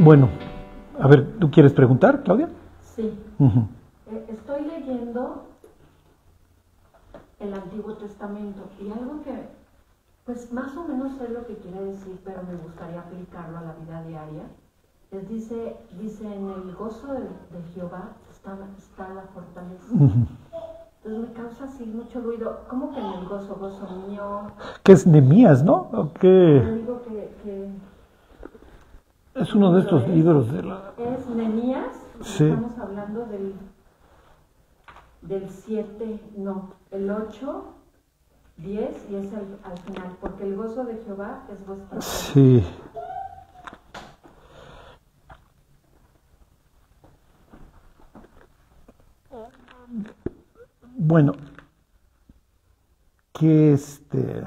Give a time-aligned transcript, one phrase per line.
[0.00, 0.28] Bueno,
[0.98, 2.48] a ver, ¿tú quieres preguntar, Claudia?
[2.80, 3.12] Sí.
[4.10, 5.44] Eh, estoy leyendo
[7.38, 9.48] el Antiguo Testamento y algo que,
[10.24, 13.74] pues más o menos sé lo que quiere decir, pero me gustaría aplicarlo a la
[13.74, 14.42] vida diaria.
[15.12, 17.28] Les dice, dice, en el gozo de,
[17.74, 18.56] Jehová está,
[19.08, 19.86] la fortaleza.
[19.92, 22.60] Entonces me causa así mucho ruido.
[22.68, 24.42] ¿Cómo que en el gozo, gozo mío?
[24.82, 25.88] Que es Nemías, ¿no?
[25.92, 27.70] ¿O Digo que,
[29.34, 30.92] es uno de estos libros de la...
[30.98, 31.96] Es Nemías.
[32.20, 32.44] Sí.
[32.44, 33.54] Estamos hablando del,
[35.22, 37.64] del 7, no, el 8,
[38.58, 42.00] 10 y es el, al final, porque el gozo de Jehová es vuestro.
[42.00, 42.64] Sí.
[50.94, 51.32] Bueno,
[53.32, 54.44] que este...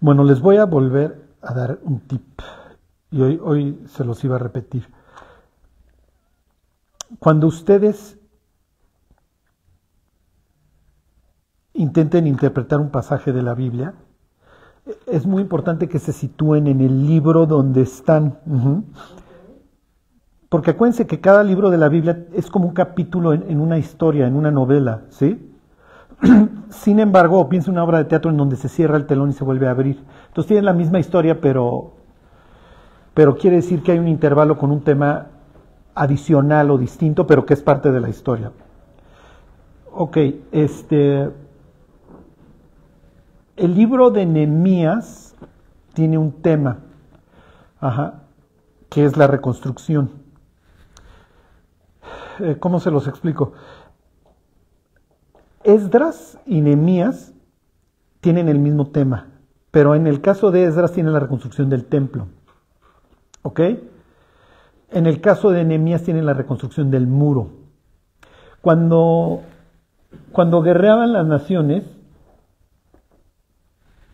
[0.00, 2.40] Bueno, les voy a volver a dar un tip
[3.16, 4.86] y hoy, hoy se los iba a repetir.
[7.18, 8.18] Cuando ustedes
[11.72, 13.94] intenten interpretar un pasaje de la Biblia,
[15.06, 18.38] es muy importante que se sitúen en el libro donde están.
[20.50, 24.26] Porque acuérdense que cada libro de la Biblia es como un capítulo en, una historia,
[24.26, 25.54] en una novela, ¿sí?
[26.68, 29.44] Sin embargo, piensa una obra de teatro en donde se cierra el telón y se
[29.44, 30.04] vuelve a abrir.
[30.28, 31.95] Entonces tienen la misma historia, pero,
[33.16, 35.28] pero quiere decir que hay un intervalo con un tema
[35.94, 38.52] adicional o distinto, pero que es parte de la historia.
[39.90, 40.18] Ok,
[40.52, 41.30] este.
[43.56, 45.34] El libro de Nehemías
[45.94, 46.80] tiene un tema,
[47.80, 48.24] ajá,
[48.90, 50.10] que es la reconstrucción.
[52.40, 53.54] Eh, ¿cómo se los explico?
[55.64, 57.32] Esdras y Nehemías
[58.20, 59.28] tienen el mismo tema,
[59.70, 62.28] pero en el caso de Esdras tiene la reconstrucción del templo.
[63.46, 63.60] ¿Ok?
[64.90, 67.50] En el caso de Nehemías tiene la reconstrucción del muro.
[68.60, 69.42] Cuando,
[70.32, 71.84] cuando guerreaban las naciones,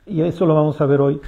[0.05, 1.23] y eso lo vamos a ver hoy,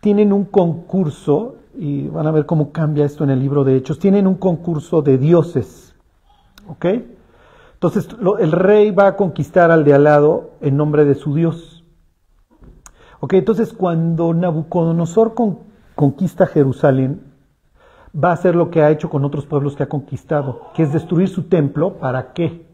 [0.00, 3.98] tienen un concurso, y van a ver cómo cambia esto en el libro de Hechos,
[3.98, 5.96] tienen un concurso de dioses.
[6.68, 6.86] ¿Ok?
[7.72, 11.84] Entonces el rey va a conquistar al de al lado en nombre de su Dios.
[13.18, 13.32] ¿Ok?
[13.32, 15.34] Entonces cuando Nabucodonosor
[16.00, 17.20] conquista Jerusalén,
[18.16, 20.94] va a hacer lo que ha hecho con otros pueblos que ha conquistado, que es
[20.94, 21.98] destruir su templo.
[21.98, 22.66] ¿Para qué?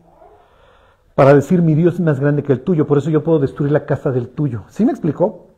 [1.16, 3.72] Para decir mi Dios es más grande que el tuyo, por eso yo puedo destruir
[3.72, 4.62] la casa del tuyo.
[4.69, 5.48] ¿Sí me explicó?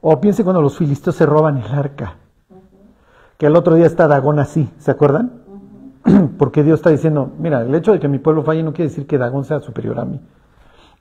[0.00, 2.14] O piense cuando los filisteos se roban el arca,
[3.38, 5.42] que el otro día está Dagón así, ¿se acuerdan?
[6.38, 9.08] porque Dios está diciendo, mira, el hecho de que mi pueblo falle no quiere decir
[9.08, 10.20] que Dagón sea superior a mí.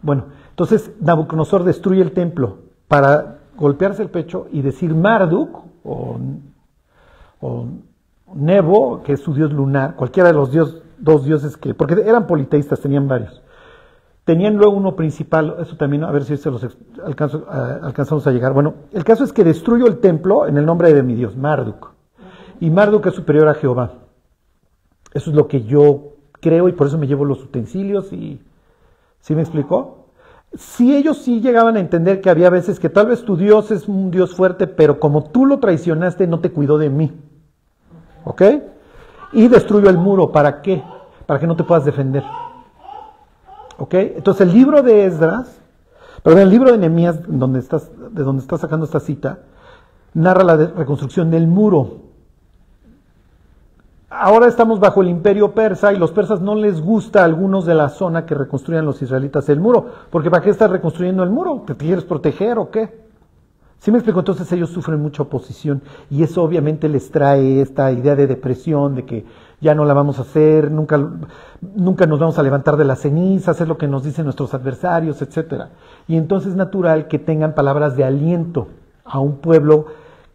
[0.01, 7.65] Bueno, entonces Nabucodonosor destruye el templo para golpearse el pecho y decir Marduk o,
[8.35, 10.51] Nebo, que es su dios lunar, cualquiera de los
[10.97, 13.41] dos dioses que, porque eran politeístas, tenían varios.
[14.25, 16.67] Tenían luego uno principal, eso también, a ver si se los
[17.81, 18.51] alcanzamos a llegar.
[18.51, 21.93] Bueno, el caso es que destruyo el templo en el nombre de mi dios, Marduk.
[22.59, 23.93] Y Marduk es superior a Jehová.
[25.13, 28.41] Eso es lo que yo creo y por eso me llevo los utensilios y...
[29.19, 29.96] ¿Sí me explicó?
[30.53, 33.87] Si ellos sí llegaban a entender que había veces que tal vez tu Dios es
[33.87, 37.11] un Dios fuerte, pero como tú lo traicionaste, no te cuidó de mí.
[38.23, 38.41] ¿Ok?
[39.33, 40.31] Y destruyo el muro.
[40.31, 40.83] ¿Para qué?
[41.25, 42.23] Para que no te puedas defender.
[43.77, 43.93] ¿Ok?
[43.93, 45.59] Entonces el libro de Esdras,
[46.23, 49.39] perdón, el libro de Nehemías, donde estás, de donde estás sacando esta cita,
[50.13, 52.06] narra la reconstrucción del muro.
[54.09, 57.75] Ahora estamos bajo el imperio persa y los persas no les gusta a algunos de
[57.75, 61.63] la zona que reconstruyan los israelitas el muro, porque ¿para qué estás reconstruyendo el muro?
[61.68, 63.06] ¿Te quieres proteger o qué?
[63.79, 64.19] ¿Sí me explico?
[64.19, 69.03] Entonces ellos sufren mucha oposición y eso obviamente les trae esta idea de depresión, de
[69.03, 69.25] que
[69.59, 70.97] ya no la vamos a hacer, nunca,
[71.75, 75.22] nunca nos vamos a levantar de las cenizas, es lo que nos dicen nuestros adversarios,
[75.22, 75.66] etc.
[76.07, 78.69] Y entonces es natural que tengan palabras de aliento
[79.03, 79.88] a un pueblo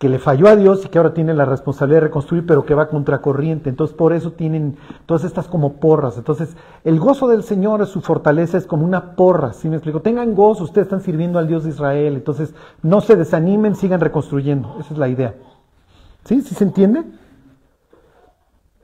[0.02, 2.74] que le falló a Dios y que ahora tiene la responsabilidad de reconstruir, pero que
[2.74, 3.70] va contracorriente.
[3.70, 4.76] Entonces, por eso tienen
[5.06, 6.18] todas estas como porras.
[6.18, 9.52] Entonces, el gozo del Señor, su fortaleza, es como una porra.
[9.52, 10.02] ¿Sí me explico?
[10.02, 12.14] Tengan gozo, ustedes están sirviendo al Dios de Israel.
[12.16, 12.52] Entonces,
[12.82, 14.74] no se desanimen, sigan reconstruyendo.
[14.80, 15.36] Esa es la idea.
[16.24, 16.42] ¿Sí?
[16.42, 17.04] ¿Sí se entiende?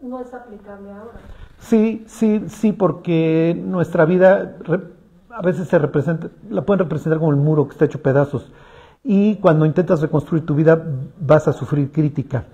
[0.01, 1.19] No es aplicable ahora.
[1.59, 4.55] Sí, sí, sí, porque nuestra vida
[5.31, 8.53] a veces se representa, la pueden representar como el muro que está hecho pedazos
[9.05, 10.83] y cuando intentas reconstruir tu vida
[11.21, 12.45] vas a sufrir crítica,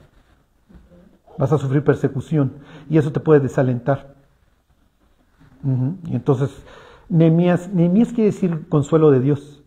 [1.38, 2.52] vas a sufrir persecución
[2.88, 4.14] y eso te puede desalentar.
[6.10, 6.50] Entonces,
[7.08, 9.62] Nehemías, quiere decir consuelo de Dios.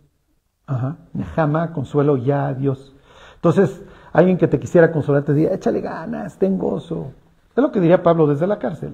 [0.67, 0.97] Ajá.
[1.13, 2.93] Nehama, consuelo ya a Dios.
[3.35, 3.81] Entonces,
[4.13, 7.11] alguien que te quisiera consolar te diría, échale ganas, ten gozo.
[7.55, 8.93] Es lo que diría Pablo desde la cárcel.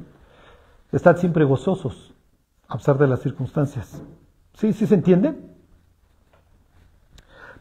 [0.91, 2.13] Estad siempre gozosos,
[2.68, 4.01] a pesar de las circunstancias.
[4.53, 4.71] ¿Sí?
[4.71, 5.35] ¿Sí se entiende?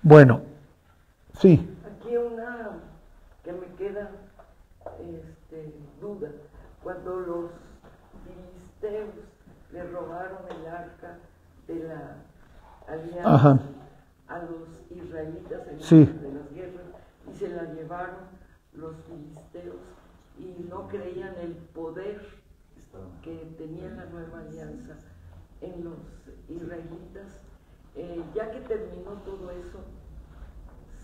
[0.02, 0.43] Bueno,
[1.34, 1.69] sí.
[1.87, 2.70] Aquí una
[3.44, 4.10] que me queda
[5.00, 6.28] este, duda.
[6.82, 7.50] Cuando los
[8.25, 9.10] filisteos
[9.72, 11.19] le robaron el arca
[11.69, 12.16] de la
[12.88, 13.58] alianza Ajá.
[14.28, 16.05] a los israelitas en Sí.
[16.05, 16.87] de las guerras
[17.31, 18.16] y se la llevaron
[18.75, 19.76] los filisteos
[20.38, 22.20] y no creían el poder
[23.22, 24.94] que tenía la nueva alianza
[25.60, 25.98] en los
[26.48, 27.40] israelitas.
[27.94, 29.81] Eh, ya que terminó todo eso,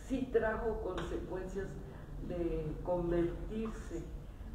[0.07, 1.69] sí trajo consecuencias
[2.27, 4.03] de convertirse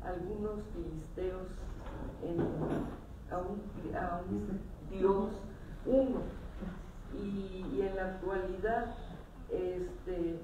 [0.04, 1.48] algunos filisteos
[2.24, 2.42] en,
[3.32, 4.60] a, un, a un
[4.90, 5.30] dios
[5.86, 6.22] uno.
[7.14, 8.96] Y, en la actualidad,
[9.50, 10.40] este,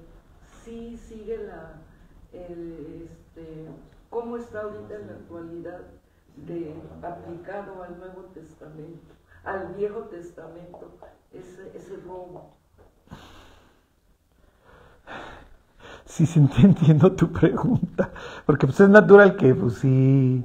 [0.62, 1.80] sí sigue la,
[2.32, 3.66] el, este,
[4.08, 5.80] cómo está ahorita en la actualidad
[6.36, 9.14] de, aplicado al Nuevo Testamento,
[9.44, 10.92] al Viejo Testamento,
[11.32, 12.56] ese, ese robo.
[16.04, 18.10] Sí, sí, entiendo tu pregunta.
[18.44, 20.44] Porque pues es natural que, pues sí.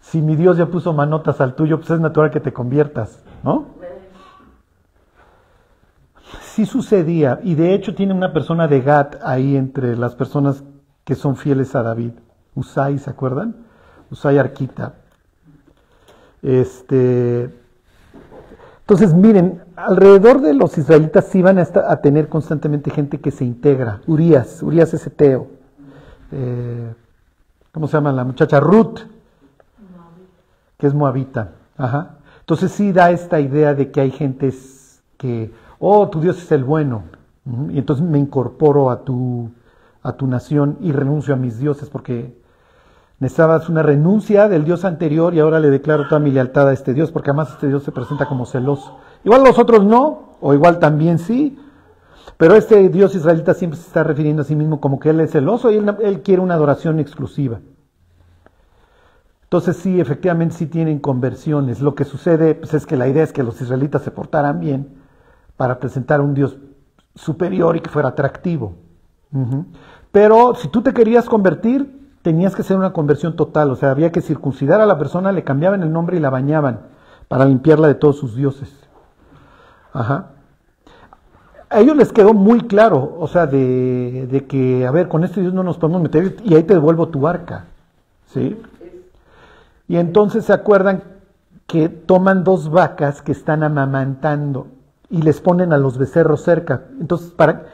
[0.00, 3.74] Si mi Dios ya puso manotas al tuyo, pues es natural que te conviertas, ¿no?
[6.40, 10.64] Sí sucedía, y de hecho tiene una persona de Gat ahí entre las personas
[11.04, 12.12] que son fieles a David.
[12.54, 13.66] Usai, ¿se acuerdan?
[14.10, 14.94] Usai Arquita.
[16.42, 17.65] Este.
[18.88, 24.00] Entonces, miren, alrededor de los israelitas sí van a, tener constantemente gente que se integra.
[24.06, 25.48] Urias, Urias es eteo.
[26.30, 26.94] Eh,
[27.72, 28.60] ¿Cómo se llama la muchacha?
[28.60, 29.00] Ruth,
[30.78, 31.54] que es moabita.
[31.76, 32.18] Ajá.
[32.38, 36.62] Entonces sí da esta idea de que hay gentes que, oh, tu Dios es el
[36.62, 37.02] bueno.
[37.70, 39.50] Y entonces me incorporo a tu,
[40.04, 42.40] a tu nación y renuncio a mis dioses porque
[43.18, 46.92] necesitabas una renuncia del Dios anterior y ahora le declaro toda mi lealtad a este
[46.92, 48.98] Dios porque además este Dios se presenta como celoso.
[49.24, 51.58] Igual los otros no, o igual también sí,
[52.36, 55.30] pero este Dios israelita siempre se está refiriendo a sí mismo como que Él es
[55.30, 57.60] celoso y Él, quiere una adoración exclusiva.
[59.44, 61.80] Entonces sí, efectivamente sí tienen conversiones.
[61.80, 64.98] Lo que sucede pues, es que la idea es que los israelitas se portaran bien
[65.56, 66.58] para presentar un Dios
[67.14, 68.74] superior y que fuera atractivo.
[70.12, 74.10] Pero si tú te querías convertir, tenías que hacer una conversión total, o sea, había
[74.10, 76.80] que circuncidar a la persona, le cambiaban el nombre y la bañaban
[77.28, 78.68] para limpiarla de todos sus dioses.
[79.92, 80.30] Ajá.
[81.70, 85.40] A ellos les quedó muy claro, o sea, de, de que, a ver, con este
[85.40, 87.66] Dios no nos podemos meter y ahí te devuelvo tu arca.
[88.26, 88.60] ¿Sí?
[89.86, 91.04] Y entonces se acuerdan
[91.68, 94.66] que toman dos vacas que están amamantando
[95.10, 96.86] y les ponen a los becerros cerca.
[97.00, 97.66] Entonces, para,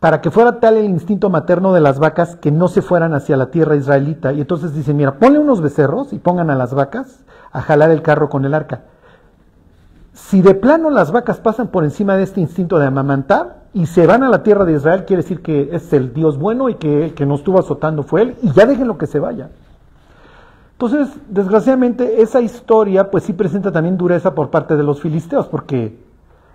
[0.00, 3.36] para que fuera tal el instinto materno de las vacas que no se fueran hacia
[3.36, 4.32] la tierra israelita.
[4.32, 8.02] Y entonces dicen, mira, ponle unos becerros y pongan a las vacas a jalar el
[8.02, 8.82] carro con el arca.
[10.12, 14.06] Si de plano las vacas pasan por encima de este instinto de amamantar y se
[14.06, 17.06] van a la tierra de Israel, quiere decir que es el Dios bueno y que
[17.06, 19.50] el que nos estuvo azotando fue él, y ya déjenlo que se vaya.
[20.72, 25.98] Entonces, desgraciadamente, esa historia pues sí presenta también dureza por parte de los filisteos, porque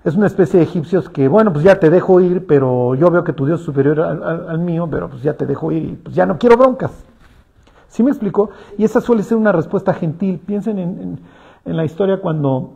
[0.04, 3.24] es una especie de egipcios que, bueno, pues ya te dejo ir, pero yo veo
[3.24, 6.14] que tu Dios es superior al, mío, pero pues ya te dejo ir y pues
[6.16, 6.92] ya no quiero broncas.
[7.88, 8.50] ¿Sí me explico?
[8.78, 10.40] Y esa suele ser una respuesta gentil.
[10.46, 11.20] Piensen en, en-
[11.66, 12.74] en la historia cuando,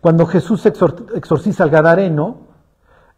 [0.00, 2.36] cuando Jesús exor- exorciza al Gadareno,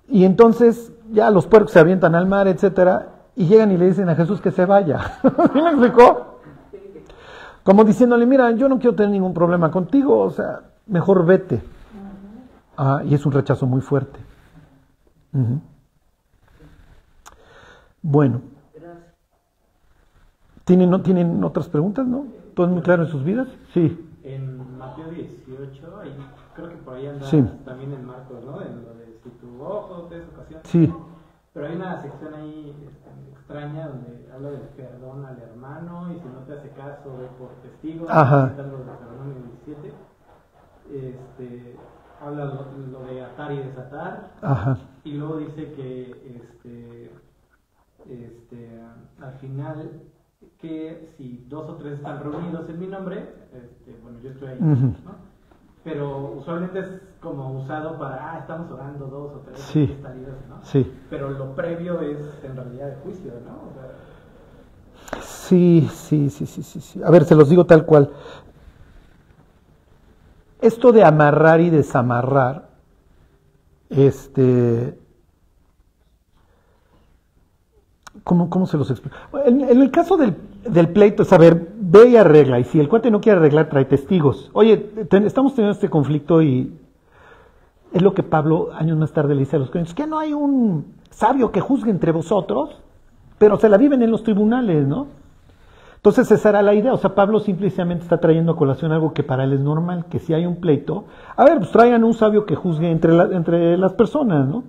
[0.09, 4.09] y entonces ya los puercos se avientan al mar, etcétera, y llegan y le dicen
[4.09, 4.99] a Jesús que se vaya.
[5.23, 6.41] ¿Sí me explicó?
[7.63, 11.63] Como diciéndole, mira, yo no quiero tener ningún problema contigo, o sea, mejor vete.
[12.83, 14.19] Ah, y es un rechazo muy fuerte.
[15.35, 15.61] Ujú.
[18.01, 18.41] Bueno,
[18.73, 19.05] Gracias.
[20.65, 22.25] ¿tienen, ¿tienen otras preguntas, no?
[22.55, 23.49] ¿Todo es muy claro en sus vidas?
[23.75, 23.99] Sí.
[24.23, 26.17] En Mateo 18, ahí,
[26.55, 27.45] creo que por ahí anda Sí.
[27.67, 28.63] también en Marcos, ¿no?
[28.63, 30.61] En lo de si tu ojo te ocasión.
[30.65, 30.91] Sí.
[31.53, 36.25] Pero hay una sección ahí este, extraña donde habla del perdón al hermano y si
[36.29, 38.07] no te hace caso, ve por testigo.
[38.09, 38.49] Ajá.
[38.49, 39.35] citando de Deuteronomio
[39.67, 39.93] 17.
[40.91, 41.77] Este,
[42.21, 44.31] habla lo, lo de atar y desatar.
[44.43, 44.79] Ajá.
[45.05, 47.11] Y luego dice que este,
[48.09, 48.81] este,
[49.23, 49.91] al final
[50.61, 54.59] que si dos o tres están reunidos en mi nombre, este, bueno, yo estoy ahí.
[54.61, 55.31] ¿no?
[55.83, 56.87] Pero usualmente es
[57.21, 59.97] como usado para, ah, estamos orando dos o tres, Sí.
[60.49, 60.63] ¿no?
[60.63, 60.91] Sí.
[61.09, 63.71] Pero lo previo es en realidad el juicio, ¿no?
[63.71, 63.91] O sea,
[65.23, 67.03] Sí, sí, sí, sí, sí, sí.
[67.03, 68.11] A ver, se los digo tal cual.
[70.61, 72.69] Esto de amarrar y desamarrar,
[73.89, 74.99] este,
[78.25, 79.17] ¿Cómo, se los explico?
[79.45, 80.37] En, el caso del,
[80.69, 82.61] del, pleito es, a ver, ve y arregla.
[82.61, 84.51] Y si el cuate no quiere arreglar, trae testigos.
[84.53, 84.91] Oye,
[85.25, 86.73] estamos teniendo este conflicto y
[87.93, 90.33] es lo que Pablo años más tarde le dice a los creyentes, que no hay
[90.33, 92.81] un sabio que juzgue entre vosotros,
[93.39, 95.07] pero se la viven en los tribunales, ¿no?
[96.01, 99.23] Entonces esa era la idea, o sea, Pablo simplemente está trayendo a colación algo que
[99.23, 101.05] para él es normal, que si hay un pleito,
[101.37, 104.65] a ver, pues traigan un sabio que juzgue entre, entre las personas, ¿no?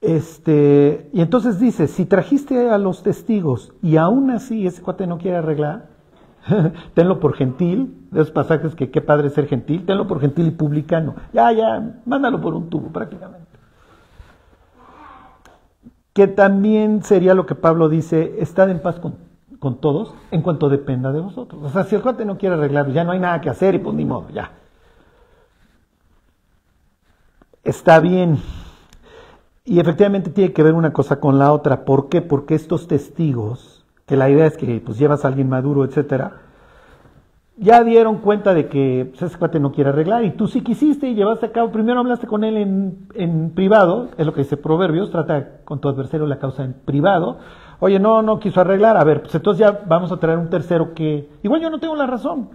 [0.00, 5.18] Este, y entonces dice, si trajiste a los testigos y aún así ese cuate no
[5.18, 5.88] quiere arreglar,
[6.94, 10.52] tenlo por gentil, de esos pasajes que qué padre ser gentil, tenlo por gentil y
[10.52, 11.16] publicano.
[11.34, 13.49] Ya, ya, mándalo por un tubo prácticamente.
[16.12, 19.14] Que también sería lo que Pablo dice, estad en paz con,
[19.58, 21.62] con todos en cuanto dependa de vosotros.
[21.62, 23.78] O sea, si el cuate no quiere arreglar, ya no hay nada que hacer y
[23.78, 24.52] pues ni modo, ya.
[27.62, 28.38] Está bien.
[29.64, 31.84] Y efectivamente tiene que ver una cosa con la otra.
[31.84, 32.22] ¿Por qué?
[32.22, 36.49] Porque estos testigos, que la idea es que pues llevas a alguien maduro, etcétera,
[37.60, 41.08] ya dieron cuenta de que pues, ese cuate no quiere arreglar y tú sí quisiste
[41.08, 44.56] y llevaste a cabo, primero hablaste con él en, en, privado, es lo que dice
[44.56, 47.38] Proverbios, trata con tu adversario la causa en privado.
[47.78, 50.94] Oye, no, no quiso arreglar, a ver, pues entonces ya vamos a traer un tercero
[50.94, 52.48] que, igual yo no tengo la razón,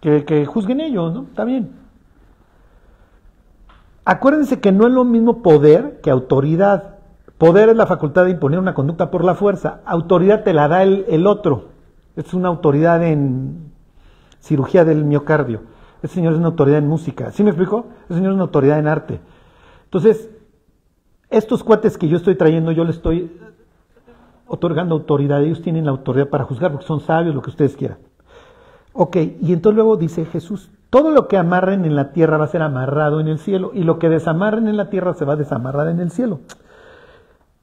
[0.00, 1.24] que, que juzguen ellos, ¿no?
[1.24, 1.72] Está bien.
[4.06, 6.96] Acuérdense que no es lo mismo poder que autoridad.
[7.36, 9.80] Poder es la facultad de imponer una conducta por la fuerza.
[9.84, 11.68] Autoridad te la da el, el otro.
[12.16, 13.71] Es una autoridad en
[14.42, 15.62] cirugía del miocardio.
[16.02, 17.30] Ese señor es una autoridad en música.
[17.30, 17.86] ¿Sí me explico?
[18.04, 19.20] Ese señor es una autoridad en arte.
[19.84, 20.28] Entonces,
[21.30, 23.40] estos cuates que yo estoy trayendo, yo les estoy
[24.46, 25.42] otorgando autoridad.
[25.42, 27.98] Ellos tienen la autoridad para juzgar porque son sabios, lo que ustedes quieran.
[28.92, 32.48] Ok, y entonces luego dice Jesús, todo lo que amarren en la tierra va a
[32.48, 35.36] ser amarrado en el cielo y lo que desamarren en la tierra se va a
[35.36, 36.40] desamarrar en el cielo.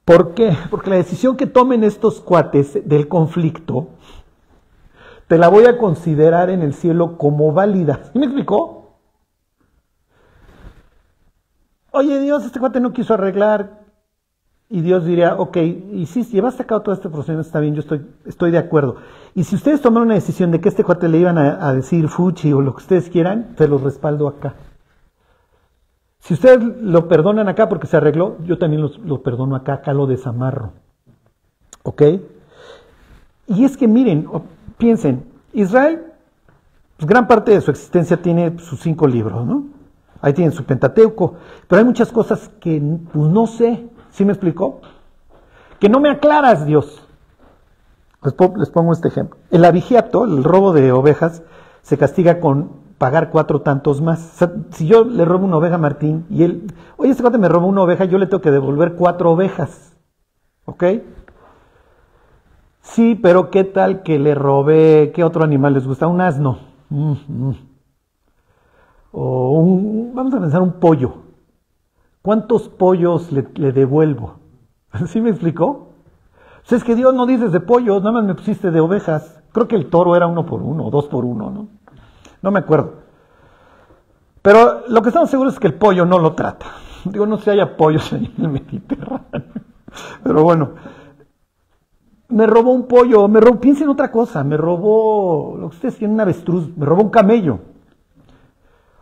[0.04, 0.56] ¿Por qué?
[0.70, 3.90] Porque la decisión que tomen estos cuates del conflicto,
[5.30, 8.00] te la voy a considerar en el cielo como válida.
[8.12, 8.96] ¿Sí me explicó?
[11.92, 13.78] Oye Dios, este cuate no quiso arreglar.
[14.68, 17.80] Y Dios diría, ok, y si llevaste a cabo todo este proceso, está bien, yo
[17.80, 18.96] estoy, estoy de acuerdo.
[19.36, 22.52] Y si ustedes tomaron una decisión de que este cuate le iban a, decir fuchi
[22.52, 24.54] o lo que ustedes quieran, te los respaldo acá.
[26.18, 30.08] Si ustedes lo perdonan acá porque se arregló, yo también lo perdono acá, acá lo
[30.08, 30.72] desamarro.
[31.84, 32.02] ¿Ok?
[33.46, 34.26] Y es que miren,
[34.80, 36.02] piensen, Israel,
[36.96, 39.66] pues gran parte de su existencia tiene sus cinco libros, ¿no?
[40.20, 41.36] Ahí tienen su Pentateuco,
[41.68, 42.82] pero hay muchas cosas que
[43.12, 44.80] pues, no sé, ¿sí me explicó?
[45.78, 47.06] Que no me aclaras, Dios.
[48.22, 49.38] Les, pongo este ejemplo.
[49.50, 51.42] El abigiato, el robo de ovejas,
[51.80, 54.36] se castiga con pagar cuatro tantos más.
[54.72, 57.66] si yo le robo una oveja a Martín y él, oye, este cuate me robó
[57.66, 59.96] una oveja, yo le tengo que devolver cuatro ovejas.
[60.66, 60.84] ¿Ok?
[62.82, 65.12] Sí, pero ¿qué tal que le robé?
[65.14, 66.06] ¿Qué otro animal les gusta?
[66.06, 66.58] Un asno.
[66.88, 67.54] Mm, mm.
[69.12, 71.14] O un, vamos a pensar un pollo.
[72.22, 74.36] ¿Cuántos pollos le, devuelvo?
[75.06, 75.94] ¿Sí me explicó?
[76.60, 79.42] Pues es que Dios no dices de pollos, nada más me pusiste de ovejas.
[79.52, 81.68] Creo que el toro era uno por uno o dos por uno, ¿no?
[82.42, 83.00] No me acuerdo.
[84.42, 86.66] Pero lo que estamos seguros es que el pollo no lo trata.
[87.04, 89.20] Digo, no si haya pollos en el Mediterráneo.
[90.22, 90.70] Pero bueno,
[92.30, 95.96] me robó un pollo, me robó, piensen en otra cosa, me robó, lo que ustedes
[95.96, 97.60] tienen, un avestruz, me robó un camello.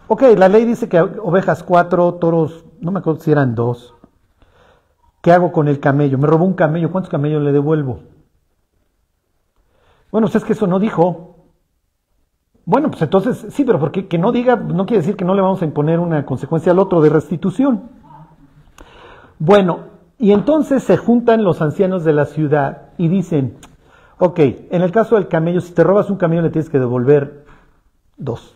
[0.09, 3.95] Ok, la ley dice que ovejas cuatro, toros, no me acuerdo si eran dos.
[5.21, 6.17] ¿Qué hago con el camello?
[6.17, 8.01] Me robó un camello, ¿cuántos camellos le devuelvo?
[10.11, 11.37] Bueno, pues es que eso no dijo.
[12.65, 15.43] Bueno, pues entonces, sí, pero porque que no diga, no quiere decir que no le
[15.43, 17.91] vamos a imponer una consecuencia al otro de restitución.
[19.39, 19.81] Bueno,
[20.19, 23.57] y entonces se juntan los ancianos de la ciudad y dicen,
[24.19, 27.45] ok, en el caso del camello, si te robas un camello le tienes que devolver
[28.17, 28.55] dos.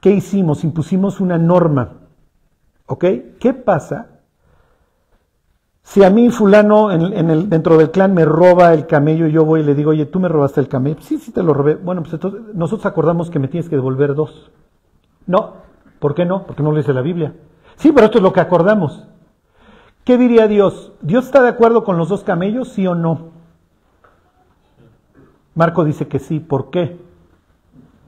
[0.00, 0.64] ¿Qué hicimos?
[0.64, 1.94] Impusimos una norma.
[2.86, 3.04] ¿Ok?
[3.38, 4.06] ¿Qué pasa
[5.82, 9.64] si a mí fulano dentro del clan me roba el camello y yo voy y
[9.64, 11.00] le digo, oye, tú me robaste el camello?
[11.00, 11.76] Sí, sí te lo robé.
[11.76, 14.50] Bueno, pues entonces nosotros acordamos que me tienes que devolver dos.
[15.26, 15.54] No,
[15.98, 16.46] ¿por qué no?
[16.46, 17.34] Porque no lo dice la Biblia.
[17.76, 19.06] Sí, pero esto es lo que acordamos.
[20.08, 20.90] ¿Qué diría Dios?
[21.02, 23.28] ¿Dios está de acuerdo con los dos camellos, sí o no?
[25.54, 26.40] Marco dice que sí.
[26.40, 26.98] ¿Por qué?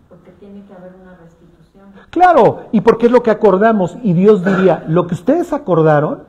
[0.08, 1.90] Porque tiene que haber una restitución.
[2.08, 3.98] Claro, y porque es lo que acordamos.
[4.02, 6.22] Y Dios diría, lo que ustedes acordaron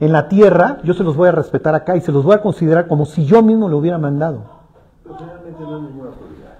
[0.00, 2.40] en la tierra, yo se los voy a respetar acá y se los voy a
[2.40, 4.44] considerar como si yo mismo lo hubiera mandado.
[5.04, 6.56] Pero no es ninguna autoridad.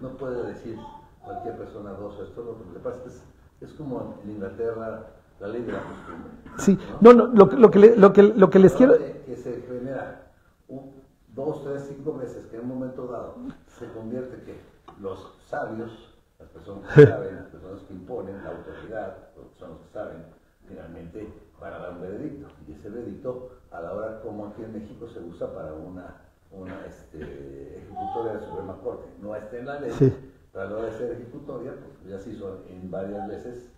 [0.00, 0.78] No puede decir
[1.24, 2.44] cualquier persona dos o esto.
[2.44, 3.24] Lo que pasa es,
[3.60, 5.02] es como en Inglaterra
[5.40, 6.30] la ley de la costumbre.
[6.58, 8.96] Sí, no, no, lo, que- lo, que, le- lo, que, lo que les quiero...
[8.98, 10.30] Que se genera
[10.68, 10.92] un-
[11.34, 13.36] dos, tres, cinco veces que en un momento dado
[13.78, 14.60] se convierte que
[15.00, 19.70] los sabios, las personas que saben, las personas que imponen la autoridad, los que son
[19.70, 20.24] los que saben,
[20.68, 22.48] finalmente van a dar un veredicto.
[22.68, 26.16] Y ese veredicto, a la hora como aquí en México se usa para una,
[26.50, 29.08] una este, ejecutoria de la Suprema Corte.
[29.22, 30.12] No está en la ley, Sí.
[30.54, 33.70] De ser ejecutoria, pues ya se hizo en varias veces.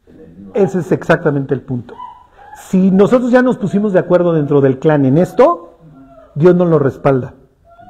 [0.54, 1.94] Ese es exactamente el punto.
[2.56, 5.74] Si nosotros ya nos pusimos de acuerdo dentro del clan en esto,
[6.34, 7.34] Dios nos lo respalda.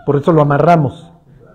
[0.04, 1.10] Por eso lo amarramos.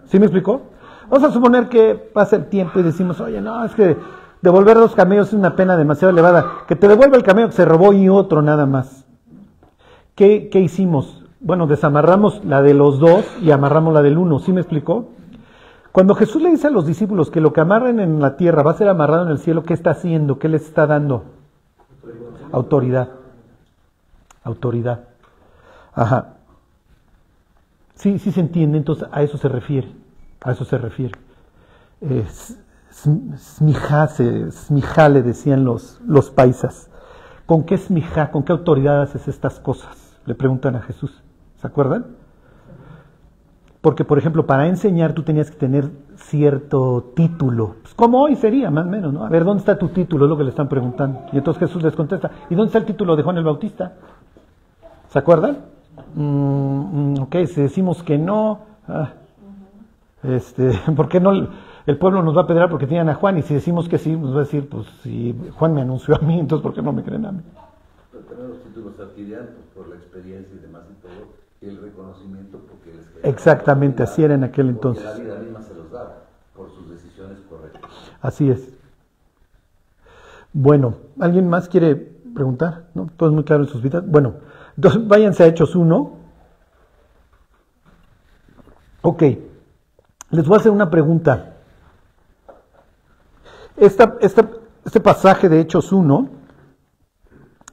[0.06, 0.62] ¿Sí me explicó?
[1.10, 3.98] Vamos a suponer que pasa el tiempo y decimos, oye, no, es que
[4.42, 6.46] devolver dos camellos es una pena demasiado elevada.
[6.68, 9.06] Que te devuelva el camello que se robó y otro nada más.
[10.16, 11.26] ¿Qué, qué hicimos?
[11.40, 14.40] Bueno, desamarramos la de los dos y amarramos la del uno.
[14.40, 15.10] ¿Sí me explicó?
[15.92, 18.72] Cuando Jesús le dice a los discípulos que lo que amarren en la tierra va
[18.72, 20.38] a ser amarrado en el cielo, ¿qué está haciendo?
[20.40, 21.24] ¿Qué les está dando?
[22.52, 23.10] Autoridad.
[24.44, 25.06] Autoridad.
[25.94, 26.34] Ajá.
[27.96, 29.92] Sí, sí se entiende, entonces a eso se refiere.
[30.42, 31.16] A eso se refiere.
[32.92, 36.90] Se- smijá le decían los, los paisas.
[37.46, 40.16] ¿Con qué smijá, con qué autoridad haces estas cosas?
[40.26, 41.24] Le preguntan a Jesús.
[41.60, 42.06] ¿Se acuerdan?
[43.88, 47.78] Porque, por ejemplo, para enseñar tú tenías que tener cierto título.
[47.82, 49.24] Pues, como hoy sería, más o menos, ¿no?
[49.24, 50.26] A ver, ¿dónde está tu título?
[50.26, 51.22] Es lo que le están preguntando.
[51.32, 53.94] Y entonces Jesús les contesta, ¿y dónde está el título de Juan el Bautista?
[55.08, 55.60] ¿Se acuerdan?
[56.16, 59.14] Mm, mm, ok, si decimos que no, ah,
[60.22, 61.32] este, ¿por qué no?
[61.86, 64.18] El pueblo nos va a pedrar porque tienen a Juan, y si decimos que sí,
[64.18, 66.92] nos va a decir, pues si Juan me anunció a mí, entonces ¿por qué no
[66.92, 67.42] me creen a mí?
[68.12, 68.96] Pero los títulos
[69.74, 74.44] por la experiencia y demás y todo, el reconocimiento porque les Exactamente, así era en
[74.44, 75.04] aquel entonces.
[75.04, 76.18] la vida misma se los daba
[76.56, 77.82] por sus decisiones correctas.
[78.22, 78.74] Así es.
[80.54, 82.86] Bueno, ¿alguien más quiere preguntar?
[82.94, 83.10] ¿No?
[83.18, 84.04] Todo es muy claro en sus vidas.
[84.08, 84.36] Bueno,
[84.76, 86.16] entonces váyanse a Hechos 1.
[89.02, 89.24] Ok,
[90.32, 91.54] les voy a hacer una pregunta.
[93.78, 94.50] Esta, esta-
[94.86, 96.30] este pasaje de Hechos 1,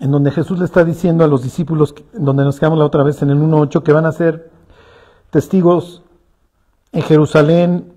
[0.01, 3.23] en donde Jesús le está diciendo a los discípulos, donde nos quedamos la otra vez
[3.23, 4.51] en el 1.8, que van a ser
[5.31, 6.03] testigos
[6.93, 7.93] en Jerusalén,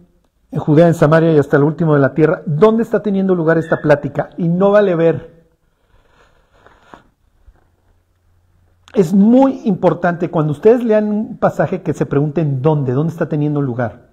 [0.51, 2.41] en Judea, en Samaria y hasta el último de la tierra.
[2.45, 4.29] ¿Dónde está teniendo lugar esta plática?
[4.37, 5.37] Y no vale ver.
[8.93, 13.61] Es muy importante cuando ustedes lean un pasaje que se pregunten dónde, dónde está teniendo
[13.61, 14.06] lugar.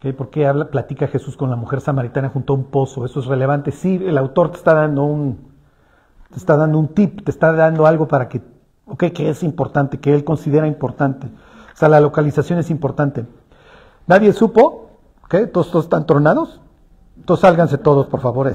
[0.00, 3.04] ¿Por qué habla, platica Jesús con la mujer samaritana junto a un pozo?
[3.04, 3.70] Eso es relevante.
[3.70, 5.50] Sí, el autor te está dando un,
[6.30, 8.40] te está dando un tip, te está dando algo para que,
[8.86, 11.26] ok, que es importante, que él considera importante.
[11.26, 13.26] O sea, la localización es importante.
[14.06, 14.90] Nadie supo,
[15.24, 15.34] ¿ok?
[15.52, 16.62] Todos, todos están tronados.
[17.18, 18.46] Entonces sálganse todos, por favor.
[18.48, 18.54] Ay,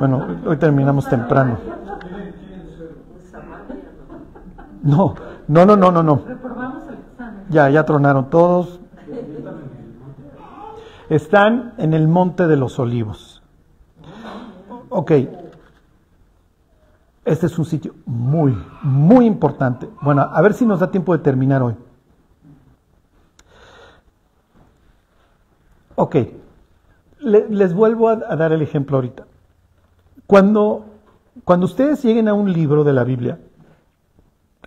[0.00, 1.58] Bueno, hoy terminamos temprano.
[4.82, 5.14] No,
[5.46, 6.22] no, no, no, no, no.
[7.50, 8.81] Ya, ya tronaron todos.
[11.12, 13.42] Están en el monte de los olivos.
[14.88, 15.10] Ok.
[17.26, 19.90] Este es un sitio muy, muy importante.
[20.00, 21.74] Bueno, a ver si nos da tiempo de terminar hoy.
[25.96, 26.16] Ok.
[27.18, 29.26] Le- les vuelvo a, a dar el ejemplo ahorita.
[30.26, 30.86] Cuando,
[31.44, 33.38] cuando ustedes lleguen a un libro de la Biblia,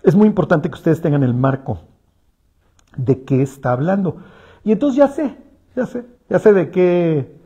[0.04, 1.80] es muy importante que ustedes tengan el marco
[2.96, 4.18] de qué está hablando.
[4.62, 5.36] Y entonces ya sé,
[5.74, 7.36] ya sé, ya sé de qué,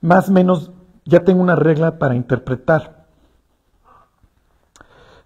[0.00, 0.72] más o menos,
[1.04, 3.06] ya tengo una regla para interpretar.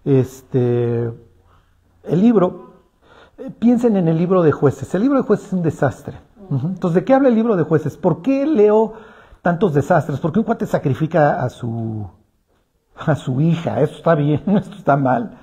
[0.05, 1.11] Este,
[2.03, 2.73] el libro,
[3.37, 4.93] eh, piensen en el libro de jueces.
[4.95, 6.17] El libro de jueces es un desastre.
[6.51, 7.97] Entonces, ¿de qué habla el libro de jueces?
[7.97, 8.93] ¿Por qué leo
[9.41, 10.19] tantos desastres?
[10.19, 12.07] ¿Por qué un cuate sacrifica a su,
[12.95, 13.81] a su hija?
[13.81, 15.37] Eso está bien, esto está mal.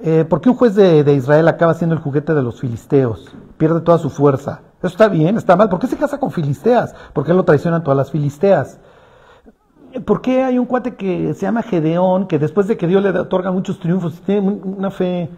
[0.00, 3.32] Eh, ¿Por qué un juez de Israel acaba siendo el juguete de los filisteos?
[3.56, 4.62] Pierde toda su fuerza.
[4.78, 5.68] Eso está bien, está mal.
[5.68, 6.94] ¿Por qué se casa con filisteas?
[7.12, 8.78] ¿Por qué lo traicionan todas las filisteas?
[10.04, 13.10] ¿Por qué hay un cuate que se llama Gedeón, que después de que Dios le
[13.18, 15.30] otorga muchos triunfos y tiene un- una fe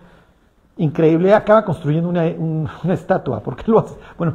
[0.76, 3.40] increíble, acaba construyendo una, un- una estatua?
[3.40, 3.94] ¿Por qué lo hace?
[4.18, 4.34] Bueno,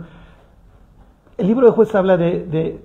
[1.37, 2.81] el libro de jueces habla de,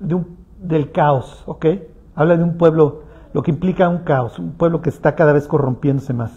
[0.00, 1.66] del caos, ¿ok?
[2.14, 5.46] Habla de un pueblo, lo que implica un caos, un pueblo que está cada vez
[5.46, 6.32] corrompiéndose más.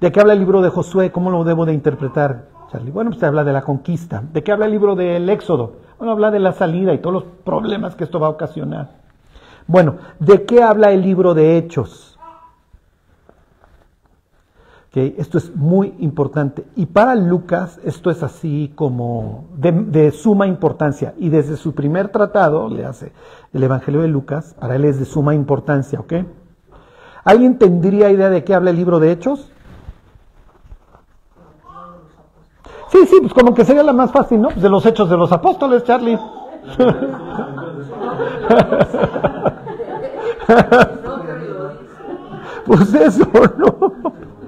[0.00, 1.12] ¿De qué habla el libro de Josué?
[1.12, 2.48] ¿Cómo lo debo de interpretar,
[2.80, 4.22] Bueno, pues habla de la conquista.
[4.32, 5.74] ¿De qué habla el libro del Éxodo?
[5.98, 8.90] Bueno, habla de la salida y todos los problemas que esto va a ocasionar.
[9.66, 12.18] Bueno, ¿de qué habla el libro de Hechos?
[14.88, 16.64] Ok, Esto es muy importante.
[16.74, 21.14] Y para Lucas esto es así como de, de suma importancia.
[21.18, 23.12] Y desde su primer tratado, le hace
[23.52, 26.14] el Evangelio de Lucas, para él es de suma importancia, ¿ok?
[27.24, 29.51] ¿Alguien tendría idea de qué habla el libro de Hechos?
[32.92, 34.48] Sí, sí, pues como que sería la más fácil, ¿no?
[34.48, 36.18] Pues de los hechos de los apóstoles, Charlie.
[42.64, 43.28] Pues eso,
[43.58, 43.92] ¿no?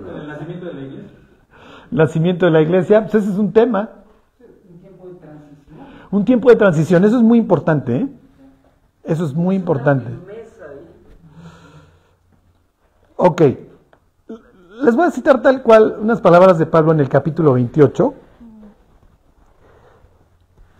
[0.07, 1.11] El nacimiento de la iglesia.
[1.90, 3.90] Nacimiento de la iglesia, pues ese es un tema.
[4.40, 5.78] Un tiempo de transición.
[6.12, 8.09] Un tiempo de transición, eso es muy importante, ¿eh?
[9.02, 10.07] Eso es muy importante.
[13.16, 13.42] Ok.
[14.85, 18.14] Les voy a citar tal cual unas palabras de Pablo en el capítulo 28.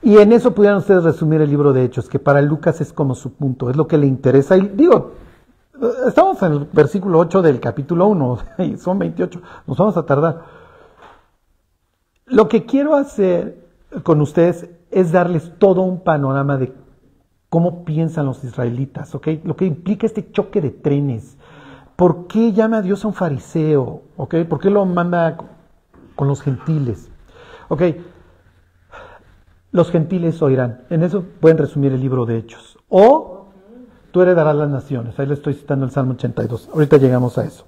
[0.05, 3.15] Y en eso pudieran ustedes resumir el libro de Hechos, que para Lucas es como
[3.15, 4.55] su punto, es lo que le interesa.
[4.55, 5.13] Y digo,
[6.07, 10.43] estamos en el versículo 8 del capítulo 1, y son 28, nos vamos a tardar.
[12.27, 13.67] Lo que quiero hacer
[14.03, 16.75] con ustedes es darles todo un panorama de
[17.49, 19.29] cómo piensan los israelitas, ¿ok?
[19.45, 21.39] Lo que implica este choque de trenes.
[21.97, 24.03] ¿Por qué llama a Dios a un fariseo?
[24.19, 24.35] ¿Ok?
[24.49, 25.39] ¿Por qué lo manda
[26.15, 27.11] con los gentiles?
[27.69, 27.83] ¿Ok?
[29.75, 30.83] Los gentiles oirán.
[30.89, 32.79] En eso pueden resumir el libro de Hechos.
[32.89, 33.49] O
[34.13, 35.19] tú heredarás las naciones.
[35.19, 36.71] Ahí le estoy citando el Salmo 82.
[36.73, 37.65] Ahorita llegamos a eso.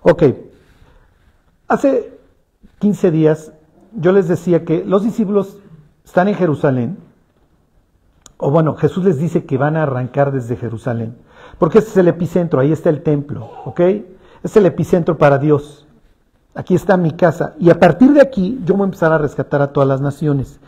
[0.00, 0.22] Ok.
[1.68, 2.18] Hace
[2.78, 3.52] 15 días
[3.92, 5.58] yo les decía que los discípulos
[6.06, 6.96] están en Jerusalén.
[8.38, 11.18] O bueno, Jesús les dice que van a arrancar desde Jerusalén.
[11.58, 13.80] Porque este es el epicentro, ahí está el templo, ¿ok?
[14.42, 15.86] Es el epicentro para Dios.
[16.54, 17.52] Aquí está mi casa.
[17.60, 20.60] Y a partir de aquí yo voy a empezar a rescatar a todas las naciones.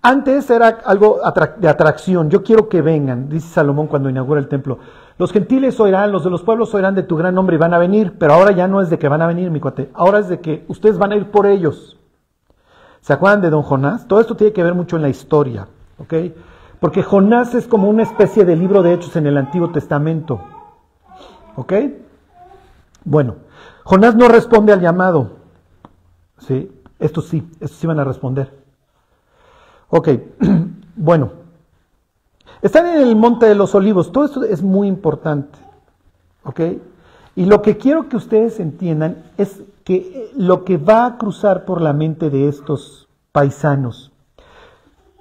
[0.00, 1.20] Antes era algo
[1.58, 2.30] de atracción.
[2.30, 4.78] Yo quiero que vengan, dice Salomón cuando inaugura el templo.
[5.18, 7.78] Los gentiles oirán, los de los pueblos oirán de tu gran nombre y van a
[7.78, 8.16] venir.
[8.18, 9.90] Pero ahora ya no es de que van a venir, mi cuate.
[9.94, 11.98] Ahora es de que ustedes van a ir por ellos.
[13.00, 14.06] ¿Se acuerdan de don Jonás?
[14.06, 15.66] Todo esto tiene que ver mucho en la historia,
[15.98, 16.14] ¿ok?
[16.80, 20.40] Porque Jonás es como una especie de libro de hechos en el Antiguo Testamento,
[21.56, 21.72] ¿ok?
[23.04, 23.36] Bueno,
[23.84, 25.38] Jonás no responde al llamado,
[26.38, 26.70] ¿sí?
[26.98, 28.52] Estos sí, estos sí van a responder.
[29.90, 30.08] Ok,
[30.96, 31.30] bueno,
[32.60, 35.58] están en el Monte de los Olivos, todo esto es muy importante,
[36.44, 36.60] ¿ok?
[37.36, 41.64] Y lo que quiero que ustedes entiendan es que eh, lo que va a cruzar
[41.64, 44.12] por la mente de estos paisanos,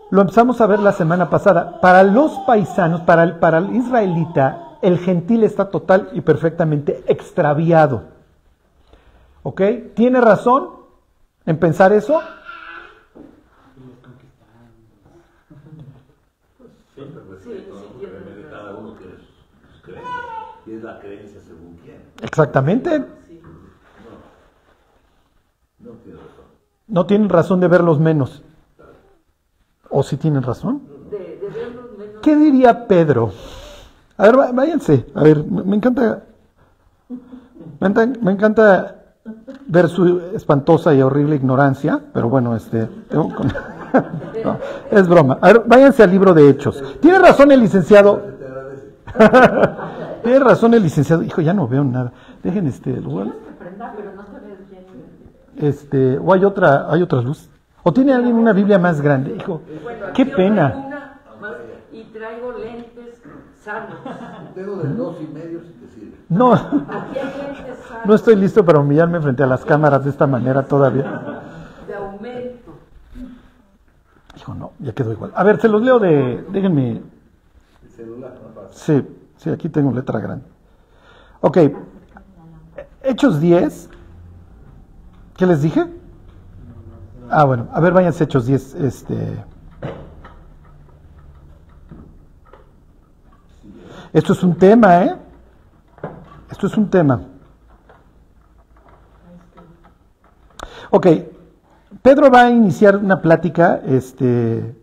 [0.10, 4.78] lo empezamos a ver la semana pasada, para los paisanos, para el, para el israelita,
[4.82, 8.04] el gentil está total y perfectamente extraviado.
[9.44, 9.62] ¿Ok?
[9.96, 10.70] ¿Tiene razón
[11.46, 12.22] en pensar eso?
[16.96, 18.00] Sí, pero respeto, ¿no?
[18.00, 19.22] Depende de cada uno que es
[19.72, 20.16] sus creencias.
[20.66, 21.98] Y es la creencia según quién.
[22.22, 23.04] Exactamente.
[23.28, 23.42] Sí.
[25.80, 26.46] No tiene razón.
[26.88, 28.44] No tienen razón de verlos menos.
[29.90, 30.82] ¿O si tienen razón?
[31.10, 32.22] De, de verlos menos.
[32.22, 33.32] ¿Qué diría Pedro?
[34.18, 35.06] A ver, váyanse.
[35.16, 36.24] A ver, me me encanta.
[37.80, 38.96] Me encanta, me encanta
[39.68, 42.86] ver su espantosa y horrible ignorancia, pero bueno, este.
[43.10, 43.48] tengo con-
[44.44, 44.58] no,
[44.92, 45.38] es broma.
[45.42, 46.84] A ver, váyanse al libro de Hechos.
[47.00, 48.22] Tiene razón el licenciado.
[50.28, 51.24] Tiene razón el licenciado.
[51.24, 52.12] Hijo, ya no veo nada.
[52.44, 52.92] Dejen este.
[52.92, 53.34] bien.
[55.56, 57.50] Este, o hay otra, hay otra luz.
[57.82, 59.62] O tiene alguien una Biblia más grande, hijo.
[60.14, 61.16] Qué pena.
[61.94, 63.22] y traigo lentes
[63.64, 64.00] sanos.
[64.54, 66.18] Tengo de dos y medio si te sirve.
[66.28, 70.10] No, Aquí hay lentes sanos no estoy listo para humillarme frente a las cámaras de
[70.10, 71.22] esta manera todavía.
[71.88, 72.74] de aumento.
[74.36, 75.32] Hijo, no, ya quedó igual.
[75.34, 77.02] A ver, se los leo de, déjenme.
[77.82, 78.74] El celular no pasa.
[78.74, 80.46] Sí, sí, aquí tengo letra grande.
[81.42, 81.58] Ok,
[83.04, 83.90] Hechos 10.
[85.38, 85.86] ¿Qué les dije?
[87.30, 88.76] Ah, bueno, a ver, váyanse Hechos 10.
[88.76, 89.44] Este.
[94.14, 95.16] Esto es un tema, ¿eh?
[96.50, 97.22] Esto es un tema.
[100.90, 101.08] Ok,
[102.02, 104.76] Pedro va a iniciar una plática este,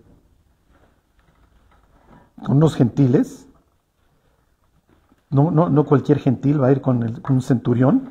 [2.44, 3.43] con unos gentiles.
[5.34, 8.10] No, no, cualquier gentil, va a ir con, un centurión.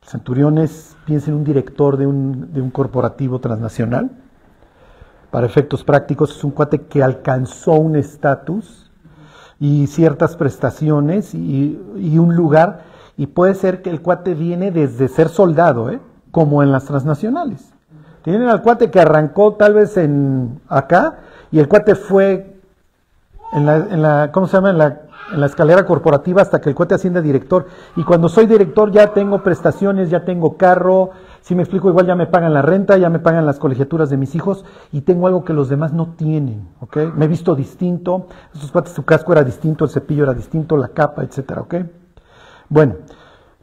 [0.00, 4.12] El centurión es, piensen, un director de un, de un corporativo transnacional.
[5.32, 8.92] Para efectos prácticos, es un cuate que alcanzó un estatus
[9.58, 12.84] y ciertas prestaciones y, y un lugar.
[13.16, 15.98] Y puede ser que el cuate viene desde ser soldado, ¿eh?
[16.30, 17.72] como en las transnacionales.
[18.22, 21.18] Tienen al cuate que arrancó tal vez en acá
[21.50, 22.56] y el cuate fue
[23.52, 24.70] en la, en la ¿cómo se llama?
[24.70, 25.00] En la,
[25.32, 27.66] en la escalera corporativa hasta que el cuate asciende a director.
[27.96, 31.10] Y cuando soy director ya tengo prestaciones, ya tengo carro,
[31.40, 34.16] si me explico, igual ya me pagan la renta, ya me pagan las colegiaturas de
[34.16, 36.96] mis hijos y tengo algo que los demás no tienen, ¿ok?
[37.14, 40.88] Me he visto distinto, esos cuates su casco era distinto, el cepillo era distinto, la
[40.88, 41.74] capa, etcétera, ¿ok?
[42.68, 42.94] Bueno,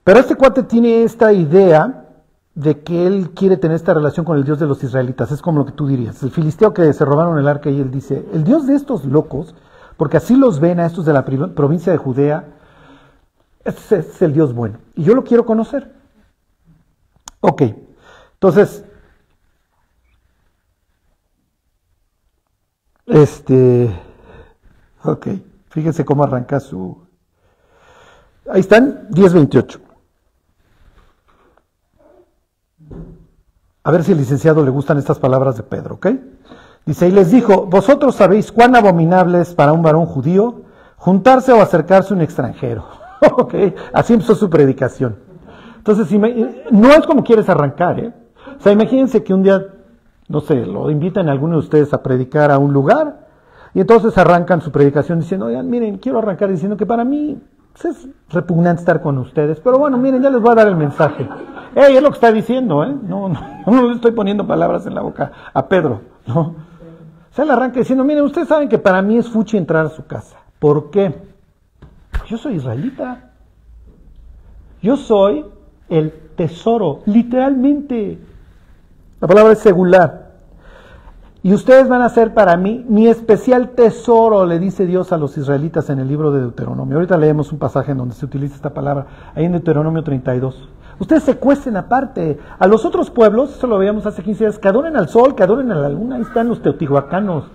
[0.04, 2.06] pero este cuate tiene esta idea
[2.54, 5.32] de que él quiere tener esta relación con el Dios de los israelitas.
[5.32, 6.22] Es como lo que tú dirías.
[6.22, 9.56] El filisteo que se robaron el arca y él dice, el Dios de estos locos,
[10.02, 12.56] porque así los ven a estos de la provincia de Judea,
[13.64, 14.80] ese es el Dios bueno.
[14.96, 15.94] Y yo lo quiero conocer.
[17.40, 17.62] Ok,
[18.34, 18.84] entonces,
[23.06, 23.96] este,
[25.04, 25.28] ok,
[25.70, 27.06] fíjense cómo arranca su...
[28.50, 29.82] Ahí están, 10.28.
[33.84, 36.08] A ver si al licenciado le gustan estas palabras de Pedro, ¿ok?
[36.86, 40.62] Dice, y les dijo, vosotros sabéis cuán abominable es para un varón judío
[40.98, 42.86] juntarse o acercarse a un extranjero.
[43.38, 43.54] ok,
[43.94, 45.18] así empezó su predicación.
[45.78, 46.12] Entonces,
[46.72, 48.14] no es como quieres arrancar, ¿eh?
[48.58, 49.64] O sea, imagínense que un día,
[50.28, 53.28] no sé, lo invitan a alguno de ustedes a predicar a un lugar
[53.74, 57.42] y entonces arrancan su predicación diciendo, oigan, miren, quiero arrancar diciendo que para mí
[57.74, 60.76] pues, es repugnante estar con ustedes, pero bueno, miren, ya les voy a dar el
[60.76, 61.28] mensaje.
[61.74, 62.96] Ey, es lo que está diciendo, ¿eh?
[63.02, 66.71] No, no, no le estoy poniendo palabras en la boca a Pedro, ¿no?
[67.32, 69.90] O sea, él arranca diciendo, miren, ustedes saben que para mí es fuchi entrar a
[69.90, 70.38] su casa.
[70.60, 71.16] ¿Por qué?
[72.28, 73.32] Yo soy israelita.
[74.82, 75.46] Yo soy
[75.88, 78.20] el tesoro, literalmente.
[79.20, 80.32] La palabra es segular.
[81.44, 85.38] Y ustedes van a ser para mí mi especial tesoro, le dice Dios a los
[85.38, 86.98] israelitas en el libro de Deuteronomio.
[86.98, 90.70] Ahorita leemos un pasaje en donde se utiliza esta palabra, ahí en Deuteronomio 32.
[91.02, 92.38] Ustedes se cuesten aparte.
[92.60, 95.42] A los otros pueblos, eso lo veíamos hace 15 días, que adoren al sol, que
[95.42, 96.18] adoren a la luna.
[96.18, 97.46] Ahí están los teotihuacanos.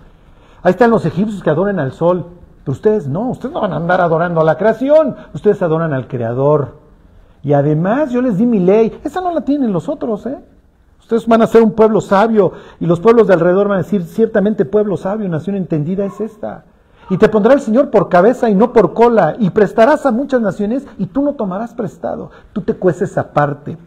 [0.64, 2.26] Ahí están los egipcios que adoren al sol.
[2.64, 5.14] Pero ustedes no, ustedes no van a andar adorando a la creación.
[5.32, 6.80] Ustedes adoran al Creador.
[7.44, 9.00] Y además yo les di mi ley.
[9.04, 10.38] Esa no la tienen los otros, ¿eh?
[10.98, 14.02] Ustedes van a ser un pueblo sabio y los pueblos de alrededor van a decir,
[14.02, 16.64] ciertamente pueblo sabio, nación entendida es esta.
[17.08, 20.40] Y te pondrá el Señor por cabeza y no por cola, y prestarás a muchas
[20.40, 23.78] naciones y tú no tomarás prestado, tú te cueces aparte.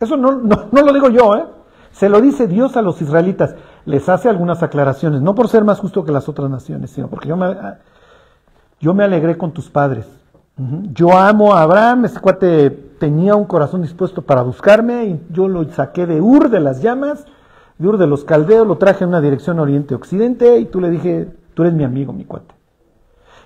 [0.00, 1.44] Eso no, no, no lo digo yo, ¿eh?
[1.92, 3.54] Se lo dice Dios a los israelitas.
[3.84, 7.28] Les hace algunas aclaraciones, no por ser más justo que las otras naciones, sino porque
[7.28, 7.56] yo me,
[8.80, 10.06] yo me alegré con tus padres.
[10.92, 15.64] Yo amo a Abraham, ese cuate tenía un corazón dispuesto para buscarme y yo lo
[15.70, 17.24] saqué de Ur de las llamas,
[17.78, 21.28] de Ur de los caldeos, lo traje en una dirección oriente-occidente y tú le dije,
[21.58, 22.54] tú eres mi amigo, mi cuate.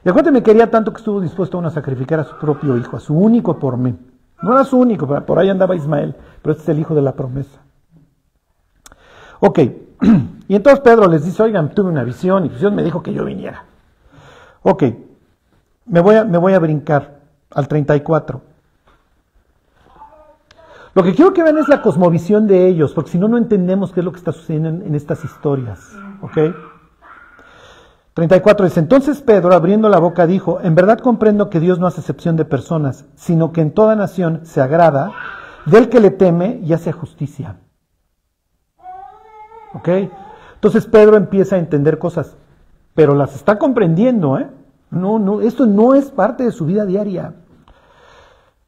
[0.05, 2.99] Y el cuate me quería tanto que estuvo dispuesto a sacrificar a su propio hijo,
[2.99, 3.97] a su único por mí.
[4.43, 7.13] No era su único, por ahí andaba Ismael, pero este es el hijo de la
[7.13, 7.59] promesa.
[9.41, 9.59] Ok,
[10.49, 13.25] y entonces Pedro les dice, oigan, tuve una visión y Dios me dijo que yo
[13.25, 13.65] viniera.
[14.61, 14.83] Ok,
[15.87, 17.21] me voy a, me voy a brincar
[17.51, 18.43] al 34.
[20.95, 23.91] Lo que quiero que vean es la cosmovisión de ellos, porque si no, no entendemos
[23.91, 25.97] qué es lo que está sucediendo en, en estas historias.
[26.21, 26.37] ¿Ok?
[28.15, 32.01] 34 dice, entonces Pedro, abriendo la boca, dijo, en verdad comprendo que Dios no hace
[32.01, 35.13] excepción de personas, sino que en toda nación se agrada
[35.65, 37.57] del que le teme y hace justicia.
[39.75, 39.89] ¿Ok?
[40.55, 42.37] Entonces Pedro empieza a entender cosas,
[42.95, 44.51] pero las está comprendiendo, ¿eh?
[44.91, 47.35] No, no, esto no es parte de su vida diaria.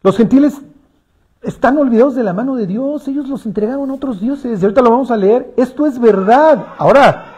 [0.03, 0.63] Los gentiles
[1.43, 4.81] están olvidados de la mano de Dios, ellos los entregaron a otros dioses, y ahorita
[4.81, 6.65] lo vamos a leer, esto es verdad.
[6.79, 7.34] Ahora,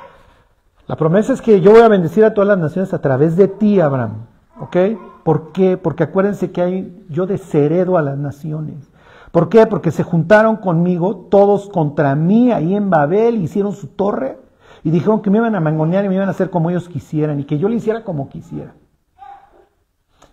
[0.88, 3.48] la promesa es que yo voy a bendecir a todas las naciones a través de
[3.48, 4.26] ti, Abraham.
[4.60, 4.76] ¿Ok?
[5.24, 5.76] ¿Por qué?
[5.76, 8.90] Porque acuérdense que hay, yo desheredo a las naciones.
[9.32, 9.66] ¿Por qué?
[9.66, 14.38] Porque se juntaron conmigo todos contra mí ahí en Babel, hicieron su torre
[14.84, 17.40] y dijeron que me iban a mangonear y me iban a hacer como ellos quisieran
[17.40, 18.74] y que yo le hiciera como quisiera.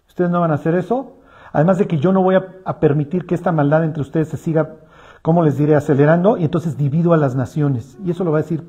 [0.08, 1.18] ¿Ustedes no van a hacer eso?
[1.52, 4.38] Además de que yo no voy a, a permitir que esta maldad entre ustedes se
[4.38, 4.76] siga,
[5.24, 7.98] como les diré, acelerando y entonces divido a las naciones.
[8.06, 8.63] Y eso lo va a decir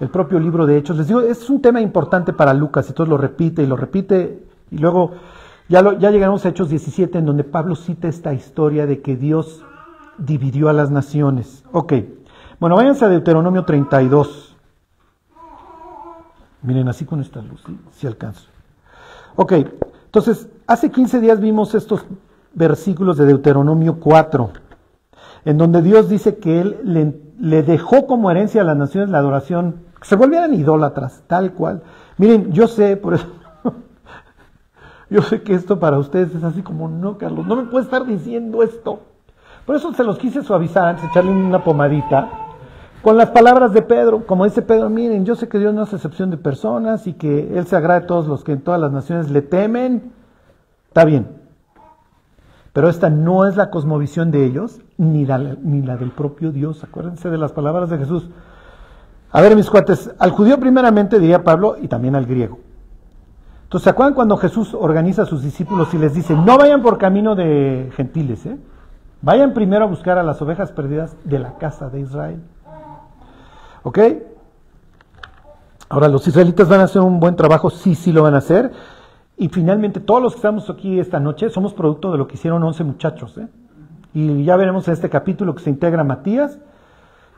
[0.00, 0.96] el propio libro de Hechos.
[0.96, 4.78] Les digo, es un tema importante para Lucas, entonces lo repite y lo repite, y
[4.78, 5.12] luego
[5.68, 9.16] ya, lo, ya llegamos a Hechos 17, en donde Pablo cita esta historia de que
[9.16, 9.64] Dios
[10.18, 11.64] dividió a las naciones.
[11.72, 11.94] Ok,
[12.60, 14.56] bueno, váyanse a Deuteronomio 32.
[16.62, 18.48] Miren, así con esta luz, si alcanzo.
[19.36, 19.52] Ok,
[20.06, 22.04] entonces, hace 15 días vimos estos
[22.54, 24.52] versículos de Deuteronomio 4,
[25.44, 26.78] en donde Dios dice que Él
[27.38, 31.82] le, dejó como herencia a las naciones la adoración, que se volvieran idólatras, tal cual.
[32.16, 33.26] Miren, yo sé, por eso,
[35.10, 38.06] yo sé que esto para ustedes es así como, no, Carlos, no me puedes estar
[38.06, 39.00] diciendo esto.
[39.66, 42.28] Por eso se los quise suavizar antes, echarle una pomadita,
[43.04, 45.96] con las palabras de Pedro, como dice Pedro, miren, yo sé que Dios no hace
[45.96, 48.92] excepción de personas y que Él se agrada de todos los que en todas las
[48.92, 50.10] naciones le temen,
[50.88, 51.43] está bien.
[52.74, 56.82] Pero esta no es la cosmovisión de ellos, ni la, ni la del propio Dios.
[56.82, 58.28] Acuérdense de las palabras de Jesús.
[59.30, 62.58] A ver, mis cuates, al judío primeramente diría Pablo y también al griego.
[63.62, 66.98] Entonces, ¿se acuerdan cuando Jesús organiza a sus discípulos y les dice, no vayan por
[66.98, 68.58] camino de gentiles, ¿eh?
[69.22, 72.42] vayan primero a buscar a las ovejas perdidas de la casa de Israel?
[73.84, 73.98] ¿Ok?
[75.90, 77.70] Ahora, ¿los israelitas van a hacer un buen trabajo?
[77.70, 78.72] Sí, sí lo van a hacer.
[79.36, 82.62] Y finalmente, todos los que estamos aquí esta noche somos producto de lo que hicieron
[82.62, 83.36] 11 muchachos.
[83.38, 83.48] ¿eh?
[84.12, 86.58] Y ya veremos en este capítulo que se integra Matías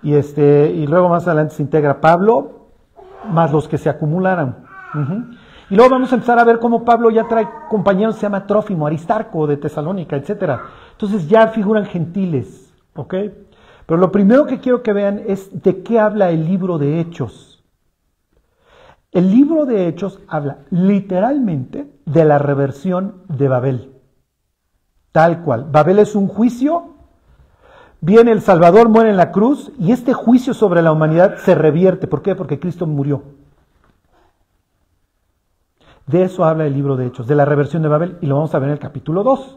[0.03, 2.69] y, este, y luego más adelante se integra Pablo,
[3.31, 4.57] más los que se acumularon.
[5.69, 8.87] Y luego vamos a empezar a ver cómo Pablo ya trae compañeros, se llama Trófimo,
[8.87, 10.61] Aristarco de Tesalónica, etc.
[10.93, 13.15] Entonces ya figuran gentiles, ¿ok?
[13.87, 17.56] Pero lo primero que quiero que vean es de qué habla el libro de Hechos.
[19.17, 23.95] El libro de Hechos habla literalmente de la reversión de Babel.
[25.11, 25.69] Tal cual.
[25.73, 26.97] Babel es un juicio,
[28.03, 32.07] viene el Salvador, muere en la cruz y este juicio sobre la humanidad se revierte.
[32.07, 32.35] ¿Por qué?
[32.35, 33.23] Porque Cristo murió.
[36.07, 38.55] De eso habla el libro de Hechos, de la reversión de Babel, y lo vamos
[38.55, 39.57] a ver en el capítulo 2.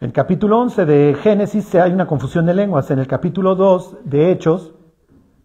[0.00, 2.90] En el capítulo 11 de Génesis hay una confusión de lenguas.
[2.90, 4.72] En el capítulo 2 de Hechos,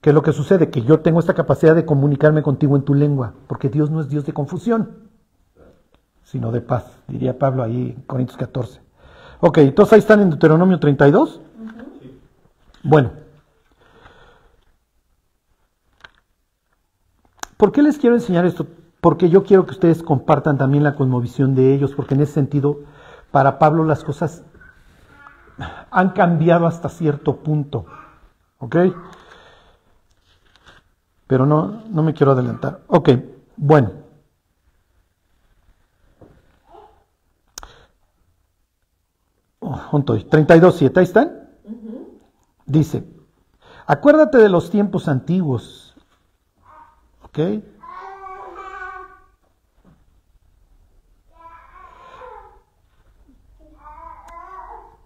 [0.02, 0.70] ¿qué es lo que sucede?
[0.70, 4.10] Que yo tengo esta capacidad de comunicarme contigo en tu lengua, porque Dios no es
[4.10, 5.10] Dios de confusión,
[6.24, 8.82] sino de paz, diría Pablo ahí en Corintios 14.
[9.40, 11.42] Ok, entonces ahí están en Deuteronomio 32.
[12.84, 13.12] Bueno.
[17.58, 18.68] ¿Por qué les quiero enseñar esto?
[19.02, 22.80] Porque yo quiero que ustedes compartan también la cosmovisión de ellos, porque en ese sentido,
[23.32, 24.44] para Pablo las cosas
[25.92, 27.86] han cambiado hasta cierto punto.
[28.60, 28.76] ¿Ok?
[31.28, 32.82] Pero no, no me quiero adelantar.
[32.88, 33.10] Ok,
[33.58, 33.92] bueno.
[39.60, 41.50] Oh, junto, 32.7, ahí están.
[42.66, 43.04] Dice,
[43.86, 45.96] acuérdate de los tiempos antiguos.
[47.24, 47.40] ¿Ok?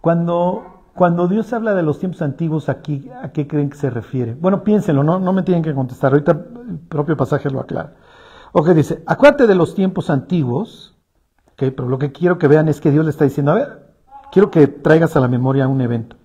[0.01, 4.34] Cuando, cuando Dios habla de los tiempos antiguos, aquí, ¿a qué creen que se refiere?
[4.34, 6.12] Bueno, piénsenlo, no, me tienen que contestar.
[6.12, 7.93] Ahorita el propio pasaje lo aclara.
[8.51, 10.97] Ok, dice, acuérdate de los tiempos antiguos.
[11.54, 13.93] Ok, pero lo que quiero que vean es que Dios le está diciendo, a ver,
[14.32, 16.17] quiero que traigas a la memoria un evento.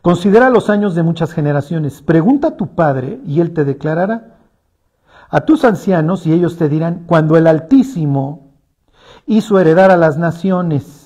[0.00, 2.02] Considera los años de muchas generaciones.
[2.02, 4.36] Pregunta a tu padre y él te declarará.
[5.28, 8.52] A tus ancianos y ellos te dirán, cuando el Altísimo
[9.26, 11.03] hizo heredar a las naciones,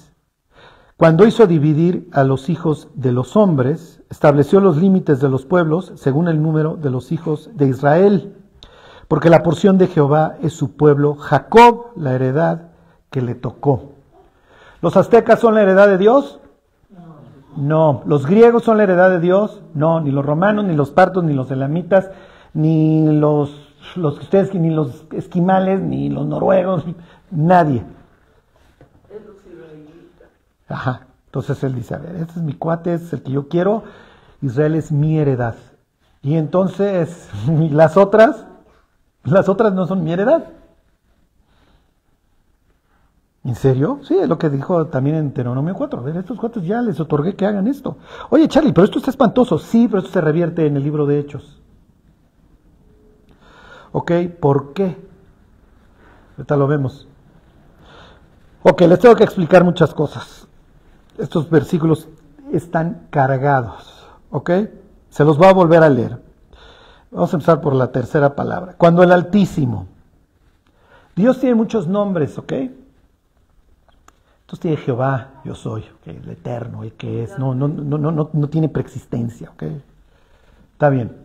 [0.99, 5.93] cuando hizo dividir a los hijos de los hombres, estableció los límites de los pueblos
[5.95, 8.35] según el número de los hijos de Israel.
[9.07, 12.73] Porque la porción de Jehová es su pueblo, Jacob, la heredad
[13.11, 13.93] que le tocó.
[14.83, 16.41] ¿Los aztecas son la heredad de Dios?
[17.57, 18.03] No.
[18.05, 19.63] ¿Los griegos son la heredad de Dios?
[19.75, 20.01] No.
[20.01, 22.11] Ni los romanos, ni los partos, ni los elamitas,
[22.55, 26.85] ni los, los ustedes, ni los esquimales, ni los noruegos,
[27.31, 27.85] nadie.
[30.69, 31.07] Ajá.
[31.27, 33.85] Entonces él dice, a ver, este es mi cuate, este es el que yo quiero,
[34.41, 35.57] Israel es mi heredad.
[36.23, 38.47] Y entonces, ¿y las otras,
[39.25, 40.45] las otras no son mi heredad.
[43.45, 44.01] ¿En serio?
[44.03, 46.01] Sí, es lo que dijo también en Deuteronomio 4.
[46.01, 47.97] A ver, estos cuates ya les otorgué que hagan esto.
[48.31, 49.59] Oye, Charlie, pero esto está espantoso.
[49.59, 51.63] Sí, pero esto se revierte en el libro de Hechos.
[53.93, 54.97] Ok, ¿por qué?
[56.37, 57.09] Ahorita lo vemos.
[58.63, 60.48] Ok, les tengo que explicar muchas cosas.
[61.19, 62.09] Estos versículos
[62.53, 64.07] están cargados.
[64.31, 64.51] ¿Ok?
[65.11, 66.19] Se los voy a volver a leer.
[67.11, 68.75] Vamos a empezar por la tercera palabra.
[68.77, 69.87] Cuando el Altísimo.
[71.17, 72.53] Dios tiene muchos nombres, ¿ok?
[72.53, 77.39] Entonces tiene Jehová, yo soy, el eterno, el que es.
[77.39, 79.65] No, no, no, no, no, no tiene preexistencia, ¿ok?
[80.73, 81.17] Está bien.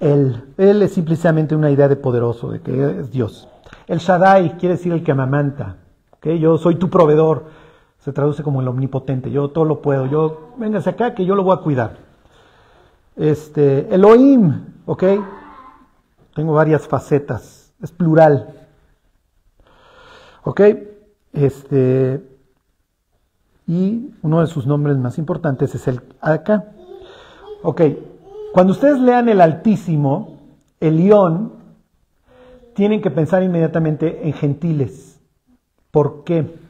[0.00, 3.48] Él, él es simplemente una idea de poderoso, de que es Dios.
[3.86, 5.76] El Shaddai quiere decir el que amamanta.
[6.12, 6.26] ¿ok?
[6.38, 7.61] Yo soy tu proveedor.
[8.02, 9.30] Se traduce como el omnipotente.
[9.30, 10.06] Yo todo lo puedo.
[10.06, 11.98] Yo, véngase acá que yo lo voy a cuidar.
[13.14, 15.04] Este, Elohim, ¿ok?
[16.34, 17.72] Tengo varias facetas.
[17.80, 18.66] Es plural.
[20.42, 20.60] ¿Ok?
[21.32, 22.22] Este,
[23.68, 26.72] y uno de sus nombres más importantes es el acá.
[27.62, 27.82] Ok,
[28.52, 30.38] cuando ustedes lean el Altísimo,
[30.80, 31.52] el León,
[32.74, 35.20] tienen que pensar inmediatamente en gentiles.
[35.92, 36.61] ¿Por qué?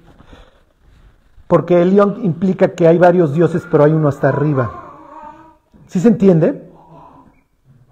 [1.52, 4.70] Porque el León implica que hay varios dioses, pero hay uno hasta arriba.
[5.86, 6.66] ¿Sí se entiende?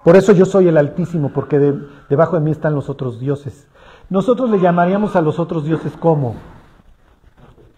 [0.02, 3.68] Por eso yo soy el Altísimo, porque de- debajo de mí están los otros dioses.
[4.08, 6.36] Nosotros le llamaríamos a los otros dioses como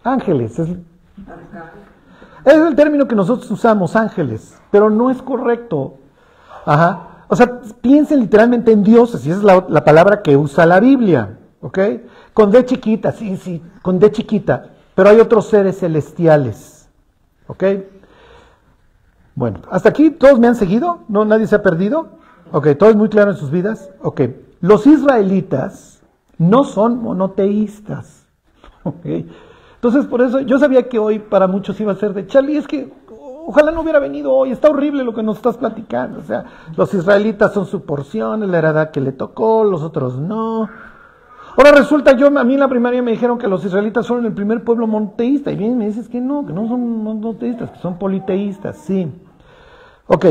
[0.05, 0.57] ángeles.
[0.61, 0.69] Es
[2.45, 5.95] el término que nosotros usamos, ángeles, pero no es correcto.
[6.65, 7.25] Ajá.
[7.27, 10.79] O sea, piensen literalmente en dioses, y esa es la, la palabra que usa la
[10.79, 11.39] Biblia.
[11.61, 11.79] ¿ok?
[12.35, 16.89] Con D chiquita, sí, sí, con D chiquita, pero hay otros seres celestiales,
[17.47, 17.65] ¿ok?
[19.35, 21.25] Bueno, hasta aquí todos me han seguido, ¿no?
[21.25, 22.11] Nadie se ha perdido,
[22.53, 22.69] ¿ok?
[22.79, 24.23] Todo es muy claro en sus vidas, ¿ok?
[24.61, 26.03] Los israelitas
[26.39, 28.27] no son monoteístas,
[28.85, 29.07] ¿ok?
[29.75, 32.69] Entonces, por eso yo sabía que hoy para muchos iba a ser de Charlie, es
[32.69, 32.93] que
[33.47, 36.21] ojalá no hubiera venido hoy, está horrible lo que nos estás platicando.
[36.21, 36.45] O sea,
[36.77, 40.69] los israelitas son su porción, es la heredad que le tocó, los otros no.
[41.57, 44.33] Ahora resulta, yo a mí en la primaria me dijeron que los israelitas son el
[44.33, 47.99] primer pueblo monoteísta, y bien me dices que no, que no son monoteístas, que son
[47.99, 49.13] politeístas, sí.
[50.07, 50.27] Ok,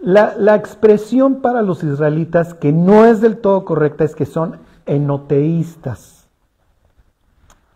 [0.00, 4.58] la, la expresión para los israelitas que no es del todo correcta es que son
[4.86, 6.28] enoteístas.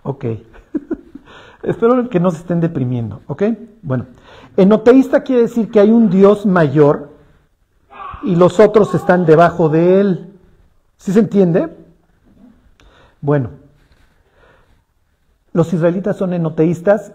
[0.02, 0.24] Ok.
[1.62, 3.42] Espero que no se estén deprimiendo, ¿ok?
[3.82, 4.06] Bueno,
[4.56, 7.10] enoteísta quiere decir que hay un Dios mayor
[8.22, 10.30] y los otros están debajo de él.
[10.96, 11.68] ¿Sí se entiende?
[13.20, 13.50] Bueno,
[15.52, 17.12] los israelitas son enoteístas,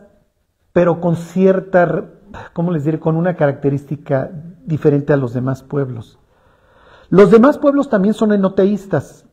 [0.74, 2.06] pero con cierta,
[2.54, 3.00] ¿cómo les diré?
[3.00, 4.30] Con una característica
[4.66, 6.20] diferente a los demás pueblos.
[7.10, 9.26] Los demás pueblos también son enoteístas,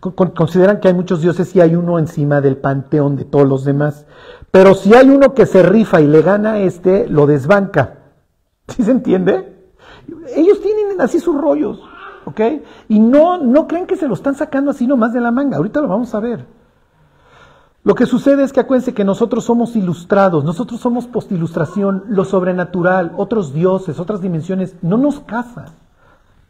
[0.00, 4.06] consideran que hay muchos dioses y hay uno encima del panteón de todos los demás.
[4.50, 7.98] Pero si hay uno que se rifa y le gana a este, lo desbanca.
[8.68, 9.56] ¿Sí se entiende?
[10.34, 11.80] Ellos tienen así sus rollos,
[12.88, 15.56] Y no, no creen que se lo están sacando así nomás de la manga.
[15.56, 16.46] Ahorita lo vamos a ver.
[17.82, 23.12] Lo que sucede es que acuérdense que nosotros somos ilustrados, nosotros somos postilustración, lo sobrenatural,
[23.16, 25.66] otros dioses, otras dimensiones, no nos casan.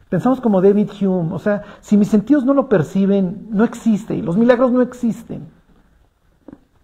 [0.08, 4.22] Pensamos como David Hume, o sea, si mis sentidos no lo perciben, no existe, y
[4.22, 5.46] los milagros no existen.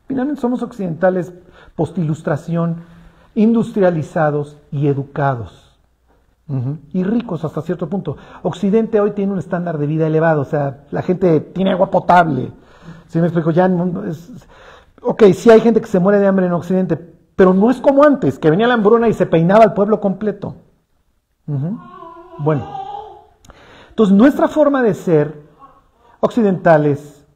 [0.07, 1.33] Finalmente somos occidentales,
[1.75, 2.85] postilustración,
[3.35, 5.76] industrializados y educados.
[6.93, 8.17] Y ricos hasta cierto punto.
[8.43, 12.53] Occidente hoy tiene un estándar de vida elevado, o sea, la gente tiene agua potable.
[13.09, 13.67] Si me explico, ya
[14.09, 14.47] es,
[15.03, 16.97] ok, sí hay gente que se muere de hambre en Occidente,
[17.35, 20.55] pero no es como antes, que venía la hambruna y se peinaba el pueblo completo.
[22.39, 22.65] Bueno.
[23.89, 25.43] Entonces, nuestra forma de ser
[26.21, 27.27] occidentales,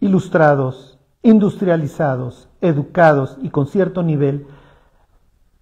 [0.00, 4.46] ilustrados, industrializados, educados y con cierto nivel,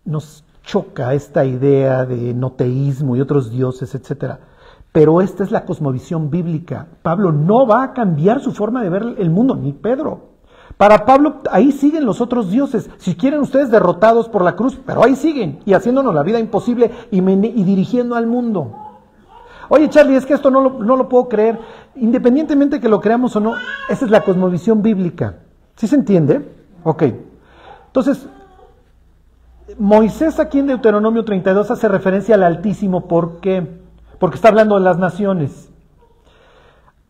[0.05, 4.35] nos choca esta idea de noteísmo y otros dioses, etc.
[4.93, 6.89] Pero esta es la cosmovisión bíblica.
[7.03, 10.29] Pablo no va a cambiar su forma de ver el mundo, ni Pedro.
[10.77, 12.91] Para Pablo, ahí siguen los otros dioses.
[12.99, 16.91] Si quieren ustedes derrotados por la cruz, pero ahí siguen y haciéndonos la vida imposible
[17.11, 18.75] y, dirigiendo al mundo.
[19.71, 21.59] Oye, Charlie, es que esto no lo, no lo puedo creer.
[21.97, 23.55] Independientemente que lo creamos o no,
[23.89, 25.37] esa es la cosmovisión bíblica.
[25.77, 26.47] ¿Sí se entiende?
[26.85, 27.05] Ok.
[27.87, 28.29] Entonces,
[29.77, 33.07] Moisés aquí en Deuteronomio 32 hace referencia al Altísimo.
[33.07, 33.67] ¿Por qué?
[34.19, 35.71] Porque está hablando de las naciones.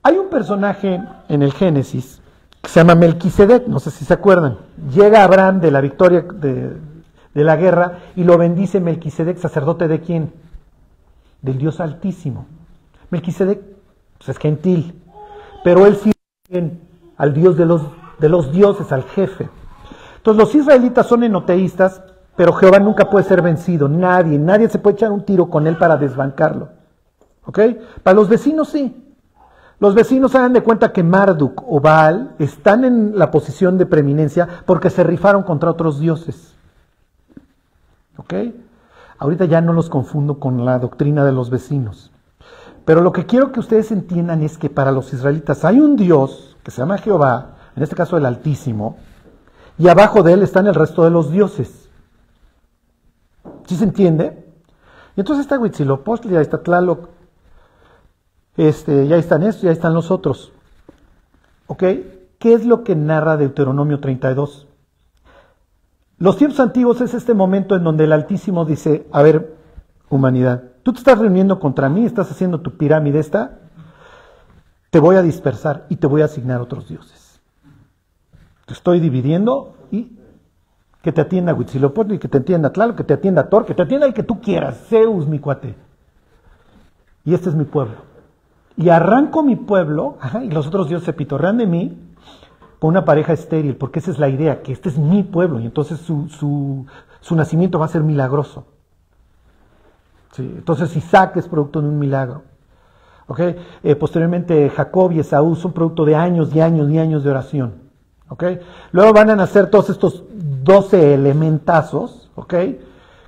[0.03, 2.21] Hay un personaje en el Génesis
[2.63, 4.59] que se llama Melquisedec, no sé si se acuerdan.
[4.93, 6.77] Llega Abraham de la victoria de,
[7.35, 10.33] de la guerra y lo bendice Melquisedec, sacerdote de quién?
[11.43, 12.47] del Dios Altísimo.
[13.11, 13.61] Melquisedec
[14.19, 15.01] pues, es gentil,
[15.65, 16.79] pero él sirve
[17.17, 17.83] al Dios de los,
[18.19, 19.49] de los dioses, al jefe.
[20.17, 22.03] Entonces los israelitas son enoteístas,
[22.39, 25.77] pero Jehová nunca puede ser vencido, nadie, nadie se puede echar un tiro con él
[25.77, 26.69] para desbancarlo.
[27.45, 27.59] ¿Ok?
[28.05, 29.13] Para los vecinos sí.
[29.81, 34.47] Los vecinos hagan de cuenta que Marduk o Baal están en la posición de preeminencia
[34.67, 36.55] porque se rifaron contra otros dioses.
[38.19, 38.35] ¿Ok?
[39.19, 42.13] Ahorita ya no los confundo con la doctrina de los vecinos.
[42.85, 46.57] Pero lo que quiero que ustedes entiendan es que para los israelitas hay un Dios
[46.63, 48.97] que se llama Jehová, en este caso el Altísimo,
[49.77, 51.88] y abajo de él están el resto de los dioses.
[53.69, 54.47] ¿Sí se entiende?
[55.15, 57.11] Y entonces está Huitzilopochtli, ya está Tlaloc,
[58.57, 60.53] este, ya están estos, ya están los otros.
[61.67, 61.85] ¿Ok?
[62.39, 64.67] ¿Qué es lo que narra Deuteronomio 32?
[66.17, 69.55] Los tiempos antiguos es este momento en donde el Altísimo dice, a ver,
[70.09, 73.59] humanidad, tú te estás reuniendo contra mí, estás haciendo tu pirámide esta,
[74.89, 77.43] te voy a dispersar y te voy a asignar otros dioses.
[78.65, 80.18] Te estoy dividiendo y
[81.03, 84.07] que te atienda Huitzilopochtli, que te atienda Tlalo, que te atienda Thor, que te atienda
[84.07, 85.75] el que tú quieras, Zeus, mi cuate.
[87.25, 87.97] Y este es mi pueblo.
[88.77, 92.09] Y arranco mi pueblo, y los otros dioses se pitorrean de mí,
[92.79, 95.67] con una pareja estéril, porque esa es la idea, que este es mi pueblo y
[95.67, 98.67] entonces su, su, nacimiento va a ser milagroso.
[100.39, 102.43] entonces Isaac es producto de un milagro.
[103.83, 107.75] Eh, posteriormente Jacob y Esaú son producto de años y años y años de oración.
[108.93, 110.25] Luego van a nacer todos estos
[110.69, 112.79] 12 elementazos, ¿okay?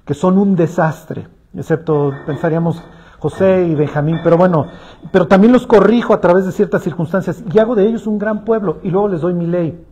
[0.05, 1.27] que son un desastre,
[1.57, 2.83] excepto pensaríamos
[3.19, 4.67] José y Benjamín, pero bueno,
[5.11, 8.45] pero también los corrijo a través de ciertas circunstancias y hago de ellos un gran
[8.45, 9.83] pueblo y luego les doy mi ley.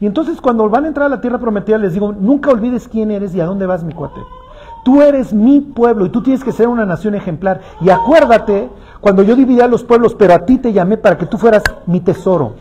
[0.00, 3.10] Y entonces cuando van a entrar a la tierra prometida les digo, nunca olvides quién
[3.10, 4.20] eres y a dónde vas, mi cuate.
[4.82, 7.60] Tú eres mi pueblo y tú tienes que ser una nación ejemplar.
[7.82, 8.70] Y acuérdate,
[9.02, 11.62] cuando yo dividí a los pueblos, pero a ti te llamé para que tú fueras
[11.84, 12.54] mi tesoro.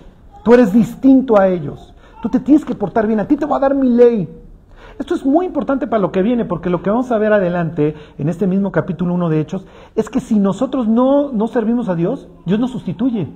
[0.43, 1.93] Tú eres distinto a ellos.
[2.21, 3.19] Tú te tienes que portar bien.
[3.19, 4.29] A ti te voy a dar mi ley.
[4.97, 7.95] Esto es muy importante para lo que viene, porque lo que vamos a ver adelante,
[8.17, 9.65] en este mismo capítulo 1 de Hechos,
[9.95, 13.29] es que si nosotros no, no servimos a Dios, Dios nos sustituye.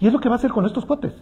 [0.00, 1.14] Y es lo que va a hacer con estos cuates.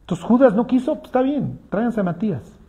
[0.00, 2.59] Entonces Judas no quiso, pues está bien, tráiganse a Matías.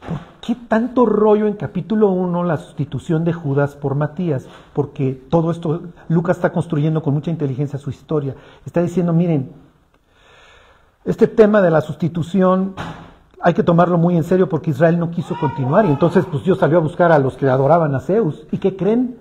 [0.00, 4.48] ¿Por qué tanto rollo en capítulo 1 la sustitución de Judas por Matías?
[4.72, 8.34] Porque todo esto Lucas está construyendo con mucha inteligencia su historia.
[8.64, 9.52] Está diciendo, miren,
[11.04, 12.74] este tema de la sustitución
[13.40, 16.58] hay que tomarlo muy en serio porque Israel no quiso continuar y entonces pues Dios
[16.58, 18.46] salió a buscar a los que adoraban a Zeus.
[18.50, 19.18] ¿Y qué creen?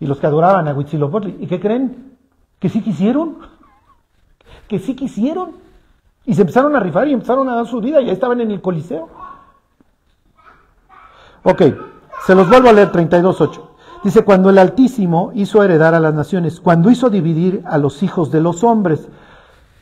[0.00, 1.38] Y los que adoraban a Huitzilopochtli.
[1.40, 2.16] ¿Y qué creen?
[2.58, 3.54] ¿Que sí quisieron?
[4.68, 5.52] que sí quisieron.
[6.26, 8.50] Y se empezaron a rifar y empezaron a dar su vida y ahí estaban en
[8.50, 9.08] el Coliseo.
[11.46, 11.62] Ok,
[12.26, 13.60] se los vuelvo a leer 32.8.
[14.02, 18.30] Dice, cuando el Altísimo hizo heredar a las naciones, cuando hizo dividir a los hijos
[18.30, 19.06] de los hombres,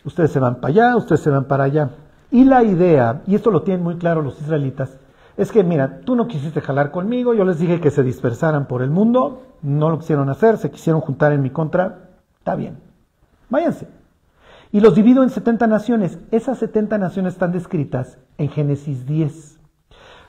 [0.04, 1.90] ustedes se van para allá, ustedes se van para allá.
[2.32, 4.98] Y la idea, y esto lo tienen muy claro los israelitas,
[5.36, 8.82] es que, mira, tú no quisiste jalar conmigo, yo les dije que se dispersaran por
[8.82, 12.80] el mundo, no lo quisieron hacer, se quisieron juntar en mi contra, está bien,
[13.48, 13.86] váyanse.
[14.72, 16.18] Y los divido en 70 naciones.
[16.32, 19.51] Esas 70 naciones están descritas en Génesis 10.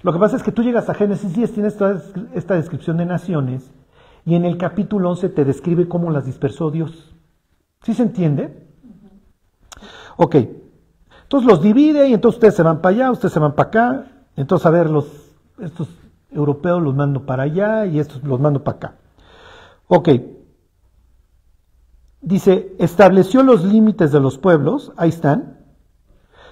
[0.04, 2.01] Lo que pasa es que tú llegas a Génesis 10, tienes toda
[2.34, 3.72] esta descripción de naciones,
[4.26, 7.16] y en el capítulo 11 te describe cómo las dispersó Dios.
[7.84, 8.68] ¿Sí se entiende?
[10.18, 10.36] Ok.
[11.24, 14.06] Entonces los divide y entonces ustedes se van para allá, ustedes se van para acá.
[14.36, 15.08] Entonces, a ver, los,
[15.60, 15.88] estos
[16.32, 18.95] europeos los mando para allá y estos los mando para acá.
[19.88, 20.10] Ok.
[22.22, 25.58] Dice, estableció los límites de los pueblos, ahí están,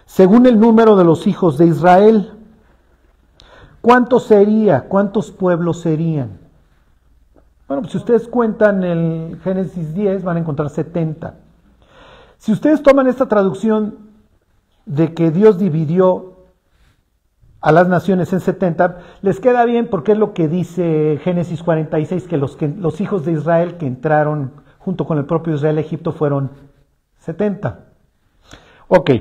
[0.06, 2.41] según el número de los hijos de Israel.
[3.82, 4.82] ¿Cuántos sería?
[4.82, 6.40] ¿Cuántos pueblos serían?
[7.68, 11.36] Bueno, pues si ustedes cuentan el Génesis 10, van a encontrar 70.
[12.38, 14.12] Si ustedes toman esta traducción
[14.86, 16.38] de que Dios dividió
[17.62, 22.28] a las naciones en 70, les queda bien porque es lo que dice Génesis 46,
[22.28, 26.12] que los, que, los hijos de Israel que entraron junto con el propio Israel Egipto
[26.12, 26.52] fueron
[27.20, 27.86] 70.
[28.88, 29.12] Ok.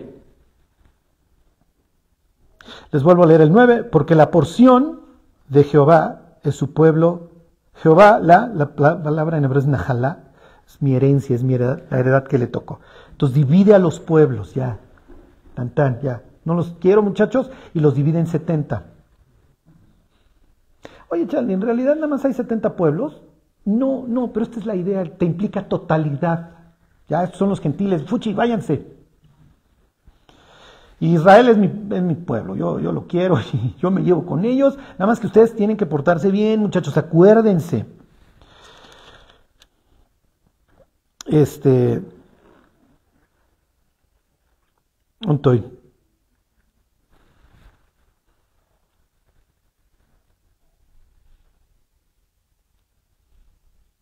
[2.92, 5.00] Les vuelvo a leer el 9, porque la porción
[5.48, 7.30] de Jehová es su pueblo.
[7.74, 10.30] Jehová, la, la, palabra en hebreo es Najalá,
[10.66, 12.80] es mi herencia, es mi heredad, la heredad que le tocó.
[13.12, 14.78] Entonces divide a los pueblos, ya,
[15.54, 16.22] tan tan, ya.
[16.44, 18.84] No los quiero muchachos y los divide en 70.
[21.10, 23.22] Oye, Charlie, en realidad nada más hay 70 pueblos.
[23.64, 26.50] No, no, pero esta es la idea, te implica totalidad.
[27.08, 28.99] Ya, estos son los gentiles, fuchi, váyanse.
[31.00, 34.44] Israel es mi, es mi pueblo, yo, yo lo quiero y yo me llevo con
[34.44, 34.76] ellos.
[34.98, 37.86] Nada más que ustedes tienen que portarse bien, muchachos, acuérdense.
[41.26, 42.02] Este.
[45.28, 45.64] Estoy.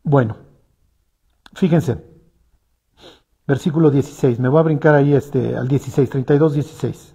[0.02, 0.36] Bueno,
[1.54, 2.07] fíjense,
[3.48, 7.14] versículo 16, me voy a brincar ahí este, al 16, 32, 16.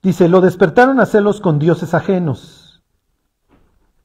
[0.00, 2.82] Dice, lo despertaron a celos con dioses ajenos,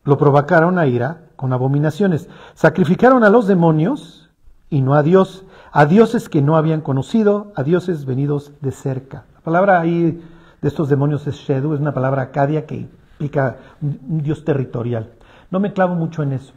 [0.04, 4.32] lo provocaron a ira con abominaciones, sacrificaron a los demonios
[4.72, 9.26] y no a Dios, a dioses que no habían conocido, a dioses venidos de cerca.
[9.36, 10.20] La palabra ahí
[10.62, 15.12] de estos demonios es Shedu, es una palabra acadia que implica un Dios territorial.
[15.52, 16.54] No me clavo mucho en eso.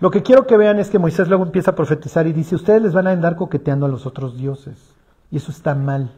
[0.00, 2.82] Lo que quiero que vean es que Moisés luego empieza a profetizar y dice, ustedes
[2.82, 4.94] les van a andar coqueteando a los otros dioses.
[5.30, 6.10] Y eso está mal.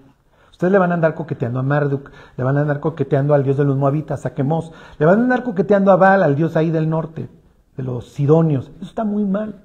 [0.50, 3.58] Ustedes le van a andar coqueteando a Marduk, le van a andar coqueteando al dios
[3.58, 6.70] de los moabitas, a Quemos, le van a andar coqueteando a Baal, al dios ahí
[6.70, 7.28] del norte,
[7.76, 8.70] de los sidonios.
[8.76, 9.56] Eso está muy mal.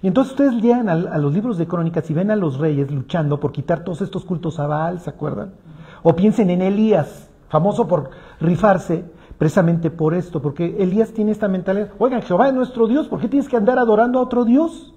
[0.00, 2.90] Y entonces ustedes llegan a, a, los libros de crónicas y ven a los reyes
[2.90, 5.52] luchando por quitar todos estos cultos a Baal, ¿se acuerdan?
[6.02, 9.04] O piensen en Elías, famoso por rifarse
[9.38, 13.28] precisamente por esto, porque Elías tiene esta mentalidad, oigan, Jehová es nuestro Dios, ¿por qué
[13.28, 14.94] tienes que andar adorando a otro Dios?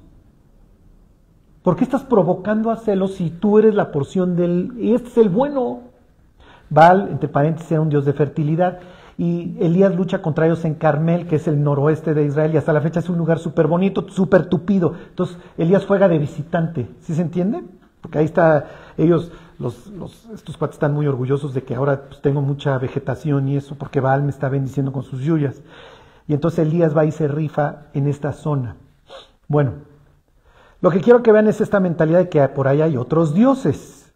[1.64, 4.74] ¿Por qué estás provocando a celos si tú eres la porción del...
[4.80, 5.82] y este es el bueno?
[6.70, 8.80] Baal, entre paréntesis, era un dios de fertilidad.
[9.18, 12.72] Y Elías lucha contra ellos en Carmel, que es el noroeste de Israel, y hasta
[12.72, 14.94] la fecha es un lugar súper bonito, súper tupido.
[15.10, 17.64] Entonces Elías juega de visitante, ¿sí se entiende?
[18.08, 22.22] Porque ahí está, ellos, los, los, estos cuates están muy orgullosos de que ahora pues,
[22.22, 25.62] tengo mucha vegetación y eso, porque Baal me está bendiciendo con sus lluvias.
[26.26, 28.78] Y entonces Elías va y se rifa en esta zona.
[29.49, 29.74] Bueno,
[30.80, 34.14] lo que quiero que vean es esta mentalidad de que por ahí hay otros dioses.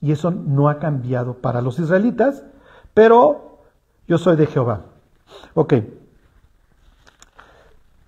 [0.00, 2.44] Y eso no ha cambiado para los israelitas,
[2.94, 3.64] pero
[4.06, 4.82] yo soy de Jehová.
[5.54, 5.74] Ok.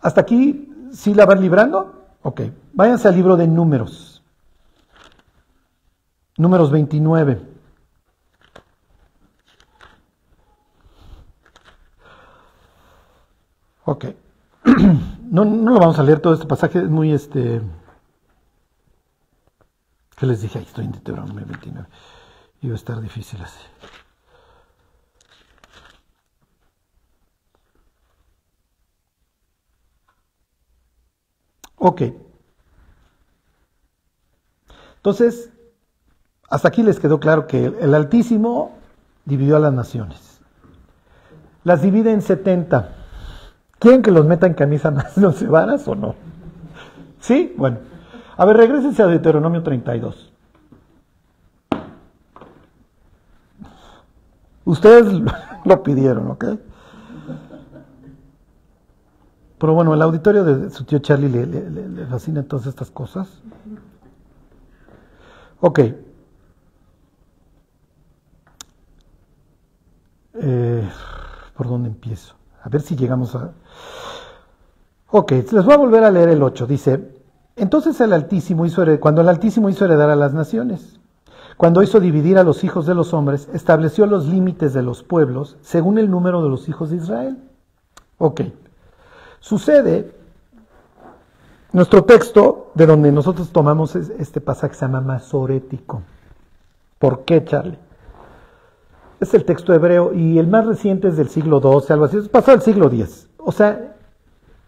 [0.01, 2.05] ¿Hasta aquí sí la van librando?
[2.23, 2.43] Ok.
[2.75, 4.12] Váyanse al libro de números.
[6.39, 7.41] Números 29.
[13.85, 14.05] Ok.
[15.33, 17.63] No, no lo vamos a leer todo este pasaje, es muy este.
[20.19, 20.59] ¿Qué les dije?
[20.59, 21.89] Ahí estoy en Deuteronomio 29.
[22.61, 23.59] Iba a estar difícil así.
[31.77, 32.03] Ok.
[34.97, 35.52] Entonces,
[36.53, 38.73] hasta aquí les quedó claro que el Altísimo
[39.25, 40.39] dividió a las naciones.
[41.65, 42.91] Las divide en 70.
[43.79, 46.15] ¿Quieren que los meta en camisa más de once varas o no?
[47.21, 47.55] ¿Sí?
[47.57, 47.79] Bueno.
[48.37, 50.31] A ver, regresense a Deuteronomio 32.
[54.67, 55.07] Ustedes
[55.65, 56.45] lo pidieron, ¿ok?
[59.57, 63.41] Pero bueno, el auditorio de su tío Charlie le, le, le fascina todas estas cosas.
[65.63, 65.81] Ok.
[70.35, 70.89] Eh,
[71.57, 72.35] ¿Por dónde empiezo?
[72.63, 73.53] A ver si llegamos a...
[75.11, 76.67] Ok, les voy a volver a leer el 8.
[76.67, 77.13] Dice,
[77.57, 80.99] entonces el Altísimo hizo heredar, cuando el Altísimo hizo heredar a las naciones,
[81.57, 85.59] cuando hizo dividir a los hijos de los hombres, estableció los límites de los pueblos
[85.61, 87.39] según el número de los hijos de Israel.
[88.19, 88.41] Ok.
[89.41, 90.15] Sucede,
[91.73, 96.03] nuestro texto, de donde nosotros tomamos este pasaje, se llama masorético.
[96.99, 97.79] ¿Por qué, Charlie?
[99.23, 102.57] Es el texto hebreo y el más reciente es del siglo XII, algo así, pasado
[102.57, 103.29] el siglo X.
[103.39, 103.95] O sea,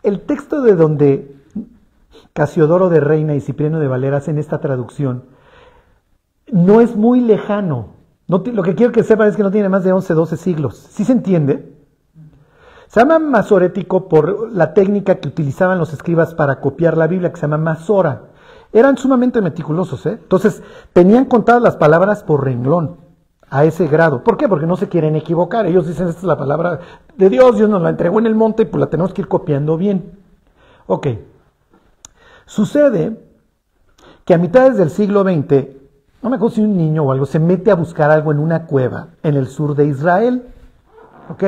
[0.04, 1.34] el texto de donde
[2.32, 5.24] Casiodoro de Reina y Cipriano de Valera hacen esta traducción
[6.52, 7.94] no es muy lejano.
[8.28, 10.76] No, lo que quiero que sepan es que no tiene más de 11, 12 siglos.
[10.76, 11.74] ¿Sí se entiende?
[12.86, 17.40] Se llama masorético por la técnica que utilizaban los escribas para copiar la Biblia, que
[17.40, 18.26] se llama masora.
[18.72, 20.18] Eran sumamente meticulosos, ¿eh?
[20.22, 23.03] Entonces, tenían contadas las palabras por renglón,
[23.54, 24.24] a ese grado.
[24.24, 24.48] ¿Por qué?
[24.48, 25.64] Porque no se quieren equivocar.
[25.66, 26.80] Ellos dicen, esta es la palabra
[27.16, 29.28] de Dios, Dios nos la entregó en el monte y pues la tenemos que ir
[29.28, 30.18] copiando bien.
[30.88, 31.06] Ok.
[32.46, 33.16] Sucede
[34.24, 35.68] que a mitades del siglo XX,
[36.20, 38.66] no me acuerdo si un niño o algo, se mete a buscar algo en una
[38.66, 40.48] cueva en el sur de Israel.
[41.28, 41.44] ¿Ok?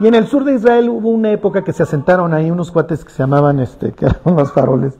[0.00, 3.04] Y en el sur de Israel hubo una época que se asentaron ahí unos cuates
[3.04, 4.98] que se llamaban, este, que eran unos faroles,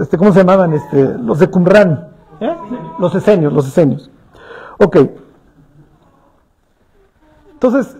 [0.00, 0.72] este, ¿cómo se llamaban?
[0.72, 2.08] Este, los de Qumran,
[2.40, 2.56] ¿eh?
[2.98, 4.10] los esenios, los esenios.
[4.78, 4.96] Ok.
[7.62, 7.98] Entonces,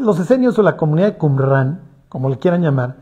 [0.00, 2.96] los esenios o la comunidad de Qumran, como le quieran llamar,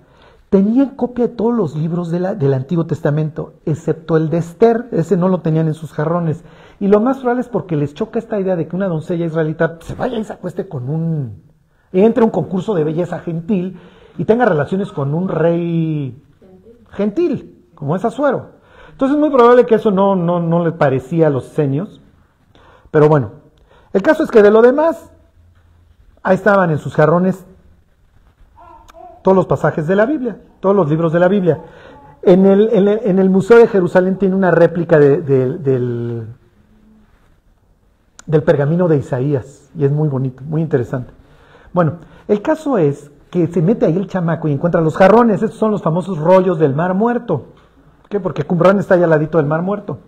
[0.50, 5.30] tenían copia de todos los libros del Antiguo Testamento, excepto el de Esther, ese no
[5.30, 6.44] lo tenían en sus jarrones.
[6.78, 9.78] Y lo más probable es porque les choca esta idea de que una doncella israelita
[9.80, 11.42] se vaya y se acueste con un
[11.90, 13.80] entre un concurso de belleza gentil
[14.18, 16.22] y tenga relaciones con un rey
[16.90, 18.50] gentil, como es Azuero.
[18.90, 22.02] Entonces es muy probable que eso no, no, no le parecía a los seños.
[22.90, 23.30] Pero bueno,
[23.94, 25.12] el caso es que de lo demás,
[26.27, 27.47] ahí estaban en sus jarrones
[29.22, 31.61] todos los pasajes de la Biblia, todos los libros de la Biblia.
[32.22, 36.27] En el, en el, Museo de Jerusalén tiene una réplica de, de, del,
[38.27, 41.12] del pergamino de Isaías y es muy bonito, muy interesante.
[41.72, 45.59] Bueno, el caso es que se mete ahí el chamaco y encuentra los jarrones, estos
[45.61, 47.47] son los famosos rollos del mar muerto.
[48.03, 48.18] ¿Por qué?
[48.18, 50.01] Porque Qumran está allá al ladito del mar muerto.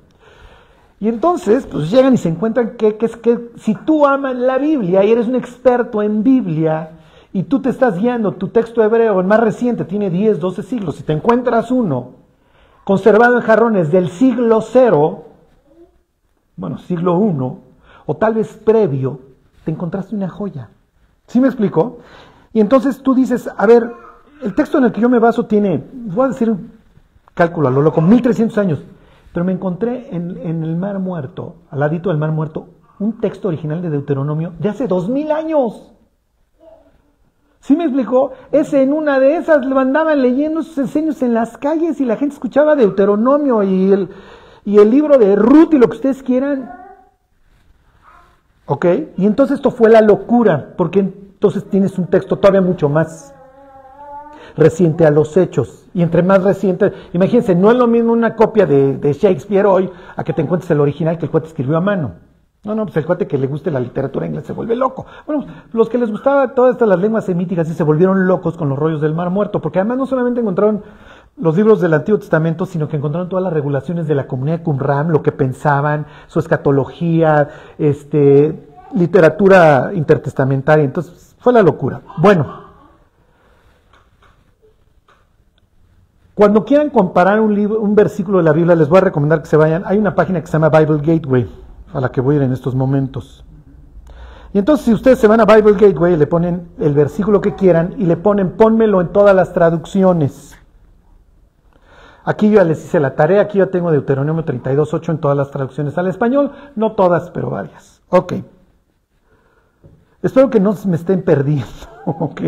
[1.00, 5.04] Y entonces, pues llegan y se encuentran que, que, que si tú amas la Biblia
[5.04, 6.90] y eres un experto en Biblia
[7.32, 10.96] y tú te estás guiando, tu texto hebreo, el más reciente, tiene 10, 12 siglos,
[10.96, 12.18] si te encuentras uno
[12.82, 15.26] conservado en jarrones del siglo cero,
[16.56, 17.58] bueno, siglo I,
[18.06, 19.20] o tal vez previo,
[19.64, 20.70] te encontraste una joya.
[21.26, 21.98] ¿Sí me explico?
[22.52, 23.92] Y entonces tú dices, a ver,
[24.42, 26.56] el texto en el que yo me baso tiene, voy a decir,
[27.34, 28.82] cálculo a lo loco, 1300 años,
[29.38, 33.80] pero me encontré en, el Mar Muerto, al ladito del Mar Muerto, un texto original
[33.80, 35.92] de Deuteronomio de hace 2000 años.
[37.60, 38.32] ¿Sí me explicó?
[38.50, 42.16] Ese en una de esas le andaban leyendo sus enseños en las calles y la
[42.16, 44.08] gente escuchaba Deuteronomio y el,
[44.64, 46.72] y el libro de Ruth y lo que ustedes quieran.
[48.66, 48.86] ¿Ok?
[49.18, 53.32] Y entonces esto fue la locura, porque entonces tienes un texto todavía mucho más.
[54.58, 55.86] Reciente a los hechos.
[55.94, 60.24] Y entre más reciente, imagínense, no es lo mismo una copia de, Shakespeare hoy a
[60.24, 62.12] que te encuentres el original que el cuate escribió a mano.
[62.64, 65.06] No, no, pues el cuate que le guste la literatura inglesa se vuelve loco.
[65.26, 68.68] Bueno, los que les gustaba todas estas las lenguas semíticas y se volvieron locos con
[68.68, 70.82] los rollos del Mar Muerto, porque además no solamente encontraron
[71.36, 74.64] los libros del Antiguo Testamento, sino que encontraron todas las regulaciones de la comunidad de
[74.64, 77.48] Qumran, lo que pensaban, su escatología,
[77.78, 80.84] este, literatura intertestamentaria.
[80.84, 82.00] Entonces, fue la locura.
[82.18, 82.67] Bueno,
[86.38, 89.82] cuando quieran comparar un, versículo de la Biblia, les voy a recomendar que se vayan.
[89.84, 91.50] Hay una página que se llama Bible Gateway,
[91.92, 93.44] a la que voy a ir en estos momentos.
[94.52, 97.96] Y entonces, si ustedes se van a Bible Gateway, le ponen el versículo que quieran
[97.98, 100.56] y le ponen, pónmelo en todas las traducciones.
[102.22, 105.98] Aquí ya les hice la tarea, aquí yo tengo Deuteronomio 32.8 en todas las traducciones
[105.98, 108.00] al español, no todas, pero varias.
[108.10, 108.34] Ok.
[110.22, 111.66] Espero que no me estén perdiendo,
[112.06, 112.40] ok.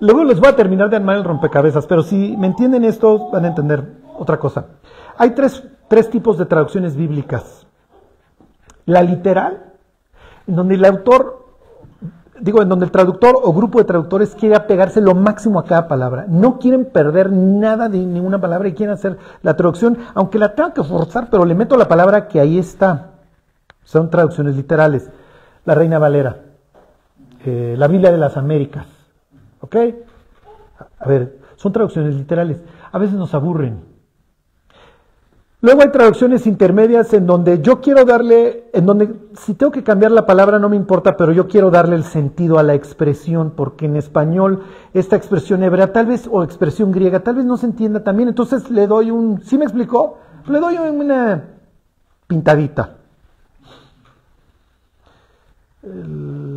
[0.00, 3.44] Luego les voy a terminar de armar el rompecabezas, pero si me entienden esto, van
[3.44, 3.84] a entender
[4.18, 4.66] otra cosa.
[5.16, 7.66] Hay tres, tres tipos de traducciones bíblicas.
[8.86, 9.72] La literal,
[10.46, 11.44] en donde el autor,
[12.40, 15.88] digo, en donde el traductor o grupo de traductores quiere apegarse lo máximo a cada
[15.88, 16.26] palabra.
[16.28, 20.72] No quieren perder nada de ninguna palabra y quieren hacer la traducción, aunque la tengan
[20.72, 23.12] que forzar, pero le meto la palabra que ahí está.
[23.84, 25.10] Son traducciones literales.
[25.64, 26.36] La Reina Valera,
[27.46, 28.93] eh, la Biblia de las Américas.
[29.64, 29.76] ¿Ok?
[30.98, 32.62] A ver, son traducciones literales.
[32.92, 33.80] A veces nos aburren.
[35.62, 40.12] Luego hay traducciones intermedias en donde yo quiero darle, en donde si tengo que cambiar
[40.12, 43.86] la palabra no me importa, pero yo quiero darle el sentido a la expresión, porque
[43.86, 48.04] en español esta expresión hebrea tal vez, o expresión griega, tal vez no se entienda
[48.04, 50.18] también, entonces le doy un, ¿sí me explicó?
[50.46, 51.42] Le doy una
[52.26, 52.96] pintadita.
[55.82, 56.53] El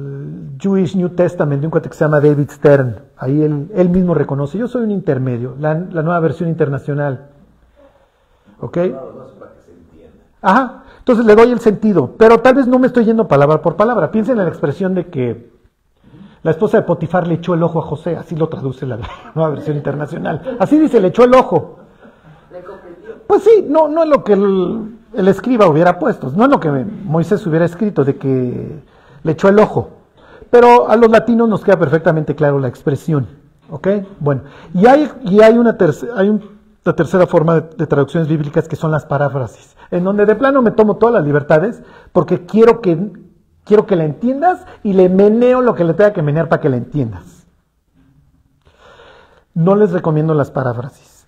[0.59, 4.13] Jewish New Testament de un cuate que se llama David Stern, ahí él, él mismo
[4.13, 7.29] reconoce, yo soy un intermedio, la, la nueva versión internacional.
[8.59, 8.77] ¿Ok?
[10.41, 10.83] Ajá.
[10.99, 14.11] Entonces le doy el sentido, pero tal vez no me estoy yendo palabra por palabra.
[14.11, 15.51] Piensen en la expresión de que
[16.43, 18.99] la esposa de Potifar le echó el ojo a José, así lo traduce la
[19.35, 20.57] nueva versión internacional.
[20.59, 21.79] Así dice, le echó el ojo.
[23.25, 26.59] Pues sí, no, no es lo que el, el escriba hubiera puesto, no es lo
[26.59, 28.79] que Moisés hubiera escrito, de que
[29.23, 29.96] le echó el ojo.
[30.49, 33.27] Pero a los latinos nos queda perfectamente claro la expresión.
[33.69, 33.87] ¿Ok?
[34.19, 34.43] Bueno,
[34.73, 35.77] y hay, y hay, una
[36.15, 40.35] hay un la tercera forma de, traducciones bíblicas que son las paráfrasis, en donde de
[40.35, 41.81] plano me tomo todas las libertades
[42.13, 43.11] porque quiero que,
[43.65, 46.69] quiero que la entiendas y le meneo lo que le tenga que menear para que
[46.69, 47.45] la entiendas.
[49.53, 51.27] No les recomiendo las paráfrasis.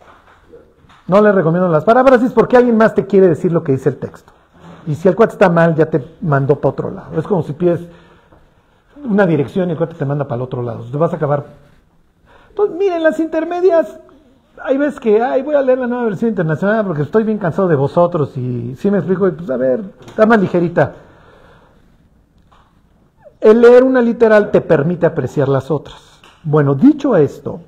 [1.07, 3.97] No les recomiendo las paráfrasis porque alguien más te quiere decir lo que dice el
[3.97, 4.31] texto.
[4.87, 7.19] Y si el cuate está mal, ya te mandó para otro lado.
[7.19, 7.81] Es como si pides
[9.03, 10.83] una dirección y el cuate te manda para el otro lado.
[10.83, 11.45] Te vas a acabar.
[12.49, 13.99] Entonces, miren, las intermedias
[14.63, 17.67] hay veces que, ay, voy a leer la nueva versión internacional porque estoy bien cansado
[17.67, 20.95] de vosotros y si me explico, y pues a ver, está más ligerita.
[23.39, 26.19] El leer una literal te permite apreciar las otras.
[26.43, 27.61] Bueno, dicho esto,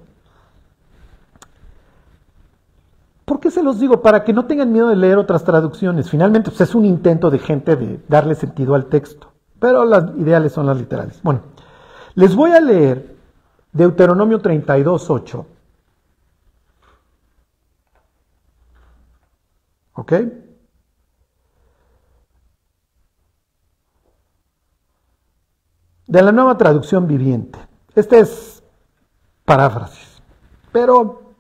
[3.26, 4.02] ¿por qué se los digo?
[4.02, 6.10] Para que no tengan miedo de leer otras traducciones.
[6.10, 9.31] Finalmente, pues es un intento de gente de darle sentido al texto,
[9.62, 11.22] pero las ideales son las literales.
[11.22, 11.42] Bueno,
[12.16, 13.16] les voy a leer
[13.72, 15.46] Deuteronomio 32, 8
[19.94, 20.14] ¿Ok?
[26.08, 27.60] De la nueva traducción viviente.
[27.94, 28.64] Esta es
[29.46, 30.24] paráfrasis,
[30.72, 31.34] pero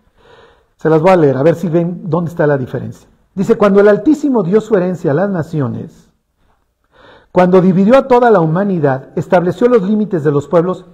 [0.78, 3.09] se las voy a leer, a ver si ven dónde está la diferencia.
[3.34, 6.11] Dice, cuando el Altísimo dio su herencia a las naciones,
[7.32, 10.86] cuando dividió a toda la humanidad, estableció los límites de los pueblos,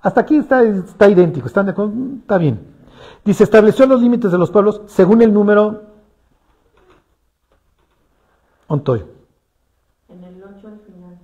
[0.00, 1.92] hasta aquí está, está idéntico, ¿están de acuerdo?
[2.20, 2.76] Está bien.
[3.24, 5.82] Dice, estableció los límites de los pueblos según el número
[8.68, 9.04] Ontoy.
[10.08, 11.18] En el 8 al final.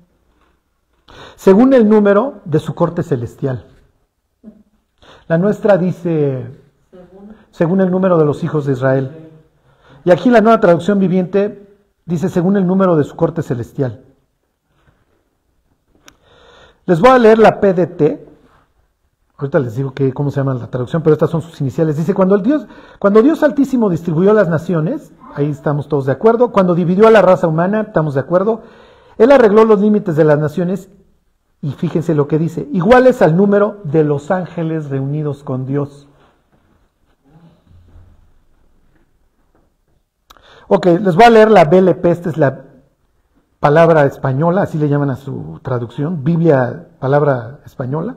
[1.36, 3.66] Según el número de su corte celestial.
[5.28, 6.50] La nuestra dice,
[6.90, 9.30] según, según el número de los hijos de Israel.
[10.04, 14.04] Y aquí la nueva traducción viviente dice, según el número de su corte celestial.
[16.86, 18.28] Les voy a leer la PDT.
[19.36, 21.96] Ahorita les digo que, cómo se llama la traducción, pero estas son sus iniciales.
[21.96, 22.66] Dice, cuando, el Dios,
[22.98, 26.52] cuando Dios Altísimo distribuyó las naciones, ahí estamos todos de acuerdo.
[26.52, 28.62] Cuando dividió a la raza humana, estamos de acuerdo.
[29.18, 30.88] Él arregló los límites de las naciones
[31.62, 36.08] y fíjense lo que dice, iguales al número de los ángeles reunidos con Dios.
[40.66, 42.64] Ok, les voy a leer la BLP, esta es la
[43.62, 48.16] palabra española, así le llaman a su traducción, Biblia, palabra española.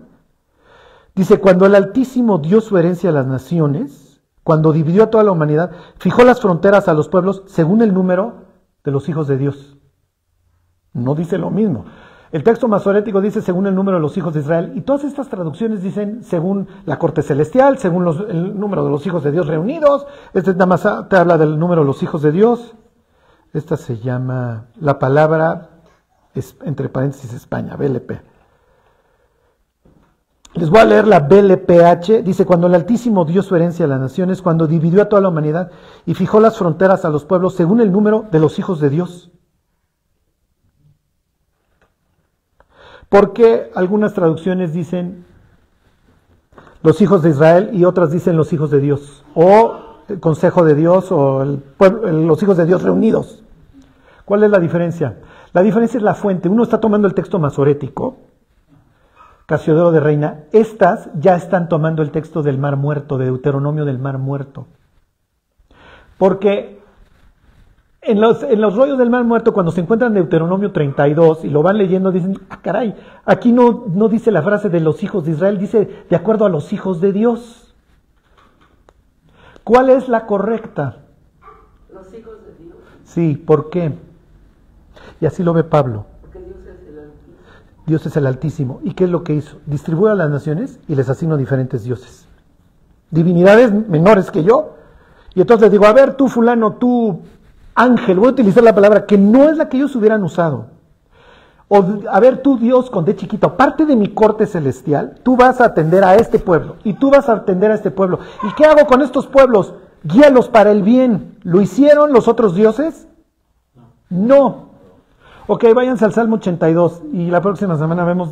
[1.14, 5.32] Dice, cuando el Altísimo dio su herencia a las naciones, cuando dividió a toda la
[5.32, 5.70] humanidad,
[6.00, 8.46] fijó las fronteras a los pueblos según el número
[8.84, 9.78] de los hijos de Dios.
[10.94, 11.86] No dice lo mismo.
[12.32, 15.30] El texto masorético dice según el número de los hijos de Israel y todas estas
[15.30, 19.46] traducciones dicen según la corte celestial, según los- el número de los hijos de Dios
[19.46, 20.08] reunidos.
[20.34, 22.76] Este nada más te habla del número de los hijos de Dios.
[23.56, 25.70] Esta se llama la palabra,
[26.66, 28.20] entre paréntesis, España, BLP.
[30.56, 32.22] Les voy a leer la BLPH.
[32.22, 35.30] Dice, cuando el Altísimo dio su herencia a las naciones, cuando dividió a toda la
[35.30, 35.72] humanidad
[36.06, 39.32] y fijó las fronteras a los pueblos según el número de los hijos de Dios.
[43.08, 45.26] Porque algunas traducciones dicen
[46.84, 49.24] los hijos de Israel y otras dicen los hijos de Dios.
[49.34, 49.78] O
[50.10, 53.44] el consejo de Dios o el pueblo- los hijos de Dios reunidos.
[54.26, 55.20] ¿Cuál es la diferencia?
[55.54, 56.50] La diferencia es la fuente.
[56.50, 58.18] Uno está tomando el texto masorético,
[59.46, 60.46] Casiodoro de Reina.
[60.52, 64.68] Estas ya están tomando el texto del Mar Muerto, de Deuteronomio del Mar Muerto.
[66.18, 66.82] Porque
[68.02, 71.62] en los, en los rollos del Mar Muerto, cuando se encuentran Deuteronomio 32 y lo
[71.62, 72.96] van leyendo, dicen, ah, caray,
[73.26, 76.50] aquí no, no dice la frase de los hijos de Israel, dice de acuerdo a
[76.50, 77.74] los hijos de Dios.
[79.64, 80.98] ¿Cuál es la correcta?
[81.92, 83.94] Los hijos de Dios, Sí, ¿por qué?
[85.22, 86.06] Y así lo ve Pablo.
[86.22, 87.38] porque Dios es el Altísimo.
[87.86, 88.80] Dios es el Altísimo.
[88.84, 89.58] ¿Y qué es lo que hizo?
[89.66, 92.28] Distribuye a las naciones y les asigna diferentes dioses.
[93.12, 94.76] Divinidades menores que yo.
[95.34, 97.22] Y entonces les digo, a ver, tú fulano, tú
[97.76, 100.68] ángel, voy a utilizar la palabra que no es la que ellos hubieran usado.
[101.68, 105.60] O, a ver, tú Dios con D chiquito, parte de mi corte celestial, tú vas
[105.60, 108.20] a atender a este pueblo y tú vas a atender a este pueblo.
[108.44, 109.74] ¿Y qué hago con estos pueblos?
[110.04, 111.38] Guíalos para el bien.
[111.42, 113.08] ¿Lo hicieron los otros dioses?
[114.10, 114.75] No.
[115.48, 118.32] Ok, váyanse al Salmo 82 y la próxima semana vemos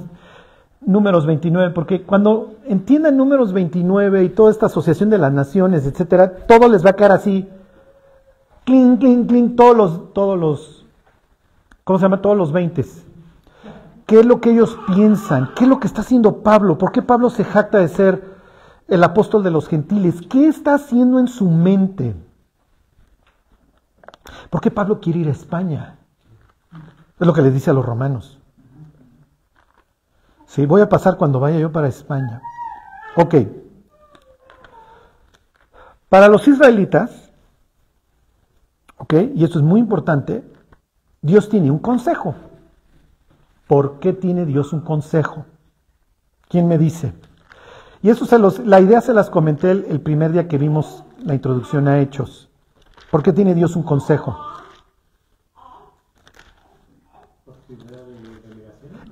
[0.82, 6.48] números 29, porque cuando entiendan números 29 y toda esta asociación de las naciones, etcétera,
[6.48, 7.48] todo les va a caer así,
[8.66, 10.86] clink, clink, clink, todos los, todos los,
[11.84, 12.22] ¿cómo se llama?
[12.22, 12.84] Todos los 20.
[14.08, 15.52] ¿Qué es lo que ellos piensan?
[15.56, 16.80] ¿Qué es lo que está haciendo Pablo?
[16.80, 18.24] ¿Por qué Pablo se jacta de ser
[18.88, 20.20] el apóstol de los gentiles?
[20.30, 22.16] ¿Qué está haciendo en su mente?
[24.50, 26.00] ¿Por qué Pablo quiere ir a España?
[27.20, 28.40] Es lo que le dice a los romanos.
[30.46, 32.42] Sí, voy a pasar cuando vaya yo para España.
[33.16, 33.36] Ok.
[36.10, 37.32] Para los israelitas,
[38.98, 40.44] ok, y esto es muy importante,
[41.22, 42.36] Dios tiene un consejo.
[43.66, 45.46] ¿Por qué tiene Dios un consejo?
[46.50, 47.14] ¿Quién me dice?
[48.04, 51.04] Y eso se los, la idea se las comenté el, el primer día que vimos
[51.18, 52.50] la introducción a Hechos.
[53.10, 54.38] ¿Por qué tiene Dios un consejo?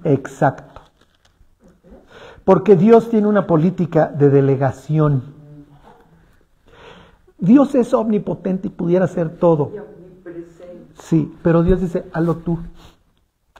[0.04, 0.82] Exacto.
[2.44, 5.36] Porque Dios tiene una política de delegación.
[7.38, 9.72] Dios es omnipotente y pudiera hacer todo.
[9.74, 10.94] Y omnipresente.
[11.02, 12.60] Sí, pero Dios dice, hazlo tú.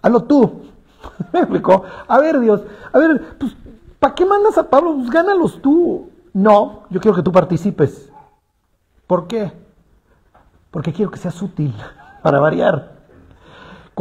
[0.02, 0.62] Hazlo tú.
[1.34, 1.84] ¿Me explicó?
[2.08, 2.62] A ver, Dios,
[2.92, 3.56] a ver, pues,
[4.00, 4.96] ¿para qué mandas a Pablo?
[4.96, 6.10] Pues gánalos tú.
[6.34, 8.12] No, yo quiero que tú participes.
[9.08, 9.52] ¿Por qué?
[10.70, 11.76] Porque quiero que seas útil,
[12.24, 13.01] para variar.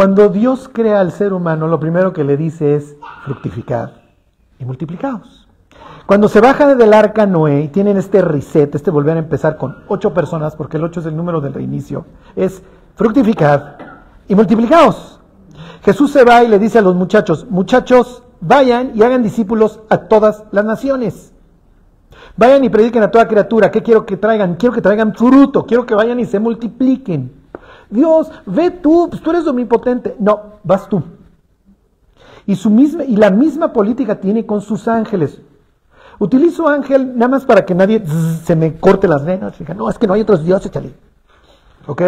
[0.01, 2.97] Cuando Dios crea al ser humano, lo primero que le dice es
[3.27, 4.01] fructificar
[4.59, 5.47] y multiplicaos.
[6.07, 9.85] Cuando se baja del arca Noé y tienen este reset, este volver a empezar con
[9.89, 12.63] ocho personas, porque el ocho es el número del reinicio, es
[12.95, 13.75] fructificad
[14.27, 15.21] y multiplicaos.
[15.83, 19.99] Jesús se va y le dice a los muchachos, muchachos, vayan y hagan discípulos a
[19.99, 21.35] todas las naciones.
[22.39, 23.71] Vayan y prediquen a toda criatura.
[23.71, 24.55] ¿Qué quiero que traigan?
[24.55, 25.67] Quiero que traigan fruto.
[25.67, 27.40] Quiero que vayan y se multipliquen.
[27.91, 30.17] Dios, ve tú, pues tú eres omnipotente.
[30.19, 31.03] No, vas tú.
[32.47, 35.41] Y, su misma, y la misma política tiene con sus ángeles.
[36.19, 38.05] Utilizo ángel nada más para que nadie
[38.45, 39.59] se me corte las venas.
[39.59, 40.93] Diga, no, es que no hay otros dioses, chale.
[41.87, 42.03] ¿Ok?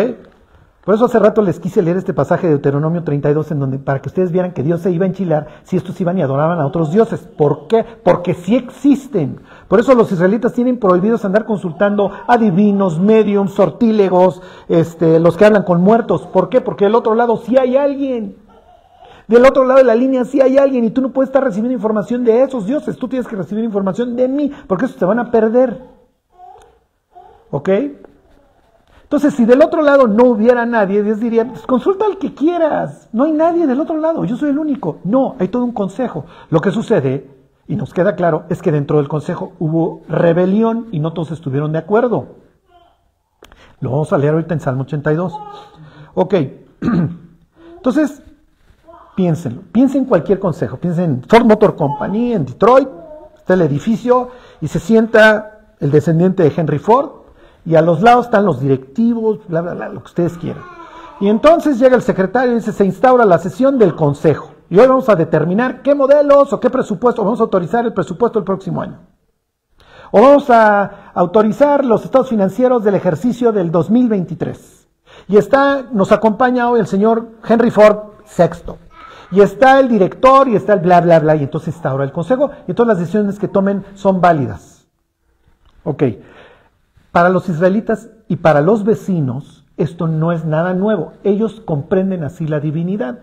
[0.84, 4.02] Por eso hace rato les quise leer este pasaje de Deuteronomio 32 en donde para
[4.02, 6.66] que ustedes vieran que Dios se iba a enchilar si estos iban y adoraban a
[6.66, 7.20] otros dioses.
[7.20, 7.84] ¿Por qué?
[8.02, 9.40] Porque sí existen.
[9.68, 15.44] Por eso los israelitas tienen prohibidos andar consultando a divinos, mediums, sortílegos, este, los que
[15.44, 16.26] hablan con muertos.
[16.26, 16.60] ¿Por qué?
[16.60, 18.36] Porque del otro lado sí hay alguien.
[19.28, 21.74] Del otro lado de la línea sí hay alguien y tú no puedes estar recibiendo
[21.74, 22.96] información de esos dioses.
[22.96, 25.80] Tú tienes que recibir información de mí porque esos te van a perder.
[27.52, 27.70] ¿Ok?
[29.12, 33.10] Entonces, si del otro lado no hubiera nadie, Dios diría, pues consulta al que quieras.
[33.12, 35.00] No hay nadie del otro lado, yo soy el único.
[35.04, 36.24] No, hay todo un consejo.
[36.48, 37.28] Lo que sucede,
[37.68, 41.72] y nos queda claro, es que dentro del consejo hubo rebelión y no todos estuvieron
[41.72, 42.36] de acuerdo.
[43.80, 45.38] Lo vamos a leer ahorita en Salmo 82.
[46.14, 46.34] Ok,
[47.76, 48.22] entonces,
[49.14, 49.60] piénsenlo.
[49.72, 50.78] Piensen en cualquier consejo.
[50.78, 52.88] Piensen en Ford Motor Company, en Detroit,
[53.36, 54.30] está el edificio
[54.62, 57.21] y se sienta el descendiente de Henry Ford
[57.64, 60.62] y a los lados están los directivos, bla, bla, bla, lo que ustedes quieran.
[61.20, 64.50] Y entonces llega el secretario y dice, se instaura la sesión del consejo.
[64.68, 68.38] Y hoy vamos a determinar qué modelos o qué presupuesto, vamos a autorizar el presupuesto
[68.38, 68.98] el próximo año.
[70.10, 74.88] O vamos a autorizar los estados financieros del ejercicio del 2023.
[75.28, 77.98] Y está, nos acompaña hoy el señor Henry Ford
[78.36, 78.74] VI.
[79.30, 81.36] Y está el director y está el bla, bla, bla.
[81.36, 82.50] Y entonces está ahora el consejo.
[82.66, 84.86] Y todas las decisiones que tomen son válidas.
[85.84, 86.02] Ok.
[87.12, 91.12] Para los israelitas y para los vecinos, esto no es nada nuevo.
[91.22, 93.20] Ellos comprenden así la divinidad.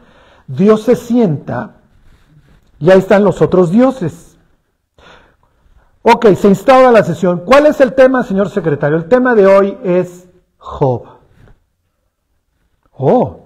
[0.48, 1.78] Dios se sienta
[2.80, 4.38] y ahí están los otros dioses.
[6.02, 7.44] Ok, se instaura la sesión.
[7.46, 8.98] ¿Cuál es el tema, señor secretario?
[8.98, 11.04] El tema de hoy es Job.
[12.92, 13.46] Oh,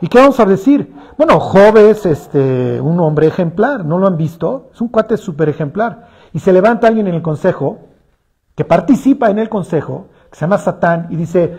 [0.00, 0.94] ¿y qué vamos a decir?
[1.16, 4.70] Bueno, Job es este, un hombre ejemplar, ¿no lo han visto?
[4.72, 6.08] Es un cuate súper ejemplar.
[6.32, 7.78] Y se levanta alguien en el consejo,
[8.54, 11.58] que participa en el consejo, que se llama Satán, y dice,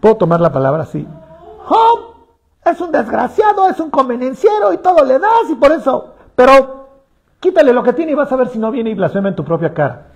[0.00, 1.06] ¿puedo tomar la palabra así?
[1.64, 2.14] Job
[2.64, 6.88] es un desgraciado, es un convenenciero y todo le das y por eso, pero
[7.40, 9.44] quítale lo que tiene y vas a ver si no viene y blasfema en tu
[9.44, 10.06] propia cara.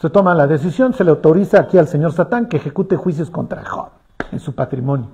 [0.00, 3.64] Se toma la decisión, se le autoriza aquí al señor Satán que ejecute juicios contra
[3.64, 3.90] Job
[4.32, 5.08] en su patrimonio.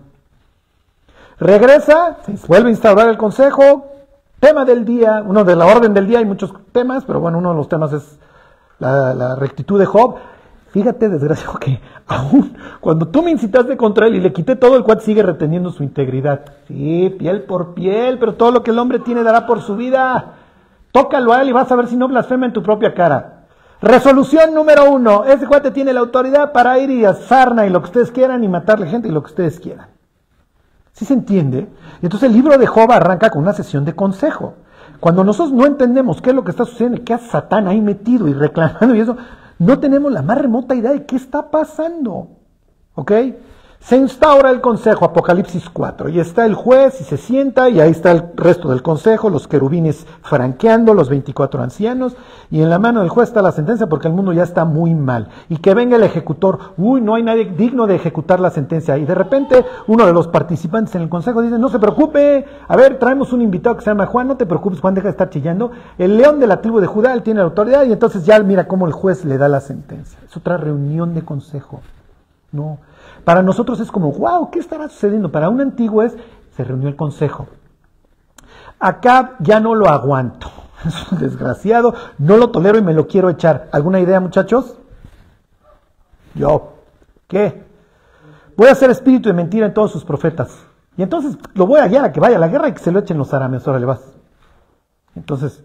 [1.38, 3.88] Regresa, se vuelve a instaurar el consejo,
[4.40, 7.51] tema del día, uno de la orden del día, hay muchos temas, pero bueno, uno
[7.51, 8.18] de los temas es
[8.79, 10.16] la, rectitud de Job.
[10.70, 14.85] Fíjate, desgraciado, que aún cuando tú me incitaste contra él y le quité todo, el
[14.85, 16.45] cual sigue reteniendo su integridad.
[16.68, 20.35] Sí, piel por piel, pero todo lo que el hombre tiene dará por su vida.
[20.93, 23.37] Tócalo a él y vas a ver si no blasfema en tu propia cara.
[23.81, 25.24] Resolución número uno.
[25.24, 27.14] Ese cuate tiene la autoridad para ir y a
[27.66, 29.89] y lo que ustedes quieran y matarle gente y lo que ustedes quieran.
[30.93, 31.68] ¿Sí se entiende?
[32.01, 34.55] Entonces el libro de Job arranca con una sesión de consejo.
[35.01, 37.80] Cuando nosotros no entendemos qué es lo que está sucediendo y qué hace Satán ahí
[37.80, 39.16] metido y reclamando y eso,
[39.59, 42.28] no tenemos la más remota idea de qué está pasando.
[42.94, 43.12] ¿Ok?
[43.81, 47.91] Se instaura el consejo, Apocalipsis 4, y está el juez y se sienta, y ahí
[47.91, 52.16] está el resto del consejo, los querubines franqueando, los 24 ancianos,
[52.51, 54.95] y en la mano del juez está la sentencia porque el mundo ya está muy
[54.95, 55.29] mal.
[55.49, 58.99] Y que venga el ejecutor, uy, no hay nadie digno de ejecutar la sentencia.
[58.99, 62.77] Y de repente uno de los participantes en el consejo dice, no se preocupe, a
[62.77, 65.31] ver, traemos un invitado que se llama Juan, no te preocupes, Juan, deja de estar
[65.31, 65.70] chillando.
[65.97, 68.66] El león de la tribu de Judá, él tiene la autoridad, y entonces ya mira
[68.66, 70.18] cómo el juez le da la sentencia.
[70.24, 71.83] Es otra reunión de consejo.
[72.51, 72.79] No.
[73.27, 75.33] Para nosotros es como, wow, ¿qué estará sucediendo?
[75.33, 76.16] Para un antiguo es,
[76.57, 77.49] se reunió el consejo.
[78.79, 80.49] Acá ya no lo aguanto.
[80.87, 83.68] Es un desgraciado, no lo tolero y me lo quiero echar.
[83.72, 84.77] ¿Alguna idea, muchachos?
[86.37, 86.74] Yo.
[87.27, 87.64] ¿Qué?
[88.57, 90.64] Voy a hacer espíritu de mentira en todos sus profetas.
[90.97, 92.93] Y entonces lo voy a guiar a que vaya a la guerra y que se
[92.93, 93.66] lo echen los arameos.
[93.66, 94.03] Ahora le vas.
[95.16, 95.64] Entonces,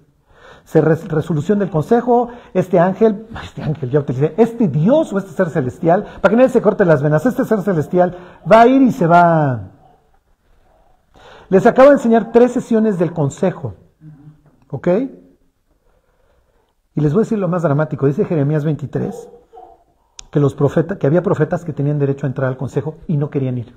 [0.71, 5.49] se resolución del consejo, este ángel, este ángel ya utilicé, este Dios o este ser
[5.49, 8.17] celestial, para que nadie se corte las venas, este ser celestial
[8.49, 9.71] va a ir y se va.
[11.49, 13.73] Les acabo de enseñar tres sesiones del consejo,
[14.69, 14.87] ¿ok?
[16.95, 19.27] Y les voy a decir lo más dramático, dice Jeremías 23,
[20.31, 23.57] que, los que había profetas que tenían derecho a entrar al consejo y no querían
[23.57, 23.75] ir.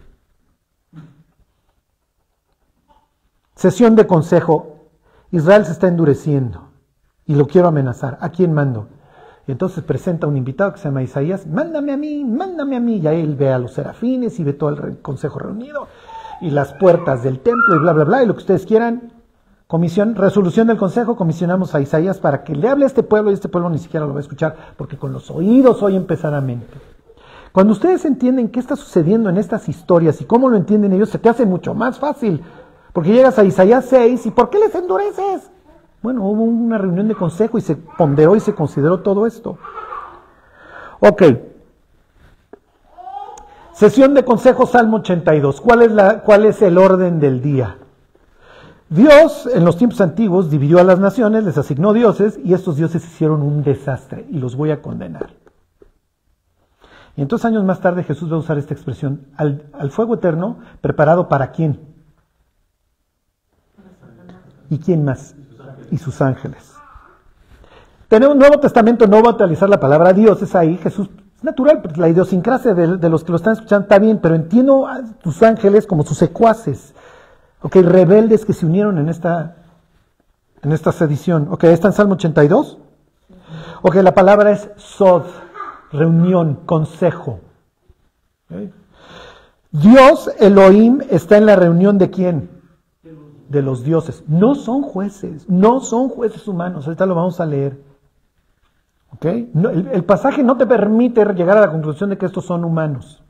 [3.56, 4.76] Sesión de consejo,
[5.32, 6.73] Israel se está endureciendo
[7.26, 8.18] y lo quiero amenazar.
[8.20, 8.88] ¿A quién mando?
[9.46, 12.96] Entonces presenta un invitado que se llama Isaías, mándame a mí, mándame a mí.
[12.96, 15.88] Y ahí él ve a los serafines y ve todo el consejo reunido
[16.40, 19.12] y las puertas del templo y bla, bla, bla, y lo que ustedes quieran.
[19.66, 23.34] Comisión, resolución del consejo, comisionamos a Isaías para que le hable a este pueblo y
[23.34, 26.74] este pueblo ni siquiera lo va a escuchar porque con los oídos oyen pesadamente.
[27.50, 31.18] Cuando ustedes entienden qué está sucediendo en estas historias y cómo lo entienden ellos, se
[31.18, 32.42] te hace mucho más fácil.
[32.92, 35.50] Porque llegas a Isaías 6 y ¿por qué les endureces?
[36.04, 39.56] Bueno, hubo una reunión de consejo y se ponderó y se consideró todo esto.
[41.00, 41.22] Ok.
[43.72, 45.62] Sesión de consejo, Salmo 82.
[45.62, 47.78] ¿Cuál es, la, ¿Cuál es el orden del día?
[48.90, 53.02] Dios en los tiempos antiguos dividió a las naciones, les asignó dioses y estos dioses
[53.02, 55.30] hicieron un desastre y los voy a condenar.
[57.16, 61.30] Y entonces años más tarde Jesús va a usar esta expresión, al, fuego eterno preparado
[61.30, 61.80] para quién.
[64.68, 65.34] ¿Y quién más?
[65.90, 66.74] Y sus ángeles.
[68.08, 71.44] Tener un Nuevo Testamento no va a utilizar la palabra Dios, es ahí, Jesús, es
[71.44, 75.42] natural, la idiosincrasia de, los que lo están escuchando está bien, pero entiendo a tus
[75.42, 76.94] ángeles como sus secuaces,
[77.62, 79.56] ok, rebeldes que se unieron en esta,
[80.62, 81.48] en esta sedición.
[81.50, 82.78] Ok, ¿está en Salmo 82?
[83.82, 85.24] Ok, la palabra es Sod,
[85.90, 87.40] reunión, consejo.
[89.72, 92.53] Dios, Elohim, está en la reunión de quién?
[93.48, 94.24] De los dioses.
[94.28, 96.86] No son jueces, no son jueces humanos.
[96.86, 97.80] Ahorita lo vamos a leer.
[99.12, 99.26] ¿Ok?
[99.52, 102.64] No, el, el pasaje no te permite llegar a la conclusión de que estos son
[102.64, 103.22] humanos.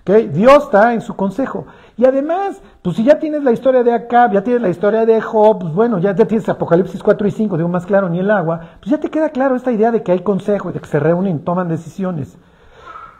[0.00, 0.10] ¿Ok?
[0.32, 1.66] Dios está en su consejo.
[1.96, 5.20] Y además, pues si ya tienes la historia de Acab, ya tienes la historia de
[5.20, 8.30] Job, pues bueno, ya, ya tienes Apocalipsis 4 y 5, digo más claro, ni el
[8.30, 11.00] agua, pues ya te queda claro esta idea de que hay consejo de que se
[11.00, 12.36] reúnen, toman decisiones.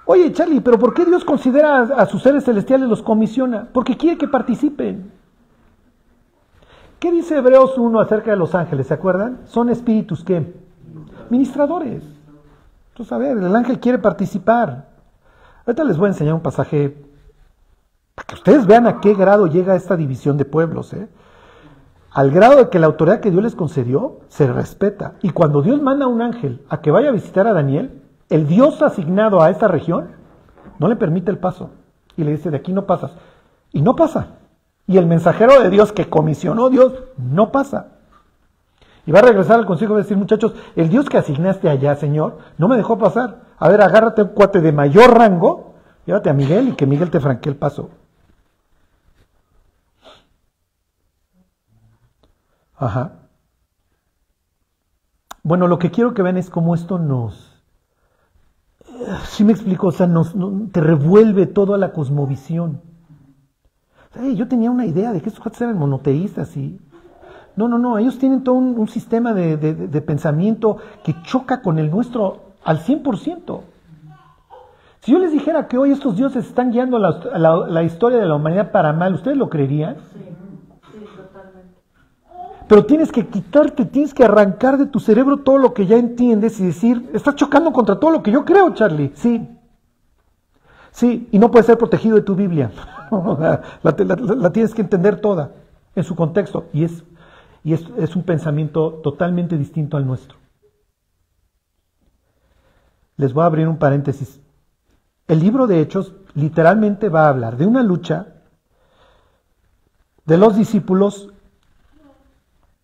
[0.04, 3.68] Oye, Charlie, pero ¿por qué Dios considera a, a sus seres celestiales, los comisiona?
[3.72, 5.10] Porque quiere que participen.
[6.98, 8.86] ¿Qué dice Hebreos 1 acerca de los ángeles?
[8.86, 9.40] ¿Se acuerdan?
[9.44, 10.54] Son espíritus que
[11.28, 12.02] ministradores.
[12.90, 14.88] Entonces, a ver, el ángel quiere participar.
[15.66, 16.96] Ahorita les voy a enseñar un pasaje
[18.14, 20.94] para que ustedes vean a qué grado llega esta división de pueblos.
[20.94, 21.06] ¿eh?
[22.12, 25.16] Al grado de que la autoridad que Dios les concedió se respeta.
[25.20, 28.46] Y cuando Dios manda a un ángel a que vaya a visitar a Daniel, el
[28.46, 30.12] Dios asignado a esta región
[30.78, 31.70] no le permite el paso.
[32.16, 33.12] Y le dice, de aquí no pasas.
[33.70, 34.28] Y no pasa.
[34.86, 37.88] Y el mensajero de Dios que comisionó Dios no pasa.
[39.04, 41.68] Y va a regresar al consejo y va a decir, muchachos, el Dios que asignaste
[41.68, 43.42] allá, Señor, no me dejó pasar.
[43.58, 45.74] A ver, agárrate un cuate de mayor rango,
[46.06, 47.90] llévate a Miguel y que Miguel te franquee el paso.
[52.76, 53.12] Ajá.
[55.42, 57.52] Bueno, lo que quiero que vean es cómo esto nos...
[59.28, 62.80] Sí me explico, o sea, nos, no- te revuelve toda la cosmovisión.
[64.20, 66.78] Hey, yo tenía una idea de que estos cuates eran monoteístas y...
[67.56, 71.62] No, no, no, ellos tienen todo un, un sistema de, de- de pensamiento que choca
[71.62, 73.60] con el nuestro al 100%.
[75.00, 78.26] Si yo les dijera que hoy estos dioses están guiando la, la- la historia de
[78.26, 79.96] la humanidad para mal, ¿ustedes lo creerían?
[80.12, 80.18] Sí,
[80.92, 81.74] sí, totalmente.
[82.68, 86.60] Pero tienes que quitarte, tienes que arrancar de tu cerebro todo lo que ya entiendes
[86.60, 89.12] y decir, estás chocando contra todo lo que yo creo, Charlie.
[89.14, 89.48] Sí.
[90.96, 92.70] Sí, y no puede ser protegido de tu Biblia.
[93.82, 95.52] la, tienes que entender toda
[95.94, 96.68] en su contexto.
[96.72, 97.04] Y, es,
[97.62, 100.38] y es, es un pensamiento totalmente distinto al nuestro.
[103.18, 104.40] Les voy a abrir un paréntesis.
[105.28, 108.28] El libro de Hechos literalmente va a hablar de una lucha
[110.24, 111.28] de los discípulos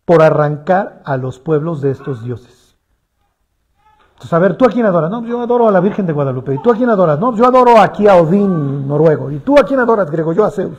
[0.05, 2.62] por arrancar a los pueblos de estos dioses.
[4.23, 5.11] Entonces, a ver, ¿tú a quién adoras?
[5.11, 6.55] No, yo adoro a la Virgen de Guadalupe.
[6.55, 7.18] ¿Y tú a quién adoras?
[7.18, 9.33] No, yo adoro aquí a Odín noruego.
[9.33, 10.33] ¿Y tú a quién adoras, griego?
[10.33, 10.79] Yo a Zeus.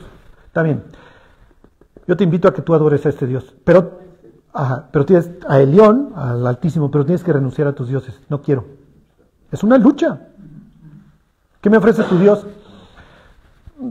[0.62, 0.82] Bien.
[2.06, 3.54] Yo te invito a que tú adores a este dios.
[3.62, 4.00] Pero,
[4.54, 8.18] ajá, pero tienes a Elión, al Altísimo, pero tienes que renunciar a tus dioses.
[8.30, 8.64] No quiero.
[9.52, 10.20] Es una lucha.
[11.60, 12.46] ¿Qué me ofrece tu Dios?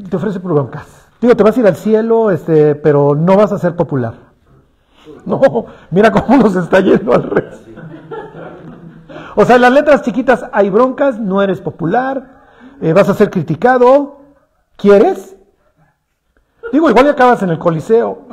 [0.09, 0.87] Te ofrece broncas.
[1.21, 4.15] Digo, te vas a ir al cielo, este, pero no vas a ser popular.
[5.27, 7.72] No, mira cómo nos está yendo al revés.
[9.35, 12.43] O sea, en las letras chiquitas hay broncas, no eres popular,
[12.81, 14.21] eh, vas a ser criticado.
[14.75, 15.37] ¿Quieres?
[16.71, 18.27] Digo, igual ya acabas en el coliseo.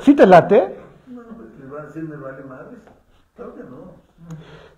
[0.00, 0.78] ¿Sí te late?
[1.08, 2.80] ¿Les va a decir me vale madres?
[3.36, 3.92] Claro que no.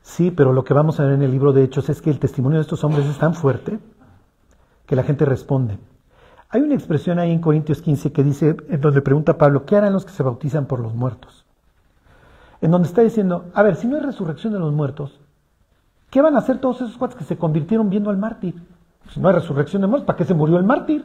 [0.03, 2.19] Sí, pero lo que vamos a ver en el libro de Hechos es que el
[2.19, 3.79] testimonio de estos hombres es tan fuerte
[4.87, 5.79] que la gente responde.
[6.51, 9.93] Hay una expresión ahí en Corintios 15 que dice, en donde pregunta Pablo, ¿qué harán
[9.93, 11.44] los que se bautizan por los muertos?
[12.61, 15.21] En donde está diciendo, a ver, si no hay resurrección de los muertos,
[16.11, 18.55] ¿qué van a hacer todos esos cuates que se convirtieron viendo al mártir?
[19.11, 21.05] Si no hay resurrección de muertos, ¿para qué se murió el mártir?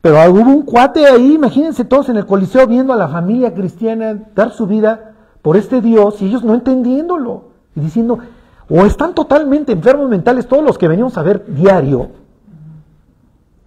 [0.00, 4.16] Pero hubo un cuate ahí, imagínense todos en el Coliseo viendo a la familia cristiana
[4.34, 8.20] dar su vida por este Dios y ellos no entendiéndolo y diciendo,
[8.68, 12.10] o están totalmente enfermos mentales todos los que venimos a ver diario,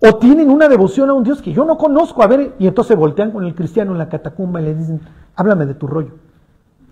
[0.01, 2.95] o tienen una devoción a un Dios que yo no conozco, a ver, y entonces
[2.95, 5.01] voltean con el cristiano en la catacumba y le dicen,
[5.35, 6.13] háblame de tu rollo.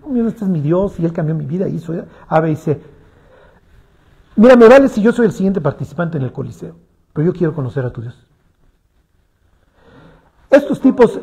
[0.06, 1.94] No, este es mi Dios y él cambió mi vida, hizo
[2.28, 2.56] A, B y.
[4.36, 6.76] Mira, me vale si yo soy el siguiente participante en el Coliseo,
[7.12, 8.24] pero yo quiero conocer a tu Dios.
[10.50, 11.20] Estos tipos,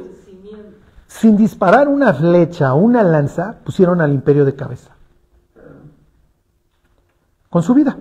[1.08, 4.92] sin disparar una flecha o una lanza, pusieron al imperio de cabeza.
[7.50, 7.98] Con su vida,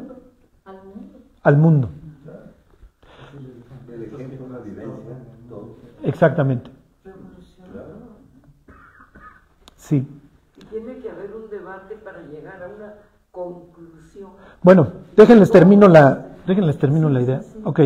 [0.65, 1.19] Al mundo.
[1.45, 1.89] al mundo.
[3.89, 5.17] El ejemplo, una vivencia,
[5.49, 5.77] todo.
[6.05, 6.71] Exactamente.
[9.77, 10.07] Sí.
[10.57, 12.95] Y tiene que haber un debate para llegar a una
[13.31, 14.31] conclusión.
[14.63, 14.87] Bueno,
[15.17, 17.41] déjenles termino la, déjenles termino la idea.
[17.65, 17.81] Ok.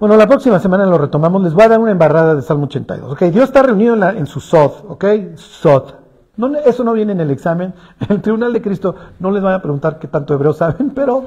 [0.00, 1.42] Bueno, la próxima semana lo retomamos.
[1.42, 3.12] Les voy a dar una embarrada de Salmo 82.
[3.12, 4.84] Ok, Dios está reunido en, la- en su Sod.
[4.88, 5.04] Ok,
[5.36, 5.94] Sod.
[6.36, 7.74] No, eso no viene en el examen.
[8.00, 11.24] En el Tribunal de Cristo no les van a preguntar qué tanto hebreo saben, pero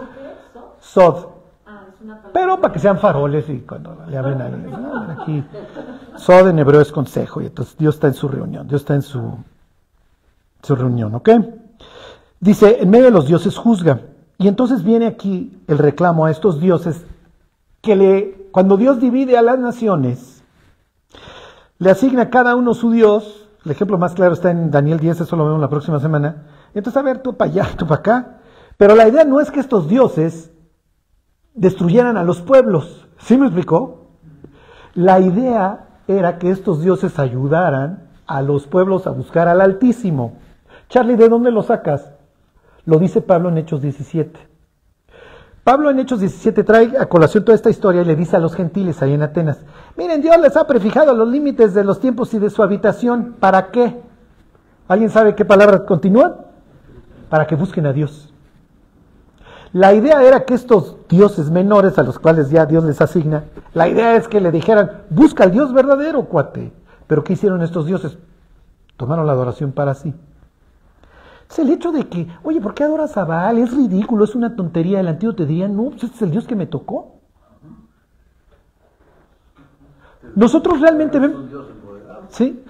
[0.79, 1.25] Sod.
[1.65, 2.00] Ah, es una palabra.
[2.33, 4.37] Pero para que sean faroles y cuando le hablen
[4.71, 5.43] no, mira, aquí.
[6.29, 8.67] En hebreo es consejo y entonces Dios está en su reunión.
[8.67, 9.37] Dios está en su,
[10.61, 11.15] su reunión.
[11.15, 11.29] ¿Ok?
[12.39, 14.01] Dice, en medio de los dioses juzga.
[14.37, 17.05] Y entonces viene aquí el reclamo a estos dioses
[17.81, 20.43] que le cuando Dios divide a las naciones,
[21.79, 25.21] le asigna a cada uno su Dios, el ejemplo más claro está en Daniel 10,
[25.21, 26.43] eso lo vemos la próxima semana,
[26.73, 28.37] entonces a ver, tú para allá, tú para acá,
[28.77, 30.50] pero la idea no es que estos dioses
[31.53, 34.07] destruyeran a los pueblos, ¿sí me explicó?
[34.93, 40.37] La idea era que estos dioses ayudaran a los pueblos a buscar al Altísimo.
[40.89, 42.11] Charlie, ¿de dónde lo sacas?
[42.85, 44.51] Lo dice Pablo en Hechos 17.
[45.63, 48.55] Pablo en Hechos 17 trae a colación toda esta historia y le dice a los
[48.55, 49.63] gentiles ahí en Atenas,
[49.95, 53.35] miren, Dios les ha prefijado los límites de los tiempos y de su habitación.
[53.39, 54.01] ¿Para qué?
[54.87, 56.45] ¿Alguien sabe qué palabra continúa?
[57.29, 58.30] Para que busquen a Dios.
[59.73, 63.87] La idea era que estos dioses menores a los cuales ya Dios les asigna, la
[63.87, 66.73] idea es que le dijeran, busca al Dios verdadero, cuate.
[67.07, 68.17] Pero ¿qué hicieron estos dioses?
[68.97, 70.13] Tomaron la adoración para sí.
[71.49, 73.57] Es el hecho de que, oye, ¿por qué adoras a Baal?
[73.57, 75.01] Es ridículo, es una tontería.
[75.01, 77.15] El antiguo te diría, no, pues este es el Dios que me tocó.
[80.35, 81.41] Nosotros realmente vemos...
[82.29, 82.63] Sí,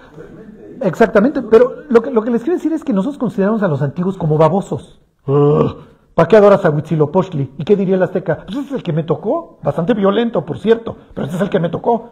[0.82, 3.84] exactamente, pero lo que, lo que les quiero decir es que nosotros consideramos a los
[3.84, 5.00] antiguos como babosos.
[6.14, 7.54] ¿Para qué adoras a Huitzilopochtli?
[7.58, 8.46] ¿Y qué diría el azteca?
[8.46, 11.50] Pues ese es el que me tocó, bastante violento, por cierto, pero ese es el
[11.50, 12.12] que me tocó.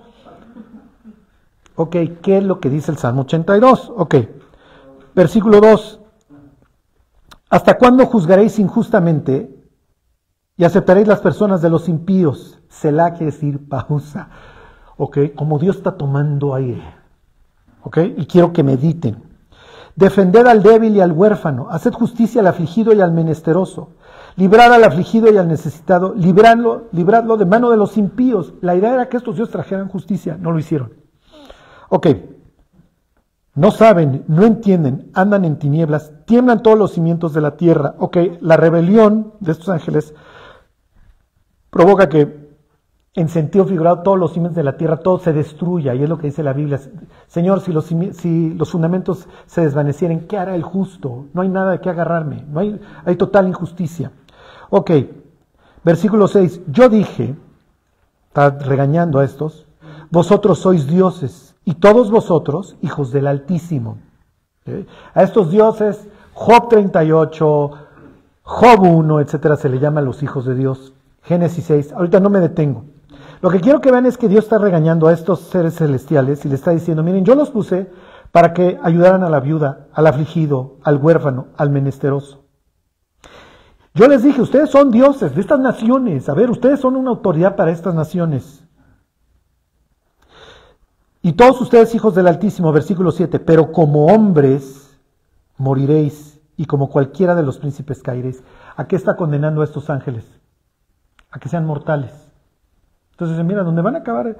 [1.75, 3.93] Ok, ¿qué es lo que dice el Salmo 82?
[3.95, 4.15] Ok,
[5.15, 5.99] versículo 2.
[7.49, 9.55] ¿Hasta cuándo juzgaréis injustamente
[10.55, 12.59] y aceptaréis las personas de los impíos?
[12.69, 14.29] Selah quiere decir pausa.
[14.97, 16.83] Ok, como Dios está tomando aire.
[17.83, 19.28] Ok, y quiero que mediten.
[19.99, 23.89] Defended al débil y al huérfano, haced justicia al afligido y al menesteroso,
[24.37, 28.53] librad al afligido y al necesitado, libradlo, libradlo de mano de los impíos.
[28.61, 30.93] La idea era que estos dios trajeran justicia, no lo hicieron.
[31.89, 32.07] Ok,
[33.55, 37.95] no saben, no entienden, andan en tinieblas, tiemblan todos los cimientos de la tierra.
[37.97, 40.13] Ok, la rebelión de estos ángeles
[41.71, 42.48] provoca que
[43.15, 46.17] en sentido figurado todos los cimientos de la tierra, todo se destruya, y es lo
[46.17, 46.79] que dice la Biblia.
[47.27, 51.25] Señor, si los, si los fundamentos se desvanecieren, ¿qué hará el justo?
[51.33, 54.11] No hay nada de qué agarrarme, no hay, hay total injusticia.
[54.69, 54.91] Ok,
[55.83, 57.35] versículo 6, yo dije,
[58.27, 59.65] está regañando a estos,
[60.11, 63.97] vosotros sois dioses, y todos vosotros hijos del Altísimo.
[65.13, 67.71] A estos dioses, Job 38,
[68.43, 70.93] Job 1, etcétera, se le llama los hijos de Dios.
[71.23, 72.85] Génesis 6, ahorita no me detengo.
[73.41, 76.49] Lo que quiero que vean es que Dios está regañando a estos seres celestiales y
[76.49, 77.89] le está diciendo, miren, yo los puse
[78.31, 82.43] para que ayudaran a la viuda, al afligido, al huérfano, al menesteroso.
[83.93, 87.55] Yo les dije, ustedes son dioses de estas naciones, a ver, ustedes son una autoridad
[87.55, 88.63] para estas naciones.
[91.21, 94.97] Y todos ustedes hijos del Altísimo, versículo 7, pero como hombres
[95.57, 98.43] moriréis y como cualquiera de los príncipes caeréis.
[98.75, 100.25] ¿A qué está condenando a estos ángeles?
[101.31, 102.28] A que sean mortales.
[103.19, 104.37] Entonces, mira, donde van a acabar,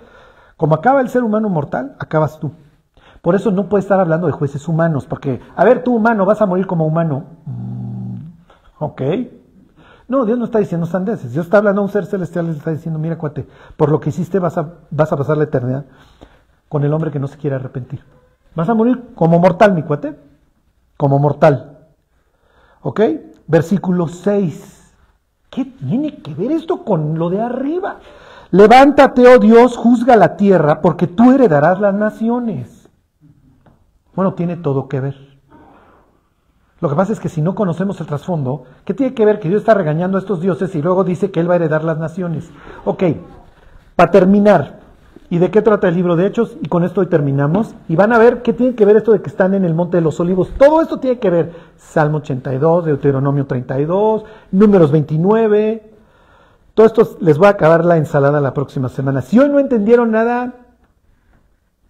[0.56, 2.54] como acaba el ser humano mortal, acabas tú.
[3.22, 6.42] Por eso no puedes estar hablando de jueces humanos, porque, a ver, tú humano, vas
[6.42, 7.26] a morir como humano.
[7.46, 8.16] Mm,
[8.80, 9.02] ok.
[10.08, 11.34] No, Dios no está diciendo sandeces.
[11.34, 13.46] Dios está hablando a un ser celestial le está diciendo, mira, cuate,
[13.76, 15.86] por lo que hiciste vas a, vas a pasar la eternidad
[16.70, 18.02] con el hombre que no se quiere arrepentir.
[18.56, 20.18] Vas a morir como mortal, mi cuate.
[20.96, 21.80] Como mortal.
[22.82, 23.02] ¿Ok?
[23.46, 24.94] Versículo 6.
[25.50, 28.00] ¿Qué tiene que ver esto con lo de arriba?
[28.52, 32.90] Levántate, oh Dios, juzga la tierra, porque tú heredarás las naciones.
[34.16, 35.30] Bueno, tiene todo que ver.
[36.82, 39.50] Lo que pasa es que si no conocemos el trasfondo, ¿qué tiene que ver que
[39.50, 42.00] Dios está regañando a estos dioses y luego dice que Él va a heredar las
[42.00, 42.50] naciones?
[42.86, 43.04] Ok,
[43.96, 44.80] para terminar,
[45.30, 46.58] ¿y de qué trata el libro de Hechos?
[46.62, 47.76] Y con esto hoy terminamos.
[47.88, 49.98] Y van a ver qué tiene que ver esto de que están en el Monte
[49.98, 50.52] de los Olivos.
[50.58, 51.54] Todo esto tiene que ver.
[51.76, 55.90] Salmo 82, Deuteronomio 32, Números 29,
[56.80, 59.22] todo esto les voy a acabar la ensalada la próxima semana.
[59.22, 60.54] Si hoy no entendieron nada,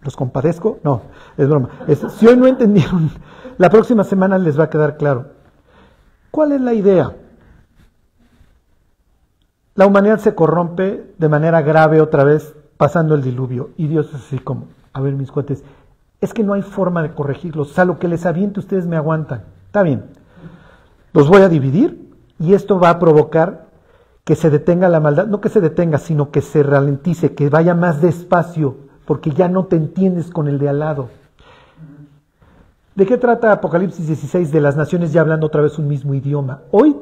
[0.00, 0.80] los compadezco.
[0.82, 1.02] No,
[1.36, 1.68] es broma.
[2.18, 3.08] si hoy no entendieron,
[3.56, 5.26] la próxima semana les va a quedar claro.
[6.32, 7.14] ¿Cuál es la idea?
[9.76, 13.70] La humanidad se corrompe de manera grave otra vez pasando el diluvio.
[13.76, 15.62] Y Dios es así como, a ver mis cuates,
[16.20, 17.70] es que no hay forma de corregirlos.
[17.70, 19.44] O sea, lo que les aviente ustedes me aguantan.
[19.66, 20.06] Está bien.
[21.12, 22.10] Los voy a dividir
[22.40, 23.69] y esto va a provocar
[24.30, 27.74] que se detenga la maldad, no que se detenga, sino que se ralentice, que vaya
[27.74, 31.08] más despacio, porque ya no te entiendes con el de al lado.
[32.94, 34.52] ¿De qué trata Apocalipsis 16?
[34.52, 36.60] De las naciones ya hablando otra vez un mismo idioma.
[36.70, 36.96] Hoy,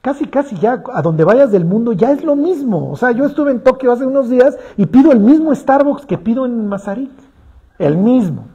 [0.00, 2.90] casi, casi ya, a donde vayas del mundo, ya es lo mismo.
[2.90, 6.16] O sea, yo estuve en Tokio hace unos días y pido el mismo Starbucks que
[6.16, 7.12] pido en Mazarik.
[7.78, 8.46] El mismo.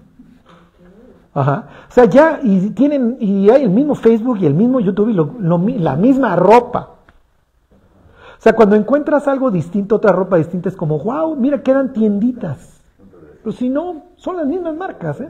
[1.35, 1.67] Ajá.
[1.87, 5.09] O sea, ya, y tienen, y hay el mismo Facebook y el mismo YouTube
[5.69, 6.94] y la misma ropa
[8.45, 12.79] sea, cuando encuentras algo distinto, otra ropa distinta, es como, wow, mira, quedan tienditas.
[13.41, 15.19] Pero si no, son las mismas marcas.
[15.19, 15.29] ¿eh?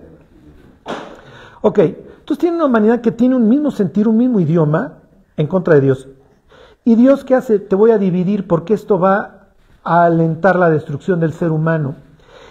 [1.62, 4.96] Ok, entonces tiene una humanidad que tiene un mismo sentir, un mismo idioma
[5.38, 6.10] en contra de Dios.
[6.84, 7.60] ¿Y Dios qué hace?
[7.60, 9.48] Te voy a dividir porque esto va
[9.86, 11.96] a alentar la destrucción del ser humano.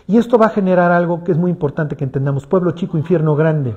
[0.07, 2.47] Y esto va a generar algo que es muy importante que entendamos.
[2.47, 3.77] Pueblo chico, infierno grande.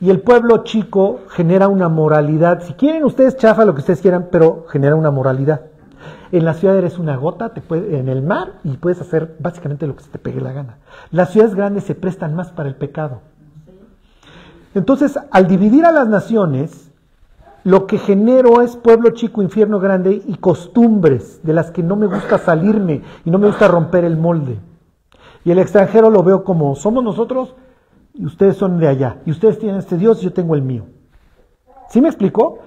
[0.00, 2.62] Y el pueblo chico genera una moralidad.
[2.62, 5.62] Si quieren ustedes chafa lo que ustedes quieran, pero genera una moralidad.
[6.32, 9.86] En la ciudad eres una gota te puede, en el mar y puedes hacer básicamente
[9.86, 10.78] lo que se te pegue la gana.
[11.10, 13.20] Las ciudades grandes se prestan más para el pecado.
[14.74, 16.90] Entonces, al dividir a las naciones,
[17.64, 22.06] lo que genero es pueblo chico, infierno grande y costumbres de las que no me
[22.06, 24.58] gusta salirme y no me gusta romper el molde.
[25.44, 27.54] Y el extranjero lo veo como somos nosotros
[28.18, 29.18] y ustedes son de allá.
[29.26, 30.86] Y ustedes tienen este Dios yo tengo el mío.
[31.88, 32.60] ¿Sí me explicó?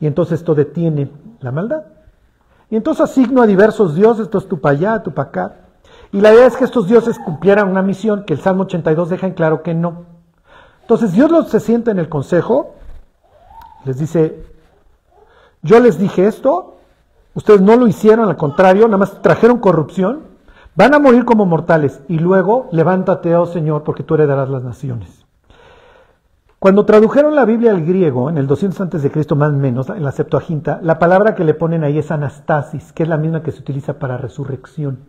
[0.00, 1.84] Y entonces esto detiene la maldad.
[2.70, 5.56] Y entonces asigno a diversos dioses, esto es tu para allá, tu para acá.
[6.10, 9.26] Y la idea es que estos dioses cumplieran una misión que el Salmo 82 deja
[9.26, 10.06] en claro que no.
[10.80, 12.74] Entonces Dios los se sienta en el consejo,
[13.84, 14.44] les dice,
[15.62, 16.78] yo les dije esto,
[17.34, 20.31] ustedes no lo hicieron, al contrario, nada más trajeron corrupción,
[20.74, 25.26] van a morir como mortales y luego levántate, oh Señor, porque tú heredarás las naciones.
[26.58, 29.88] Cuando tradujeron la Biblia al griego, en el 200 antes de Cristo más o menos,
[29.88, 33.42] en la Septuaginta, la palabra que le ponen ahí es anastasis, que es la misma
[33.42, 35.00] que se utiliza para resurrección.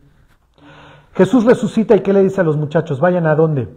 [1.14, 3.00] Jesús resucita y ¿qué le dice a los muchachos?
[3.00, 3.70] Vayan a dónde?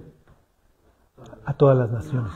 [1.44, 2.32] A todas las naciones.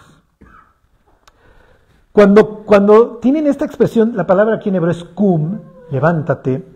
[2.12, 5.60] Cuando, cuando tienen esta expresión, la palabra aquí en hebreo es cum,
[5.90, 6.66] levántate,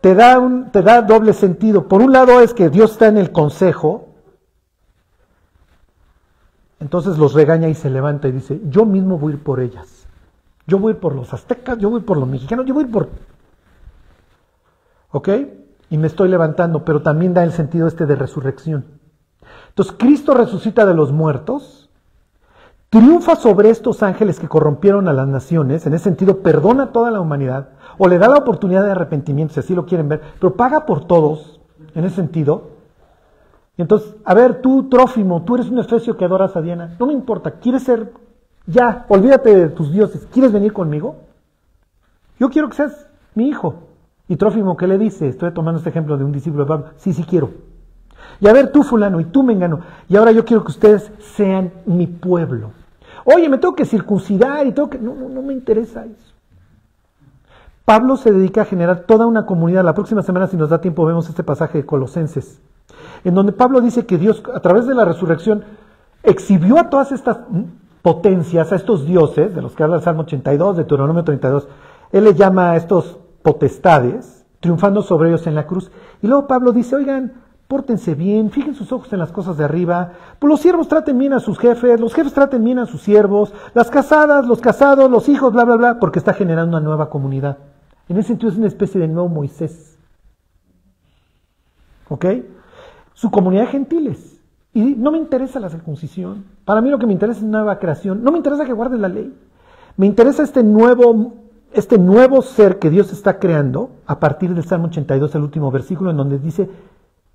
[0.00, 1.88] te da, un, te da doble sentido.
[1.88, 4.08] Por un lado es que Dios está en el consejo,
[6.80, 10.06] entonces los regaña y se levanta y dice, yo mismo voy a ir por ellas.
[10.66, 13.08] Yo voy por los aztecas, yo voy por los mexicanos, yo voy a ir por...
[15.10, 15.28] ¿Ok?
[15.90, 18.84] Y me estoy levantando, pero también da el sentido este de resurrección.
[19.70, 21.87] Entonces Cristo resucita de los muertos,
[22.90, 27.10] triunfa sobre estos ángeles que corrompieron a las naciones, en ese sentido perdona a toda
[27.10, 30.54] la humanidad, o le da la oportunidad de arrepentimiento, si así lo quieren ver, pero
[30.54, 31.60] paga por todos,
[31.94, 32.78] en ese sentido,
[33.78, 36.96] y entonces, a ver, tú, Trófimo, tú eres un efesio que adoras a Diana.
[36.98, 38.12] No me importa, ¿quieres ser,
[38.66, 41.14] ya, olvídate de tus dioses, ¿quieres venir conmigo?
[42.40, 43.06] Yo quiero que seas
[43.36, 43.76] mi hijo.
[44.26, 45.28] Y Trófimo, ¿qué le dice?
[45.28, 46.86] Estoy tomando este ejemplo de un discípulo de Pablo.
[46.96, 47.50] Sí, sí quiero.
[48.40, 49.80] Y a ver, tú fulano, y tú me engano.
[50.08, 52.72] Y ahora yo quiero que ustedes sean mi pueblo.
[53.34, 54.98] Oye, me tengo que circuncidar y tengo que...
[54.98, 56.32] No, no, no me interesa eso.
[57.84, 59.84] Pablo se dedica a generar toda una comunidad.
[59.84, 62.60] La próxima semana, si nos da tiempo, vemos este pasaje de Colosenses
[63.24, 65.64] en donde Pablo dice que Dios a través de la resurrección
[66.22, 67.38] exhibió a todas estas
[68.02, 71.68] potencias, a estos dioses, de los que habla el Salmo 82, de Deuteronomio 32,
[72.12, 75.90] él le llama a estos potestades, triunfando sobre ellos en la cruz.
[76.22, 77.34] Y luego Pablo dice, oigan,
[77.68, 81.34] pórtense bien, fijen sus ojos en las cosas de arriba, pues los siervos traten bien
[81.34, 85.28] a sus jefes, los jefes traten bien a sus siervos, las casadas, los casados, los
[85.28, 87.58] hijos, bla, bla, bla, porque está generando una nueva comunidad.
[88.08, 89.96] En ese sentido es una especie de nuevo Moisés.
[92.08, 92.24] ¿Ok?
[93.18, 94.40] su comunidad de gentiles.
[94.72, 96.44] Y no me interesa la circuncisión.
[96.64, 98.22] Para mí lo que me interesa es nueva creación.
[98.22, 99.34] No me interesa que guardes la ley.
[99.96, 101.32] Me interesa este nuevo,
[101.72, 106.12] este nuevo ser que Dios está creando a partir del Salmo 82, el último versículo,
[106.12, 106.70] en donde dice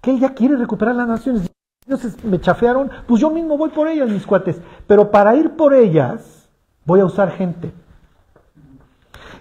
[0.04, 1.50] que Él ya quiere recuperar las naciones.
[1.88, 4.62] Entonces me chafearon, pues yo mismo voy por ellas, mis cuates.
[4.86, 6.50] Pero para ir por ellas,
[6.86, 7.74] voy a usar gente.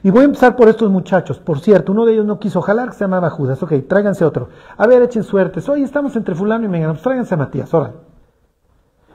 [0.04, 1.40] Y voy a empezar por estos muchachos.
[1.40, 3.60] Por cierto, uno de ellos no quiso jalar, que se llamaba Judas.
[3.60, 4.50] Ok, tráiganse otro.
[4.76, 5.68] A ver, echen suertes.
[5.68, 6.92] Oye, estamos entre fulano y mengano.
[6.92, 7.94] Pues tráiganse a Matías, órale.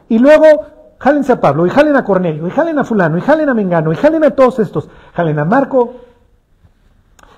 [0.10, 0.46] Y luego,
[1.00, 3.94] jálense a Pablo, y jalen a Cornelio, y jalen a fulano, y jalen a Mengano,
[3.94, 4.90] y jalen a todos estos.
[5.14, 5.96] Jalen a Marco.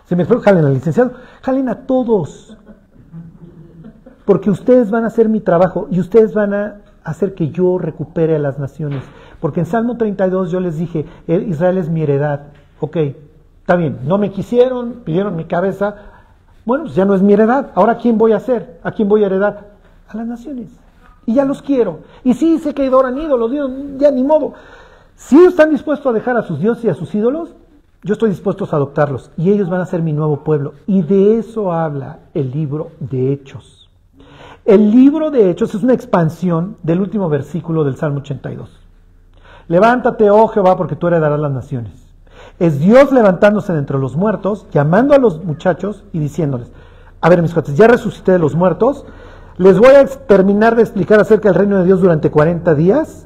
[0.06, 1.14] Se me explico, jalen al licenciado.
[1.44, 2.58] Jalen a todos.
[4.30, 8.36] Porque ustedes van a hacer mi trabajo y ustedes van a hacer que yo recupere
[8.36, 9.04] a las naciones.
[9.40, 12.42] Porque en Salmo 32 yo les dije, Israel es mi heredad.
[12.80, 12.98] Ok,
[13.70, 15.96] Está bien, no me quisieron, pidieron mi cabeza.
[16.64, 17.72] Bueno, pues ya no es mi heredad.
[17.74, 18.80] Ahora, ¿quién voy a hacer?
[18.84, 19.72] ¿A quién voy a heredar?
[20.08, 20.70] A las naciones.
[21.26, 22.02] Y ya los quiero.
[22.24, 23.52] Y sí, sé que adoran ídolos,
[23.98, 24.54] ya ni modo.
[25.16, 27.56] Si ellos están dispuestos a dejar a sus dioses y a sus ídolos,
[28.04, 29.32] yo estoy dispuesto a adoptarlos.
[29.38, 30.74] Y ellos van a ser mi nuevo pueblo.
[30.86, 33.89] Y de eso habla el libro de Hechos.
[34.70, 38.70] El libro de Hechos es una expansión del último versículo del Salmo 82.
[39.68, 41.94] Levántate, oh Jehová, porque tú heredarás las naciones.
[42.60, 46.72] Es Dios levantándose de entre los muertos, llamando a los muchachos y diciéndoles,
[47.20, 49.08] a ver mis cuates, ya resucité de los muertos,
[49.58, 53.26] les voy a terminar de explicar acerca del reino de Dios durante 40 días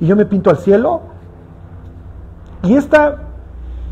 [0.00, 1.02] y yo me pinto al cielo.
[2.64, 3.22] Y esta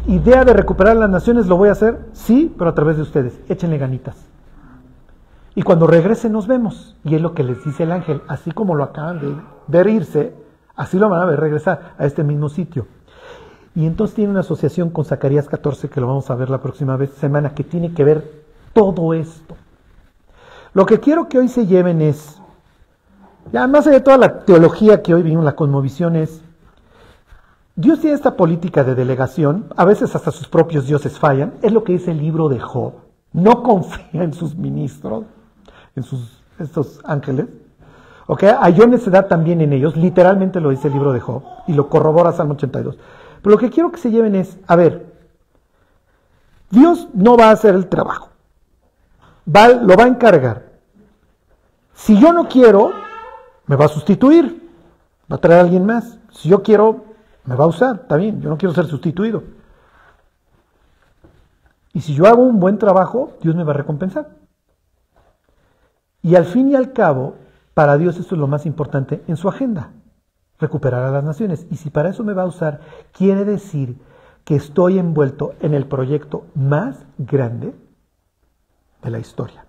[0.09, 3.39] idea de recuperar las naciones lo voy a hacer, sí, pero a través de ustedes.
[3.49, 4.30] Échenle ganitas.
[5.55, 6.97] Y cuando regrese nos vemos.
[7.05, 9.35] Y es lo que les dice el ángel, así como lo acaban de
[9.67, 10.35] ver irse,
[10.77, 12.87] así lo van a ver regresar a este mismo sitio.
[13.75, 16.97] Y entonces tiene una asociación con Zacarías 14, que lo vamos a ver la próxima
[16.97, 19.57] vez, semana, que tiene que ver todo esto.
[20.73, 22.41] Lo que quiero que hoy se lleven es,
[23.53, 26.43] ya más de toda la teología que hoy vimos, la cosmovisión es,
[27.77, 31.83] Dios tiene esta política de delegación, a veces hasta sus propios dioses fallan, es lo
[31.83, 32.95] que dice el libro de Job.
[33.33, 35.25] No confía en sus ministros,
[35.97, 37.47] en sus, estos ángeles.
[38.27, 38.45] ¿Ok?
[38.61, 42.33] Hay necedad también en ellos, literalmente lo dice el libro de Job, y lo corrobora
[42.33, 42.97] Salmo 82.
[43.43, 45.13] Pero lo que quiero que se lleven es, a ver,
[46.71, 48.29] Dios no va a hacer el trabajo,
[49.45, 50.71] va, lo va a encargar.
[51.95, 52.93] Si yo no quiero,
[53.67, 54.71] me va a sustituir,
[55.31, 56.19] va a traer a alguien más.
[56.33, 57.05] Si yo quiero,
[57.45, 59.43] me va a usar, bien, yo no quiero ser sustituido.
[61.93, 64.40] Y si yo hago un buen trabajo, Dios me va a recompensar.
[66.23, 67.37] Y al fin y al cabo,
[67.75, 69.93] para Dios esto es lo más importante en su agenda
[70.61, 71.67] recuperar a las naciones.
[71.71, 72.81] Y si para eso me va a usar,
[73.13, 73.99] quiere decir
[74.45, 77.75] que estoy envuelto en el proyecto más grande
[79.03, 79.65] de la historia.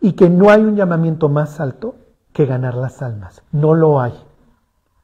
[0.00, 1.96] Y que no hay un llamamiento más alto
[2.32, 3.42] que ganar las almas.
[3.52, 4.14] No lo hay.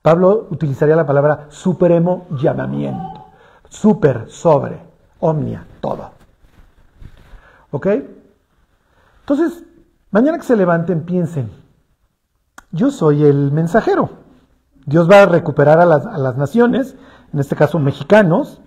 [0.03, 3.27] Pablo utilizaría la palabra supremo llamamiento.
[3.69, 4.79] Super, sobre,
[5.21, 6.11] omnia, todo.
[7.71, 7.87] ¿Ok?
[9.21, 9.65] Entonces,
[10.13, 11.51] mañana que se levanten, piensen,
[12.71, 14.11] yo soy el mensajero.
[14.87, 16.97] Dios va a recuperar a las, naciones,
[17.33, 18.61] en este caso mexicanos,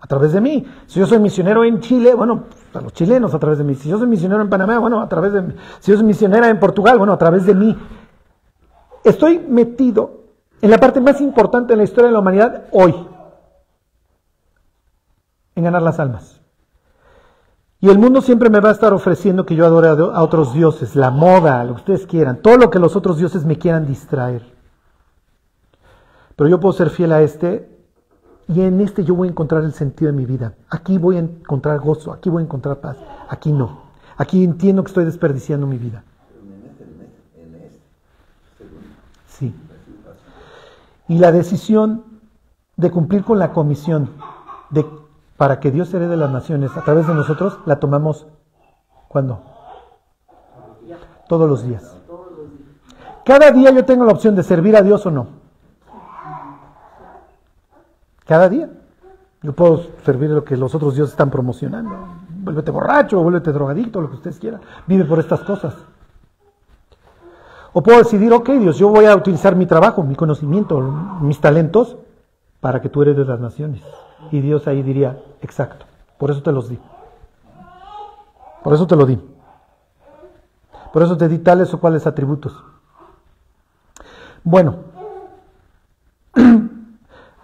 [0.00, 0.66] a través de mí.
[0.86, 3.74] Si yo soy misionero en Chile, bueno, a los chilenos a través de mí.
[3.74, 5.54] Si yo soy misionero en Panamá, bueno, a través de mí.
[5.80, 7.76] Si yo soy misionera en Portugal, bueno, a través de mí.
[9.04, 10.24] Estoy metido
[10.60, 12.94] en la parte más importante de la historia de la humanidad hoy,
[15.54, 16.43] en ganar las almas.
[17.84, 20.96] Y el mundo siempre me va a estar ofreciendo que yo adore a otros dioses,
[20.96, 24.40] la moda, lo que ustedes quieran, todo lo que los otros dioses me quieran distraer.
[26.34, 27.68] Pero yo puedo ser fiel a este
[28.48, 30.54] y en este yo voy a encontrar el sentido de mi vida.
[30.70, 32.96] Aquí voy a encontrar gozo, aquí voy a encontrar paz,
[33.28, 33.82] aquí no.
[34.16, 36.04] Aquí entiendo que estoy desperdiciando mi vida.
[39.28, 39.54] Sí.
[41.08, 42.02] Y la decisión
[42.78, 44.08] de cumplir con la comisión
[44.70, 44.86] de,
[45.36, 48.26] para que Dios herede las naciones a través de nosotros, la tomamos
[49.08, 49.40] ¿cuándo?
[51.28, 51.96] Todos los días.
[53.24, 55.26] Cada día yo tengo la opción de servir a Dios o no.
[58.26, 58.68] Cada día.
[59.42, 61.94] Yo puedo servir lo que los otros dioses están promocionando.
[62.28, 64.60] Vuélvete borracho, vuélvete drogadicto, lo que ustedes quieran.
[64.86, 65.74] Vive por estas cosas.
[67.72, 70.80] O puedo decidir, ok, Dios, yo voy a utilizar mi trabajo, mi conocimiento,
[71.20, 71.96] mis talentos
[72.60, 73.82] para que tú eres de las naciones.
[74.30, 75.86] Y Dios ahí diría, exacto,
[76.18, 76.78] por eso te los di.
[78.62, 79.20] Por eso te lo di.
[80.92, 82.62] Por eso te di tales o cuales atributos.
[84.42, 84.76] Bueno,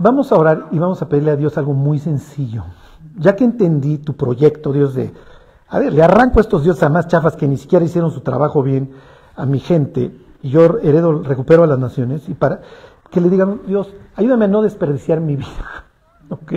[0.03, 2.65] Vamos a orar y vamos a pedirle a Dios algo muy sencillo.
[3.19, 5.13] Ya que entendí tu proyecto, Dios, de,
[5.69, 8.23] a ver, le arranco a estos dioses a más chafas que ni siquiera hicieron su
[8.23, 8.93] trabajo bien
[9.37, 12.63] a mi gente, y yo heredo, recupero a las naciones, y para
[13.11, 15.49] que le digan, Dios, ayúdame a no desperdiciar mi vida.
[16.43, 16.53] ¿Ok?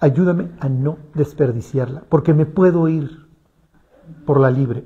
[0.00, 3.26] Ayúdame a no desperdiciarla, porque me puedo ir
[4.24, 4.84] por la libre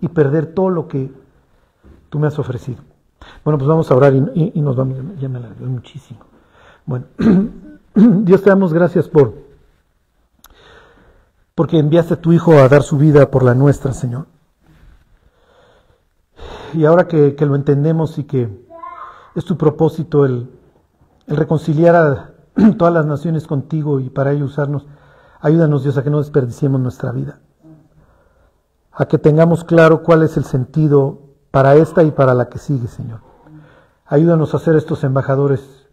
[0.00, 1.12] y perder todo lo que
[2.08, 2.82] tú me has ofrecido.
[3.44, 6.20] Bueno, pues vamos a orar y, nos vamos, ya me alargué muchísimo.
[6.86, 7.06] Bueno,
[7.94, 9.46] Dios te damos gracias por
[11.54, 14.26] porque enviaste a tu Hijo a dar su vida por la nuestra, Señor.
[16.72, 18.48] Y ahora que, lo entendemos y que
[19.34, 20.48] es tu propósito el,
[21.26, 22.37] el reconciliar a
[22.78, 24.86] todas las naciones contigo y para ello usarnos,
[25.40, 27.40] ayúdanos Dios a que no desperdiciemos nuestra vida,
[28.92, 32.88] a que tengamos claro cuál es el sentido para esta y para la que sigue,
[32.88, 33.20] Señor.
[34.06, 35.88] Ayúdanos a ser estos embajadores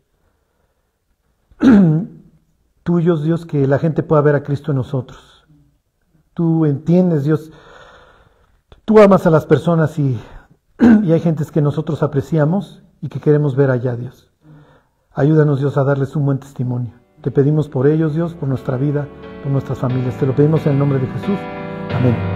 [2.84, 5.46] tuyos, Dios, que la gente pueda ver a Cristo en nosotros.
[6.34, 7.52] Tú entiendes, Dios,
[8.86, 10.20] tú amas a las personas y,
[11.04, 14.32] y hay gentes que nosotros apreciamos y que queremos ver allá, Dios.
[15.18, 16.92] Ayúdanos, Dios, a darles un buen testimonio.
[17.22, 19.08] Te pedimos por ellos, Dios, por nuestra vida,
[19.42, 20.18] por nuestras familias.
[20.18, 21.40] Te lo pedimos en el nombre de Jesús.
[21.96, 22.35] Amén.